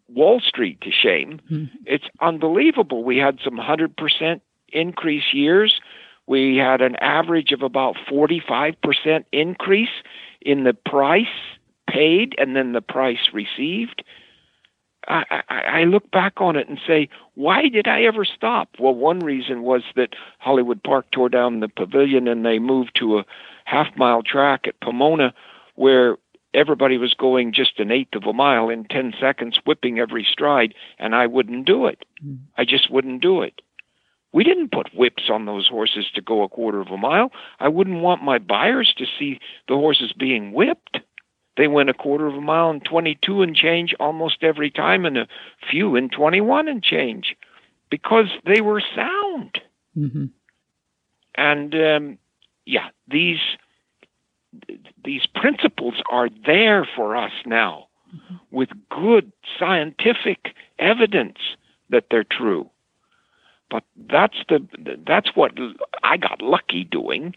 Wall 0.08 0.40
Street 0.40 0.80
to 0.82 0.90
shame. 0.90 1.40
Mm-hmm. 1.50 1.76
It's 1.86 2.06
unbelievable. 2.20 3.04
We 3.04 3.18
had 3.18 3.38
some 3.44 3.58
100% 3.58 4.40
increase 4.68 5.24
years. 5.32 5.80
We 6.26 6.56
had 6.56 6.80
an 6.80 6.96
average 6.96 7.52
of 7.52 7.62
about 7.62 7.96
45% 8.10 9.24
increase 9.32 9.88
in 10.40 10.64
the 10.64 10.74
price 10.74 11.26
paid 11.88 12.34
and 12.38 12.56
then 12.56 12.72
the 12.72 12.80
price 12.80 13.28
received. 13.32 14.02
I, 15.08 15.42
I, 15.48 15.54
I 15.80 15.84
look 15.84 16.10
back 16.10 16.34
on 16.40 16.56
it 16.56 16.68
and 16.68 16.78
say, 16.86 17.08
why 17.34 17.68
did 17.68 17.86
I 17.88 18.02
ever 18.02 18.24
stop? 18.24 18.68
Well, 18.78 18.94
one 18.94 19.20
reason 19.20 19.62
was 19.62 19.82
that 19.96 20.14
Hollywood 20.38 20.82
Park 20.82 21.06
tore 21.10 21.28
down 21.28 21.60
the 21.60 21.68
pavilion 21.68 22.28
and 22.28 22.44
they 22.44 22.58
moved 22.58 22.92
to 22.98 23.18
a 23.18 23.24
half 23.64 23.96
mile 23.96 24.22
track 24.22 24.66
at 24.66 24.80
Pomona 24.80 25.34
where 25.74 26.16
everybody 26.54 26.96
was 26.98 27.14
going 27.14 27.52
just 27.52 27.80
an 27.80 27.90
eighth 27.90 28.14
of 28.14 28.24
a 28.24 28.32
mile 28.32 28.68
in 28.68 28.84
10 28.84 29.14
seconds, 29.20 29.58
whipping 29.66 29.98
every 29.98 30.26
stride, 30.30 30.74
and 30.98 31.14
I 31.14 31.26
wouldn't 31.26 31.66
do 31.66 31.86
it. 31.86 32.04
Mm. 32.24 32.38
I 32.56 32.64
just 32.64 32.90
wouldn't 32.90 33.20
do 33.20 33.42
it. 33.42 33.60
We 34.32 34.44
didn't 34.44 34.72
put 34.72 34.94
whips 34.94 35.24
on 35.30 35.46
those 35.46 35.68
horses 35.68 36.06
to 36.14 36.20
go 36.20 36.42
a 36.42 36.48
quarter 36.48 36.80
of 36.80 36.88
a 36.88 36.96
mile. 36.96 37.30
I 37.60 37.68
wouldn't 37.68 38.00
want 38.00 38.22
my 38.22 38.38
buyers 38.38 38.92
to 38.98 39.06
see 39.18 39.38
the 39.68 39.74
horses 39.74 40.12
being 40.12 40.52
whipped. 40.52 40.98
They 41.56 41.68
went 41.68 41.90
a 41.90 41.94
quarter 41.94 42.26
of 42.26 42.34
a 42.34 42.40
mile 42.40 42.70
in 42.70 42.80
22 42.80 43.42
and 43.42 43.54
change 43.54 43.94
almost 44.00 44.42
every 44.42 44.70
time, 44.70 45.04
and 45.04 45.16
a 45.16 45.28
few 45.70 45.94
in 45.94 46.08
21 46.08 46.68
and 46.68 46.82
change 46.82 47.36
because 47.90 48.26
they 48.44 48.60
were 48.60 48.82
sound. 48.94 49.60
Mm-hmm. 49.96 50.26
And 51.36 51.74
um, 51.74 52.18
yeah, 52.64 52.88
these 53.08 53.38
these 55.04 55.26
principles 55.34 55.94
are 56.10 56.28
there 56.46 56.88
for 56.96 57.16
us 57.16 57.32
now 57.44 57.88
mm-hmm. 58.14 58.36
with 58.50 58.68
good 58.88 59.32
scientific 59.58 60.54
evidence 60.78 61.38
that 61.90 62.06
they're 62.10 62.24
true. 62.24 62.70
But 63.70 63.84
that's 63.96 64.36
the 64.48 64.66
that's 65.06 65.34
what 65.34 65.52
I 66.02 66.16
got 66.16 66.42
lucky 66.42 66.84
doing, 66.84 67.34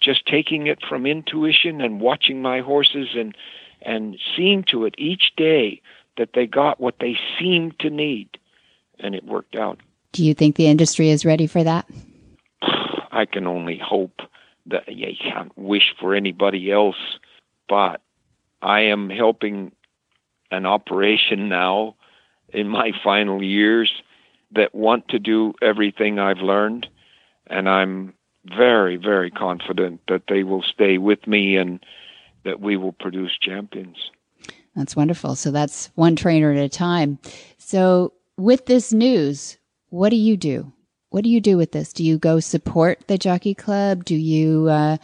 just 0.00 0.26
taking 0.26 0.66
it 0.66 0.78
from 0.88 1.06
intuition 1.06 1.80
and 1.80 2.00
watching 2.00 2.42
my 2.42 2.60
horses 2.60 3.08
and 3.14 3.36
and 3.82 4.18
seeing 4.36 4.62
to 4.64 4.84
it 4.84 4.94
each 4.98 5.32
day 5.36 5.80
that 6.18 6.30
they 6.34 6.46
got 6.46 6.80
what 6.80 6.96
they 7.00 7.16
seemed 7.38 7.78
to 7.78 7.88
need, 7.88 8.28
and 8.98 9.14
it 9.14 9.24
worked 9.24 9.56
out. 9.56 9.78
Do 10.12 10.24
you 10.24 10.34
think 10.34 10.56
the 10.56 10.66
industry 10.66 11.08
is 11.08 11.24
ready 11.24 11.46
for 11.46 11.64
that? 11.64 11.86
I 13.12 13.24
can 13.24 13.46
only 13.46 13.78
hope 13.82 14.20
that 14.66 14.94
you 14.94 15.14
can't 15.18 15.56
wish 15.56 15.94
for 15.98 16.14
anybody 16.14 16.70
else, 16.70 17.18
but 17.68 18.02
I 18.60 18.80
am 18.80 19.08
helping 19.08 19.72
an 20.50 20.66
operation 20.66 21.48
now 21.48 21.96
in 22.50 22.68
my 22.68 22.92
final 23.02 23.42
years 23.42 23.90
that 24.52 24.74
want 24.74 25.08
to 25.08 25.18
do 25.18 25.54
everything 25.62 26.18
I've 26.18 26.38
learned, 26.38 26.88
and 27.46 27.68
I'm 27.68 28.14
very, 28.44 28.96
very 28.96 29.30
confident 29.30 30.00
that 30.08 30.22
they 30.28 30.42
will 30.42 30.62
stay 30.62 30.98
with 30.98 31.26
me 31.26 31.56
and 31.56 31.80
that 32.44 32.60
we 32.60 32.76
will 32.76 32.92
produce 32.92 33.36
champions. 33.40 33.96
That's 34.74 34.96
wonderful. 34.96 35.34
So 35.34 35.50
that's 35.50 35.90
one 35.94 36.16
trainer 36.16 36.52
at 36.52 36.58
a 36.58 36.68
time. 36.68 37.18
So 37.58 38.12
with 38.36 38.66
this 38.66 38.92
news, 38.92 39.58
what 39.90 40.10
do 40.10 40.16
you 40.16 40.36
do? 40.36 40.72
what 41.10 41.24
do 41.24 41.30
you 41.30 41.40
do 41.40 41.56
with 41.56 41.72
this? 41.72 41.92
Do 41.92 42.04
you 42.04 42.18
go 42.18 42.40
support 42.40 43.06
the 43.06 43.18
jockey 43.18 43.54
club? 43.54 44.04
Do 44.04 44.14
you 44.14 44.68
uh, 44.68 44.96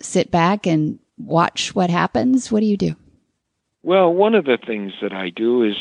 sit 0.00 0.30
back 0.30 0.66
and 0.66 0.98
watch 1.18 1.74
what 1.74 1.90
happens? 1.90 2.50
What 2.50 2.60
do 2.60 2.66
you 2.66 2.76
do? 2.76 2.96
Well, 3.82 4.12
one 4.12 4.34
of 4.34 4.44
the 4.44 4.58
things 4.64 4.92
that 5.02 5.12
I 5.12 5.30
do 5.30 5.64
is 5.64 5.74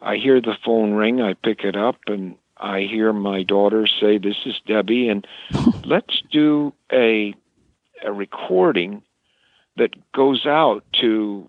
I 0.00 0.16
hear 0.16 0.40
the 0.40 0.56
phone 0.64 0.94
ring, 0.94 1.20
I 1.20 1.34
pick 1.34 1.64
it 1.64 1.76
up, 1.76 1.96
and 2.06 2.36
I 2.62 2.82
hear 2.82 3.12
my 3.12 3.42
daughter 3.42 3.86
say, 3.86 4.18
"This 4.18 4.36
is 4.46 4.54
Debbie," 4.66 5.08
and 5.08 5.26
let's 5.84 6.22
do 6.30 6.72
a 6.92 7.34
a 8.04 8.12
recording 8.12 9.02
that 9.76 9.90
goes 10.12 10.46
out 10.46 10.84
to 11.00 11.48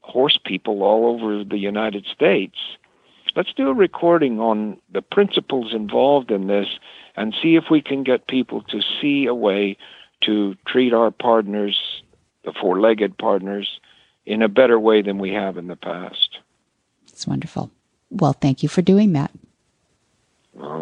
horse 0.00 0.38
people 0.44 0.82
all 0.82 1.06
over 1.06 1.42
the 1.44 1.58
United 1.58 2.06
States 2.06 2.56
let's 3.36 3.52
do 3.52 3.68
a 3.68 3.74
recording 3.74 4.40
on 4.40 4.78
the 4.92 5.02
principles 5.02 5.72
involved 5.72 6.30
in 6.30 6.48
this 6.48 6.66
and 7.14 7.34
see 7.40 7.54
if 7.54 7.64
we 7.70 7.80
can 7.80 8.02
get 8.02 8.26
people 8.26 8.62
to 8.62 8.80
see 9.00 9.26
a 9.26 9.34
way 9.34 9.76
to 10.22 10.56
treat 10.66 10.92
our 10.92 11.10
partners, 11.10 11.78
the 12.44 12.52
four 12.60 12.80
legged 12.80 13.16
partners, 13.18 13.78
in 14.24 14.42
a 14.42 14.48
better 14.48 14.80
way 14.80 15.02
than 15.02 15.18
we 15.18 15.32
have 15.32 15.56
in 15.56 15.68
the 15.68 15.76
past. 15.76 16.38
It's 17.06 17.26
wonderful. 17.26 17.70
Well, 18.10 18.32
thank 18.32 18.62
you 18.62 18.68
for 18.68 18.82
doing 18.82 19.12
that. 19.12 19.30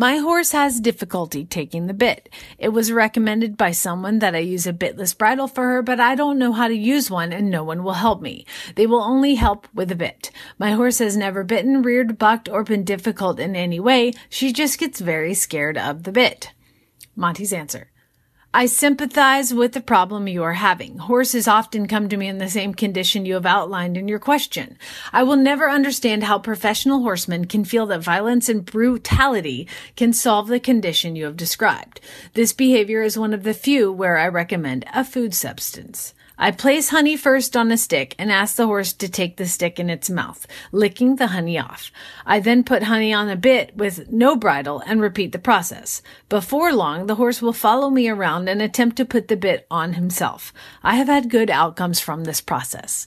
my 0.00 0.16
horse 0.16 0.52
has 0.52 0.80
difficulty 0.80 1.44
taking 1.44 1.86
the 1.86 1.92
bit. 1.92 2.30
It 2.58 2.70
was 2.70 2.90
recommended 2.90 3.58
by 3.58 3.72
someone 3.72 4.20
that 4.20 4.34
I 4.34 4.38
use 4.38 4.66
a 4.66 4.72
bitless 4.72 5.12
bridle 5.12 5.46
for 5.46 5.64
her, 5.64 5.82
but 5.82 6.00
I 6.00 6.14
don't 6.14 6.38
know 6.38 6.54
how 6.54 6.68
to 6.68 6.74
use 6.74 7.10
one 7.10 7.34
and 7.34 7.50
no 7.50 7.62
one 7.62 7.84
will 7.84 7.92
help 7.92 8.22
me. 8.22 8.46
They 8.76 8.86
will 8.86 9.02
only 9.02 9.34
help 9.34 9.68
with 9.74 9.92
a 9.92 9.94
bit. 9.94 10.30
My 10.58 10.70
horse 10.70 11.00
has 11.00 11.18
never 11.18 11.44
bitten, 11.44 11.82
reared, 11.82 12.16
bucked, 12.16 12.48
or 12.48 12.64
been 12.64 12.82
difficult 12.82 13.38
in 13.38 13.54
any 13.54 13.78
way. 13.78 14.12
She 14.30 14.54
just 14.54 14.78
gets 14.78 15.00
very 15.00 15.34
scared 15.34 15.76
of 15.76 16.04
the 16.04 16.12
bit. 16.12 16.54
Monty's 17.14 17.52
answer. 17.52 17.89
I 18.52 18.66
sympathize 18.66 19.54
with 19.54 19.74
the 19.74 19.80
problem 19.80 20.26
you 20.26 20.42
are 20.42 20.54
having. 20.54 20.98
Horses 20.98 21.46
often 21.46 21.86
come 21.86 22.08
to 22.08 22.16
me 22.16 22.26
in 22.26 22.38
the 22.38 22.50
same 22.50 22.74
condition 22.74 23.24
you 23.24 23.34
have 23.34 23.46
outlined 23.46 23.96
in 23.96 24.08
your 24.08 24.18
question. 24.18 24.76
I 25.12 25.22
will 25.22 25.36
never 25.36 25.70
understand 25.70 26.24
how 26.24 26.40
professional 26.40 27.02
horsemen 27.02 27.44
can 27.44 27.64
feel 27.64 27.86
that 27.86 28.00
violence 28.00 28.48
and 28.48 28.64
brutality 28.64 29.68
can 29.94 30.12
solve 30.12 30.48
the 30.48 30.58
condition 30.58 31.14
you 31.14 31.26
have 31.26 31.36
described. 31.36 32.00
This 32.34 32.52
behavior 32.52 33.02
is 33.02 33.16
one 33.16 33.32
of 33.32 33.44
the 33.44 33.54
few 33.54 33.92
where 33.92 34.18
I 34.18 34.26
recommend 34.26 34.84
a 34.92 35.04
food 35.04 35.32
substance. 35.32 36.12
I 36.42 36.52
place 36.52 36.88
honey 36.88 37.18
first 37.18 37.54
on 37.54 37.70
a 37.70 37.76
stick 37.76 38.14
and 38.18 38.32
ask 38.32 38.56
the 38.56 38.66
horse 38.66 38.94
to 38.94 39.10
take 39.10 39.36
the 39.36 39.44
stick 39.44 39.78
in 39.78 39.90
its 39.90 40.08
mouth, 40.08 40.46
licking 40.72 41.16
the 41.16 41.26
honey 41.26 41.58
off. 41.58 41.92
I 42.24 42.40
then 42.40 42.64
put 42.64 42.84
honey 42.84 43.12
on 43.12 43.28
a 43.28 43.36
bit 43.36 43.76
with 43.76 44.10
no 44.10 44.36
bridle 44.36 44.82
and 44.86 45.02
repeat 45.02 45.32
the 45.32 45.38
process. 45.38 46.00
Before 46.30 46.72
long, 46.72 47.08
the 47.08 47.16
horse 47.16 47.42
will 47.42 47.52
follow 47.52 47.90
me 47.90 48.08
around 48.08 48.48
and 48.48 48.62
attempt 48.62 48.96
to 48.96 49.04
put 49.04 49.28
the 49.28 49.36
bit 49.36 49.66
on 49.70 49.92
himself. 49.92 50.50
I 50.82 50.94
have 50.94 51.08
had 51.08 51.28
good 51.28 51.50
outcomes 51.50 52.00
from 52.00 52.24
this 52.24 52.40
process. 52.40 53.06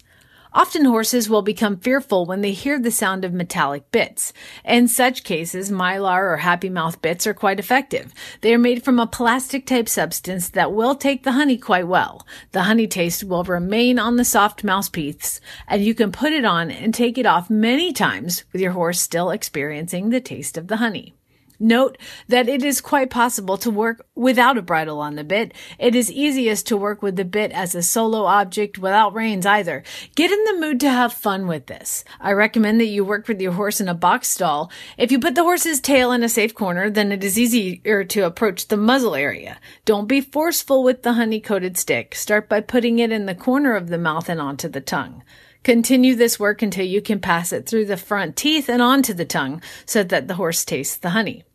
Often 0.56 0.86
horses 0.86 1.30
will 1.30 1.42
become 1.42 1.78
fearful 1.78 2.28
when 2.28 2.42
they 2.42 2.52
hear 2.52 2.80
the 2.80 2.92
sound 2.92 3.26
of 3.26 3.34
metallic 3.34 3.90
bits. 3.92 4.34
In 4.64 4.88
such 4.88 5.24
cases, 5.24 5.72
mylar 5.72 6.32
or 6.32 6.38
happy 6.38 6.70
mouth 6.70 7.02
bits 7.02 7.26
are 7.26 7.34
quite 7.34 7.60
effective. 7.60 8.14
They 8.42 8.54
are 8.54 8.60
made 8.60 8.84
from 8.84 9.00
a 9.00 9.08
plastic 9.08 9.66
type 9.66 9.90
substance 9.90 10.50
that 10.50 10.72
will 10.72 10.94
take 10.94 11.24
the 11.24 11.32
honey 11.32 11.58
quite 11.58 11.88
well. 11.88 12.28
The 12.52 12.64
honey 12.64 12.86
taste 12.86 13.24
will 13.24 13.44
remain 13.44 13.98
on 13.98 14.18
the 14.18 14.26
soft 14.26 14.64
mouthpiece 14.64 15.42
and 15.68 15.84
you 15.84 15.96
can 15.96 16.12
put 16.12 16.34
it 16.34 16.46
on 16.46 16.70
and 16.70 16.94
take 16.94 17.18
it 17.18 17.26
off 17.26 17.50
many 17.50 17.92
times 17.92 18.44
with 18.54 18.62
your 18.62 18.74
horse 18.74 19.02
still 19.02 19.32
experiencing 19.32 20.10
the 20.10 20.22
taste 20.22 20.56
of 20.56 20.68
the 20.68 20.78
honey. 20.78 21.16
Note 21.60 21.98
that 22.28 22.50
it 22.50 22.64
is 22.64 22.82
quite 22.82 23.10
possible 23.10 23.58
to 23.58 23.70
work 23.70 24.06
without 24.16 24.58
a 24.58 24.62
bridle 24.62 25.00
on 25.00 25.16
the 25.16 25.24
bit. 25.24 25.54
It 25.80 25.96
is 25.96 26.12
easiest 26.12 26.68
to 26.68 26.78
work 26.78 27.02
with 27.02 27.16
the 27.16 27.26
bit 27.26 27.52
as 27.52 27.76
a 27.76 27.84
solo 27.84 28.24
object 28.24 28.78
without 28.78 29.14
reins 29.14 29.46
either. 29.46 29.84
Get 30.16 30.32
in 30.32 30.44
the 30.44 30.60
mood 30.60 30.80
to 30.82 30.90
have 30.90 31.14
fun 31.14 31.48
with 31.48 31.68
this. 31.68 32.04
I 32.20 32.32
recommend 32.32 32.80
that 32.82 32.86
you 32.86 33.06
work 33.06 33.28
with 33.28 33.40
your 33.40 33.54
horse 33.54 33.80
in 33.80 33.88
a 33.88 33.94
box 33.94 34.30
stall. 34.30 34.72
If 34.98 35.12
you 35.12 35.20
put 35.20 35.36
the 35.36 35.44
horse's 35.44 35.80
tail 35.80 36.12
in 36.12 36.24
a 36.24 36.30
safe 36.30 36.54
corner, 36.54 36.90
then 36.90 37.12
it 37.12 37.24
is 37.24 37.40
easier 37.40 38.04
to 38.04 38.26
approach 38.26 38.68
the 38.68 38.78
muzzle 38.78 39.16
area. 39.16 39.60
Don't 39.86 40.08
be 40.08 40.22
forceful 40.22 40.84
with 40.84 41.04
the 41.04 41.14
honey 41.14 41.40
coated 41.40 41.78
stick. 41.78 42.16
Start 42.16 42.50
by 42.50 42.62
putting 42.62 43.00
it 43.00 43.12
in 43.12 43.26
the 43.26 43.36
corner 43.36 43.76
of 43.76 43.90
the 43.90 43.98
mouth 43.98 44.30
and 44.30 44.42
onto 44.42 44.68
the 44.68 44.82
tongue. 44.82 45.24
Continue 45.64 46.16
this 46.16 46.38
work 46.38 46.62
until 46.62 46.86
you 46.86 47.02
can 47.02 47.22
pass 47.22 47.54
it 47.54 47.66
through 47.66 47.86
the 47.86 47.96
front 47.96 48.36
teeth 48.36 48.68
and 48.68 48.82
onto 48.82 49.14
the 49.14 49.24
tongue 49.24 49.62
so 49.86 50.04
that 50.04 50.28
the 50.28 50.36
horse 50.36 50.66
tastes 50.66 50.98
the 50.98 51.12
honey. 51.12 51.46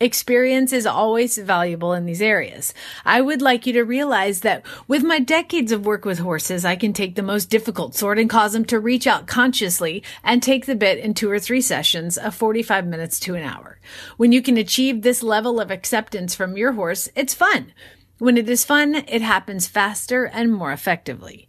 Experience 0.00 0.72
is 0.72 0.84
always 0.84 1.38
valuable 1.38 1.94
in 1.94 2.04
these 2.04 2.20
areas. 2.20 2.74
I 3.06 3.22
would 3.22 3.40
like 3.40 3.64
you 3.64 3.72
to 3.74 3.84
realize 3.84 4.40
that 4.40 4.66
with 4.86 5.02
my 5.02 5.18
decades 5.18 5.72
of 5.72 5.86
work 5.86 6.04
with 6.04 6.18
horses, 6.18 6.64
I 6.64 6.76
can 6.76 6.92
take 6.92 7.14
the 7.14 7.22
most 7.22 7.48
difficult 7.48 7.94
sort 7.94 8.18
and 8.18 8.28
cause 8.28 8.52
them 8.52 8.66
to 8.66 8.78
reach 8.78 9.06
out 9.06 9.26
consciously 9.26 10.02
and 10.22 10.42
take 10.42 10.66
the 10.66 10.74
bit 10.74 10.98
in 10.98 11.14
two 11.14 11.30
or 11.30 11.38
three 11.38 11.62
sessions 11.62 12.18
of 12.18 12.34
45 12.34 12.86
minutes 12.86 13.18
to 13.20 13.34
an 13.34 13.44
hour. 13.44 13.78
When 14.18 14.30
you 14.30 14.42
can 14.42 14.58
achieve 14.58 15.00
this 15.00 15.22
level 15.22 15.58
of 15.58 15.70
acceptance 15.70 16.34
from 16.34 16.58
your 16.58 16.72
horse, 16.72 17.08
it's 17.14 17.32
fun. 17.32 17.72
When 18.18 18.36
it 18.36 18.50
is 18.50 18.64
fun, 18.64 18.96
it 19.08 19.22
happens 19.22 19.68
faster 19.68 20.24
and 20.24 20.52
more 20.52 20.72
effectively. 20.72 21.48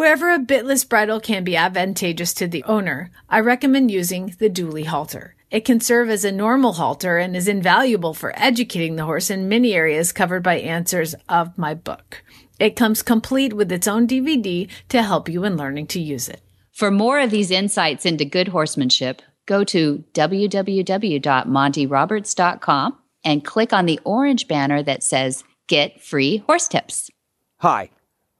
Wherever 0.00 0.32
a 0.32 0.38
bitless 0.38 0.88
bridle 0.88 1.20
can 1.20 1.44
be 1.44 1.58
advantageous 1.58 2.32
to 2.32 2.48
the 2.48 2.64
owner, 2.64 3.10
I 3.28 3.40
recommend 3.40 3.90
using 3.90 4.34
the 4.38 4.48
dually 4.48 4.86
halter. 4.86 5.36
It 5.50 5.66
can 5.66 5.78
serve 5.78 6.08
as 6.08 6.24
a 6.24 6.32
normal 6.32 6.72
halter 6.72 7.18
and 7.18 7.36
is 7.36 7.46
invaluable 7.46 8.14
for 8.14 8.32
educating 8.34 8.96
the 8.96 9.04
horse 9.04 9.28
in 9.28 9.50
many 9.50 9.74
areas 9.74 10.10
covered 10.10 10.42
by 10.42 10.58
answers 10.58 11.14
of 11.28 11.58
my 11.58 11.74
book. 11.74 12.22
It 12.58 12.76
comes 12.76 13.02
complete 13.02 13.52
with 13.52 13.70
its 13.70 13.86
own 13.86 14.08
DVD 14.08 14.70
to 14.88 15.02
help 15.02 15.28
you 15.28 15.44
in 15.44 15.58
learning 15.58 15.88
to 15.88 16.00
use 16.00 16.30
it. 16.30 16.40
For 16.72 16.90
more 16.90 17.20
of 17.20 17.30
these 17.30 17.50
insights 17.50 18.06
into 18.06 18.24
good 18.24 18.48
horsemanship, 18.48 19.20
go 19.44 19.64
to 19.64 20.02
www.montyroberts.com 20.14 22.98
and 23.22 23.44
click 23.44 23.74
on 23.74 23.84
the 23.84 24.00
orange 24.04 24.48
banner 24.48 24.82
that 24.82 25.02
says 25.02 25.44
Get 25.66 26.00
Free 26.00 26.38
Horse 26.38 26.68
Tips. 26.68 27.10
Hi, 27.58 27.90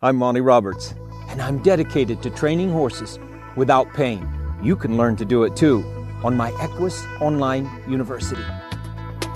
I'm 0.01 0.17
Monty 0.17 0.41
Roberts, 0.41 0.95
and 1.31 1.41
I'm 1.41 1.63
dedicated 1.63 2.23
to 2.23 2.31
training 2.31 2.71
horses 2.71 3.19
without 3.57 3.93
pain. 3.95 4.29
You 4.63 4.77
can 4.77 4.97
learn 4.97 5.17
to 5.17 5.25
do 5.25 5.45
it 5.45 5.57
too 5.57 5.83
on 6.23 6.37
my 6.37 6.51
Equus 6.61 7.05
Online 7.21 7.71
University. 7.89 8.43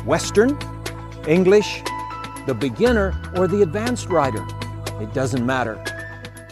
Western, 0.05 0.59
English, 1.27 1.83
the 2.47 2.55
beginner, 2.55 3.19
or 3.37 3.49
the 3.49 3.63
advanced 3.63 4.09
rider. 4.11 4.45
It 5.01 5.15
doesn't 5.15 5.47
matter. 5.47 5.83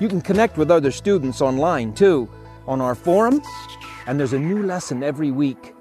You 0.01 0.09
can 0.09 0.22
connect 0.22 0.57
with 0.57 0.70
other 0.70 0.90
students 0.90 1.43
online 1.43 1.93
too, 1.93 2.28
on 2.66 2.80
our 2.80 2.95
forum, 2.95 3.43
and 4.07 4.18
there's 4.18 4.32
a 4.32 4.38
new 4.38 4.62
lesson 4.64 5.03
every 5.03 5.30
week. 5.30 5.74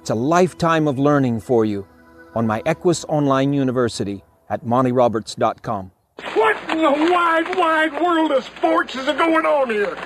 It's 0.00 0.10
a 0.10 0.14
lifetime 0.14 0.86
of 0.86 0.98
learning 0.98 1.40
for 1.40 1.64
you 1.64 1.86
on 2.34 2.46
my 2.46 2.62
Equus 2.66 3.04
Online 3.06 3.52
University 3.52 4.22
at 4.50 4.64
montyroberts.com. 4.64 5.90
What 6.76 6.98
in 6.98 7.06
the 7.06 7.10
wide, 7.10 7.56
wide 7.56 8.02
world 8.02 8.32
of 8.32 8.44
sports 8.44 8.94
is 8.94 9.06
going 9.06 9.46
on 9.46 9.70
here? 9.70 9.96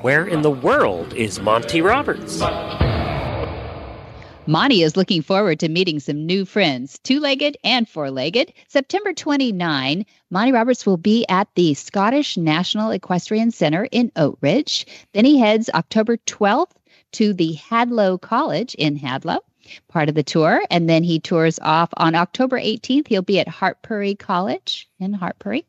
Where 0.00 0.24
in 0.24 0.42
the 0.42 0.52
world 0.52 1.12
is 1.14 1.40
Monty 1.40 1.82
Roberts? 1.82 2.40
Monty 4.46 4.84
is 4.84 4.96
looking 4.96 5.22
forward 5.22 5.58
to 5.58 5.68
meeting 5.68 5.98
some 5.98 6.26
new 6.26 6.44
friends, 6.44 7.00
two 7.00 7.18
legged 7.18 7.56
and 7.64 7.88
four 7.88 8.08
legged. 8.08 8.52
September 8.68 9.12
29, 9.12 10.06
Monty 10.30 10.52
Roberts 10.52 10.86
will 10.86 10.96
be 10.96 11.26
at 11.28 11.48
the 11.56 11.74
Scottish 11.74 12.36
National 12.36 12.92
Equestrian 12.92 13.50
Center 13.50 13.88
in 13.90 14.12
Oak 14.14 14.38
Ridge. 14.40 14.86
Then 15.12 15.24
he 15.24 15.40
heads 15.40 15.68
October 15.74 16.18
12th 16.18 16.70
to 17.12 17.34
the 17.34 17.56
Hadlow 17.68 18.20
College 18.20 18.76
in 18.76 18.96
Hadlow 18.96 19.40
part 19.88 20.08
of 20.08 20.14
the 20.14 20.22
tour. 20.22 20.62
And 20.70 20.88
then 20.88 21.02
he 21.02 21.20
tours 21.20 21.58
off 21.60 21.90
on 21.96 22.14
October 22.14 22.58
18th. 22.58 23.08
He'll 23.08 23.22
be 23.22 23.40
at 23.40 23.48
Hartpury 23.48 24.18
College 24.18 24.88
in 24.98 25.14
Hartpury. 25.14 25.64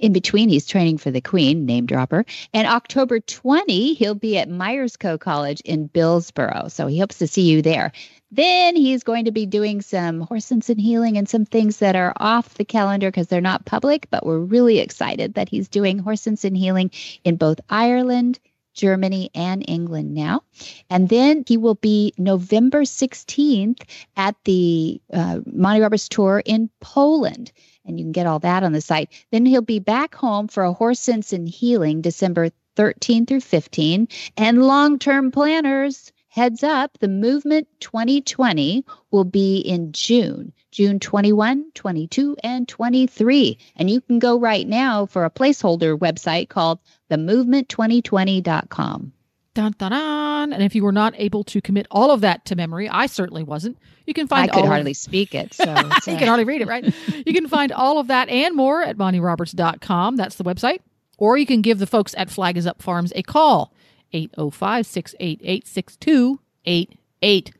In 0.00 0.12
between, 0.12 0.48
he's 0.48 0.66
training 0.66 0.98
for 0.98 1.10
the 1.10 1.20
Queen, 1.20 1.66
name 1.66 1.86
dropper. 1.86 2.24
And 2.52 2.66
October 2.66 3.20
20, 3.20 3.94
he'll 3.94 4.14
be 4.14 4.38
at 4.38 4.48
Myerscough 4.48 5.20
College 5.20 5.60
in 5.62 5.88
Bilsborrow. 5.88 6.70
So 6.70 6.86
he 6.86 6.98
hopes 6.98 7.18
to 7.18 7.26
see 7.26 7.42
you 7.42 7.62
there. 7.62 7.92
Then 8.34 8.76
he's 8.76 9.04
going 9.04 9.26
to 9.26 9.30
be 9.30 9.44
doing 9.44 9.82
some 9.82 10.22
horse 10.22 10.50
and 10.50 10.64
healing 10.64 11.18
and 11.18 11.28
some 11.28 11.44
things 11.44 11.78
that 11.78 11.96
are 11.96 12.14
off 12.16 12.54
the 12.54 12.64
calendar 12.64 13.08
because 13.08 13.26
they're 13.26 13.42
not 13.42 13.66
public, 13.66 14.08
but 14.10 14.24
we're 14.24 14.38
really 14.38 14.78
excited 14.78 15.34
that 15.34 15.50
he's 15.50 15.68
doing 15.68 15.98
horse 15.98 16.26
and 16.26 16.56
healing 16.56 16.90
in 17.24 17.36
both 17.36 17.60
Ireland 17.68 18.40
Germany, 18.74 19.30
and 19.34 19.64
England 19.68 20.14
now. 20.14 20.42
And 20.90 21.08
then 21.08 21.44
he 21.46 21.56
will 21.56 21.74
be 21.74 22.12
November 22.18 22.82
16th 22.82 23.82
at 24.16 24.36
the 24.44 25.00
uh, 25.12 25.40
Monty 25.46 25.80
Roberts 25.80 26.08
tour 26.08 26.42
in 26.44 26.70
Poland. 26.80 27.52
And 27.84 27.98
you 27.98 28.04
can 28.04 28.12
get 28.12 28.26
all 28.26 28.38
that 28.40 28.62
on 28.62 28.72
the 28.72 28.80
site. 28.80 29.10
Then 29.30 29.46
he'll 29.46 29.62
be 29.62 29.78
back 29.78 30.14
home 30.14 30.48
for 30.48 30.62
a 30.62 30.72
horse 30.72 31.00
sense 31.00 31.32
and 31.32 31.48
healing 31.48 32.00
December 32.00 32.50
13 32.76 33.26
through 33.26 33.40
15. 33.40 34.08
And 34.36 34.62
long 34.62 34.98
term 34.98 35.30
planners, 35.30 36.12
heads 36.28 36.62
up, 36.62 36.96
the 36.98 37.08
movement 37.08 37.68
2020 37.80 38.84
will 39.10 39.24
be 39.24 39.58
in 39.58 39.92
June. 39.92 40.52
June 40.72 40.98
21, 40.98 41.70
22, 41.74 42.36
and 42.42 42.66
23. 42.66 43.58
And 43.76 43.88
you 43.90 44.00
can 44.00 44.18
go 44.18 44.40
right 44.40 44.66
now 44.66 45.06
for 45.06 45.24
a 45.24 45.30
placeholder 45.30 45.96
website 45.96 46.48
called 46.48 46.80
themovement2020.com. 47.10 49.12
Dun, 49.54 49.74
dun, 49.76 49.90
dun. 49.90 50.52
And 50.54 50.62
if 50.62 50.74
you 50.74 50.82
were 50.82 50.92
not 50.92 51.12
able 51.18 51.44
to 51.44 51.60
commit 51.60 51.86
all 51.90 52.10
of 52.10 52.22
that 52.22 52.46
to 52.46 52.56
memory, 52.56 52.88
I 52.88 53.04
certainly 53.04 53.42
wasn't. 53.42 53.76
You 54.06 54.14
can 54.14 54.26
find 54.26 54.50
I 54.50 54.54
could 54.54 54.64
hardly 54.64 54.92
of, 54.92 54.96
speak 54.96 55.34
it. 55.34 55.52
So 55.52 55.64
you 56.06 56.16
can 56.16 56.26
hardly 56.26 56.44
read 56.44 56.62
it, 56.62 56.68
right? 56.68 56.90
you 57.26 57.34
can 57.34 57.48
find 57.48 57.70
all 57.70 57.98
of 57.98 58.06
that 58.06 58.30
and 58.30 58.56
more 58.56 58.82
at 58.82 58.96
montyroberts.com. 58.96 60.16
That's 60.16 60.36
the 60.36 60.44
website. 60.44 60.78
or 61.18 61.36
you 61.36 61.44
can 61.44 61.60
give 61.60 61.78
the 61.78 61.86
folks 61.86 62.14
at 62.16 62.30
Flag 62.30 62.56
is 62.56 62.66
Up 62.66 62.80
Farms 62.80 63.12
a 63.14 63.22
call 63.22 63.74
805 64.14 64.86
688 64.86 65.68
6288. 65.68 67.52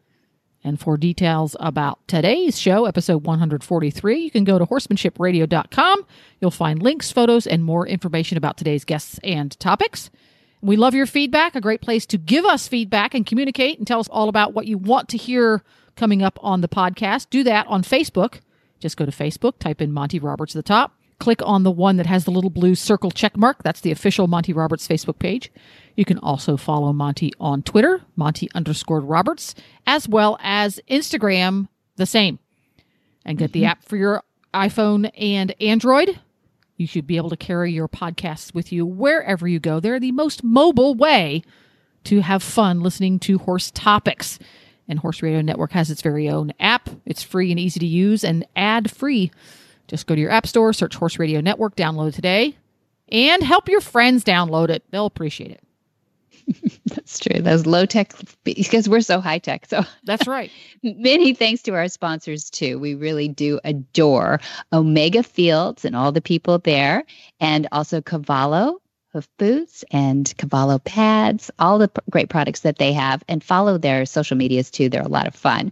And 0.64 0.78
for 0.78 0.96
details 0.96 1.56
about 1.58 1.98
today's 2.06 2.58
show, 2.58 2.84
episode 2.84 3.24
143, 3.24 4.18
you 4.18 4.30
can 4.30 4.44
go 4.44 4.58
to 4.58 4.66
horsemanshipradio.com. 4.66 6.06
You'll 6.40 6.50
find 6.52 6.80
links, 6.82 7.10
photos, 7.10 7.46
and 7.46 7.64
more 7.64 7.86
information 7.86 8.38
about 8.38 8.56
today's 8.56 8.84
guests 8.84 9.18
and 9.24 9.58
topics. 9.58 10.10
We 10.60 10.76
love 10.76 10.94
your 10.94 11.06
feedback, 11.06 11.56
a 11.56 11.60
great 11.60 11.80
place 11.80 12.06
to 12.06 12.18
give 12.18 12.44
us 12.44 12.68
feedback 12.68 13.14
and 13.14 13.26
communicate 13.26 13.78
and 13.78 13.86
tell 13.86 13.98
us 13.98 14.08
all 14.08 14.28
about 14.28 14.54
what 14.54 14.66
you 14.66 14.78
want 14.78 15.08
to 15.08 15.16
hear 15.16 15.64
coming 15.96 16.22
up 16.22 16.38
on 16.40 16.60
the 16.60 16.68
podcast. 16.68 17.28
Do 17.30 17.42
that 17.42 17.66
on 17.66 17.82
Facebook. 17.82 18.40
Just 18.78 18.96
go 18.96 19.04
to 19.04 19.10
Facebook, 19.10 19.58
type 19.58 19.80
in 19.80 19.92
Monty 19.92 20.20
Roberts 20.20 20.54
at 20.54 20.64
the 20.64 20.68
top, 20.68 20.96
click 21.22 21.40
on 21.44 21.62
the 21.62 21.70
one 21.70 21.98
that 21.98 22.06
has 22.06 22.24
the 22.24 22.32
little 22.32 22.50
blue 22.50 22.74
circle 22.74 23.12
check 23.12 23.36
mark. 23.36 23.62
That's 23.62 23.80
the 23.80 23.92
official 23.92 24.26
Monty 24.26 24.52
Roberts 24.52 24.88
Facebook 24.88 25.20
page. 25.20 25.52
You 25.94 26.04
can 26.04 26.18
also 26.18 26.56
follow 26.56 26.92
Monty 26.92 27.30
on 27.38 27.62
Twitter, 27.62 28.00
Monty 28.16 28.48
underscore 28.56 29.00
Roberts, 29.00 29.54
as 29.86 30.08
well 30.08 30.36
as 30.42 30.80
Instagram, 30.90 31.68
the 31.94 32.06
same. 32.06 32.40
And 33.24 33.38
get 33.38 33.52
the 33.52 33.60
mm-hmm. 33.60 33.68
app 33.68 33.84
for 33.84 33.96
your 33.96 34.24
iPhone 34.52 35.12
and 35.16 35.54
Android. 35.60 36.18
You 36.76 36.88
should 36.88 37.06
be 37.06 37.18
able 37.18 37.30
to 37.30 37.36
carry 37.36 37.70
your 37.70 37.86
podcasts 37.86 38.52
with 38.52 38.72
you 38.72 38.84
wherever 38.84 39.46
you 39.46 39.60
go. 39.60 39.78
They're 39.78 40.00
the 40.00 40.10
most 40.10 40.42
mobile 40.42 40.96
way 40.96 41.44
to 42.02 42.20
have 42.22 42.42
fun 42.42 42.80
listening 42.80 43.20
to 43.20 43.38
horse 43.38 43.70
topics. 43.70 44.40
And 44.88 44.98
Horse 44.98 45.22
Radio 45.22 45.40
Network 45.40 45.70
has 45.70 45.88
its 45.88 46.02
very 46.02 46.28
own 46.28 46.52
app. 46.58 46.90
It's 47.06 47.22
free 47.22 47.52
and 47.52 47.60
easy 47.60 47.78
to 47.78 47.86
use 47.86 48.24
and 48.24 48.44
ad 48.56 48.90
free. 48.90 49.30
Just 49.88 50.06
go 50.06 50.14
to 50.14 50.20
your 50.20 50.30
app 50.30 50.46
store, 50.46 50.72
search 50.72 50.94
Horse 50.94 51.18
Radio 51.18 51.40
Network, 51.40 51.76
download 51.76 52.14
today, 52.14 52.56
and 53.10 53.42
help 53.42 53.68
your 53.68 53.80
friends 53.80 54.24
download 54.24 54.70
it. 54.70 54.82
They'll 54.90 55.06
appreciate 55.06 55.50
it. 55.50 55.62
That's 56.86 57.18
true. 57.18 57.40
Those 57.40 57.66
low 57.66 57.86
tech, 57.86 58.12
because 58.44 58.88
we're 58.88 59.00
so 59.00 59.20
high 59.20 59.38
tech. 59.38 59.66
So 59.66 59.82
That's 60.04 60.26
right. 60.26 60.50
many 60.82 61.34
thanks 61.34 61.62
to 61.62 61.74
our 61.74 61.88
sponsors, 61.88 62.50
too. 62.50 62.78
We 62.78 62.94
really 62.94 63.28
do 63.28 63.60
adore 63.64 64.40
Omega 64.72 65.22
Fields 65.22 65.84
and 65.84 65.94
all 65.94 66.12
the 66.12 66.20
people 66.20 66.58
there, 66.58 67.04
and 67.40 67.68
also 67.72 68.00
Cavallo 68.00 68.78
hoof 69.12 69.28
boots 69.38 69.84
and 69.90 70.34
Cavallo 70.38 70.78
pads, 70.78 71.50
all 71.58 71.78
the 71.78 71.88
p- 71.88 72.00
great 72.10 72.30
products 72.30 72.60
that 72.60 72.78
they 72.78 72.94
have, 72.94 73.22
and 73.28 73.44
follow 73.44 73.76
their 73.76 74.06
social 74.06 74.36
medias, 74.36 74.70
too. 74.70 74.88
They're 74.88 75.02
a 75.02 75.08
lot 75.08 75.26
of 75.26 75.34
fun. 75.34 75.70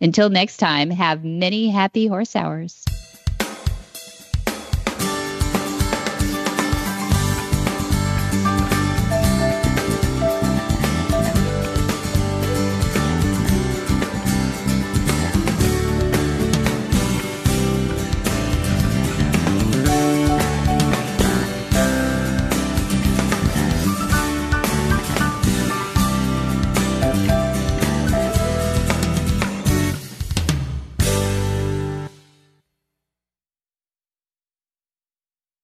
Until 0.00 0.30
next 0.30 0.56
time, 0.56 0.90
have 0.90 1.24
many 1.24 1.68
happy 1.68 2.08
horse 2.08 2.34
hours. 2.34 2.84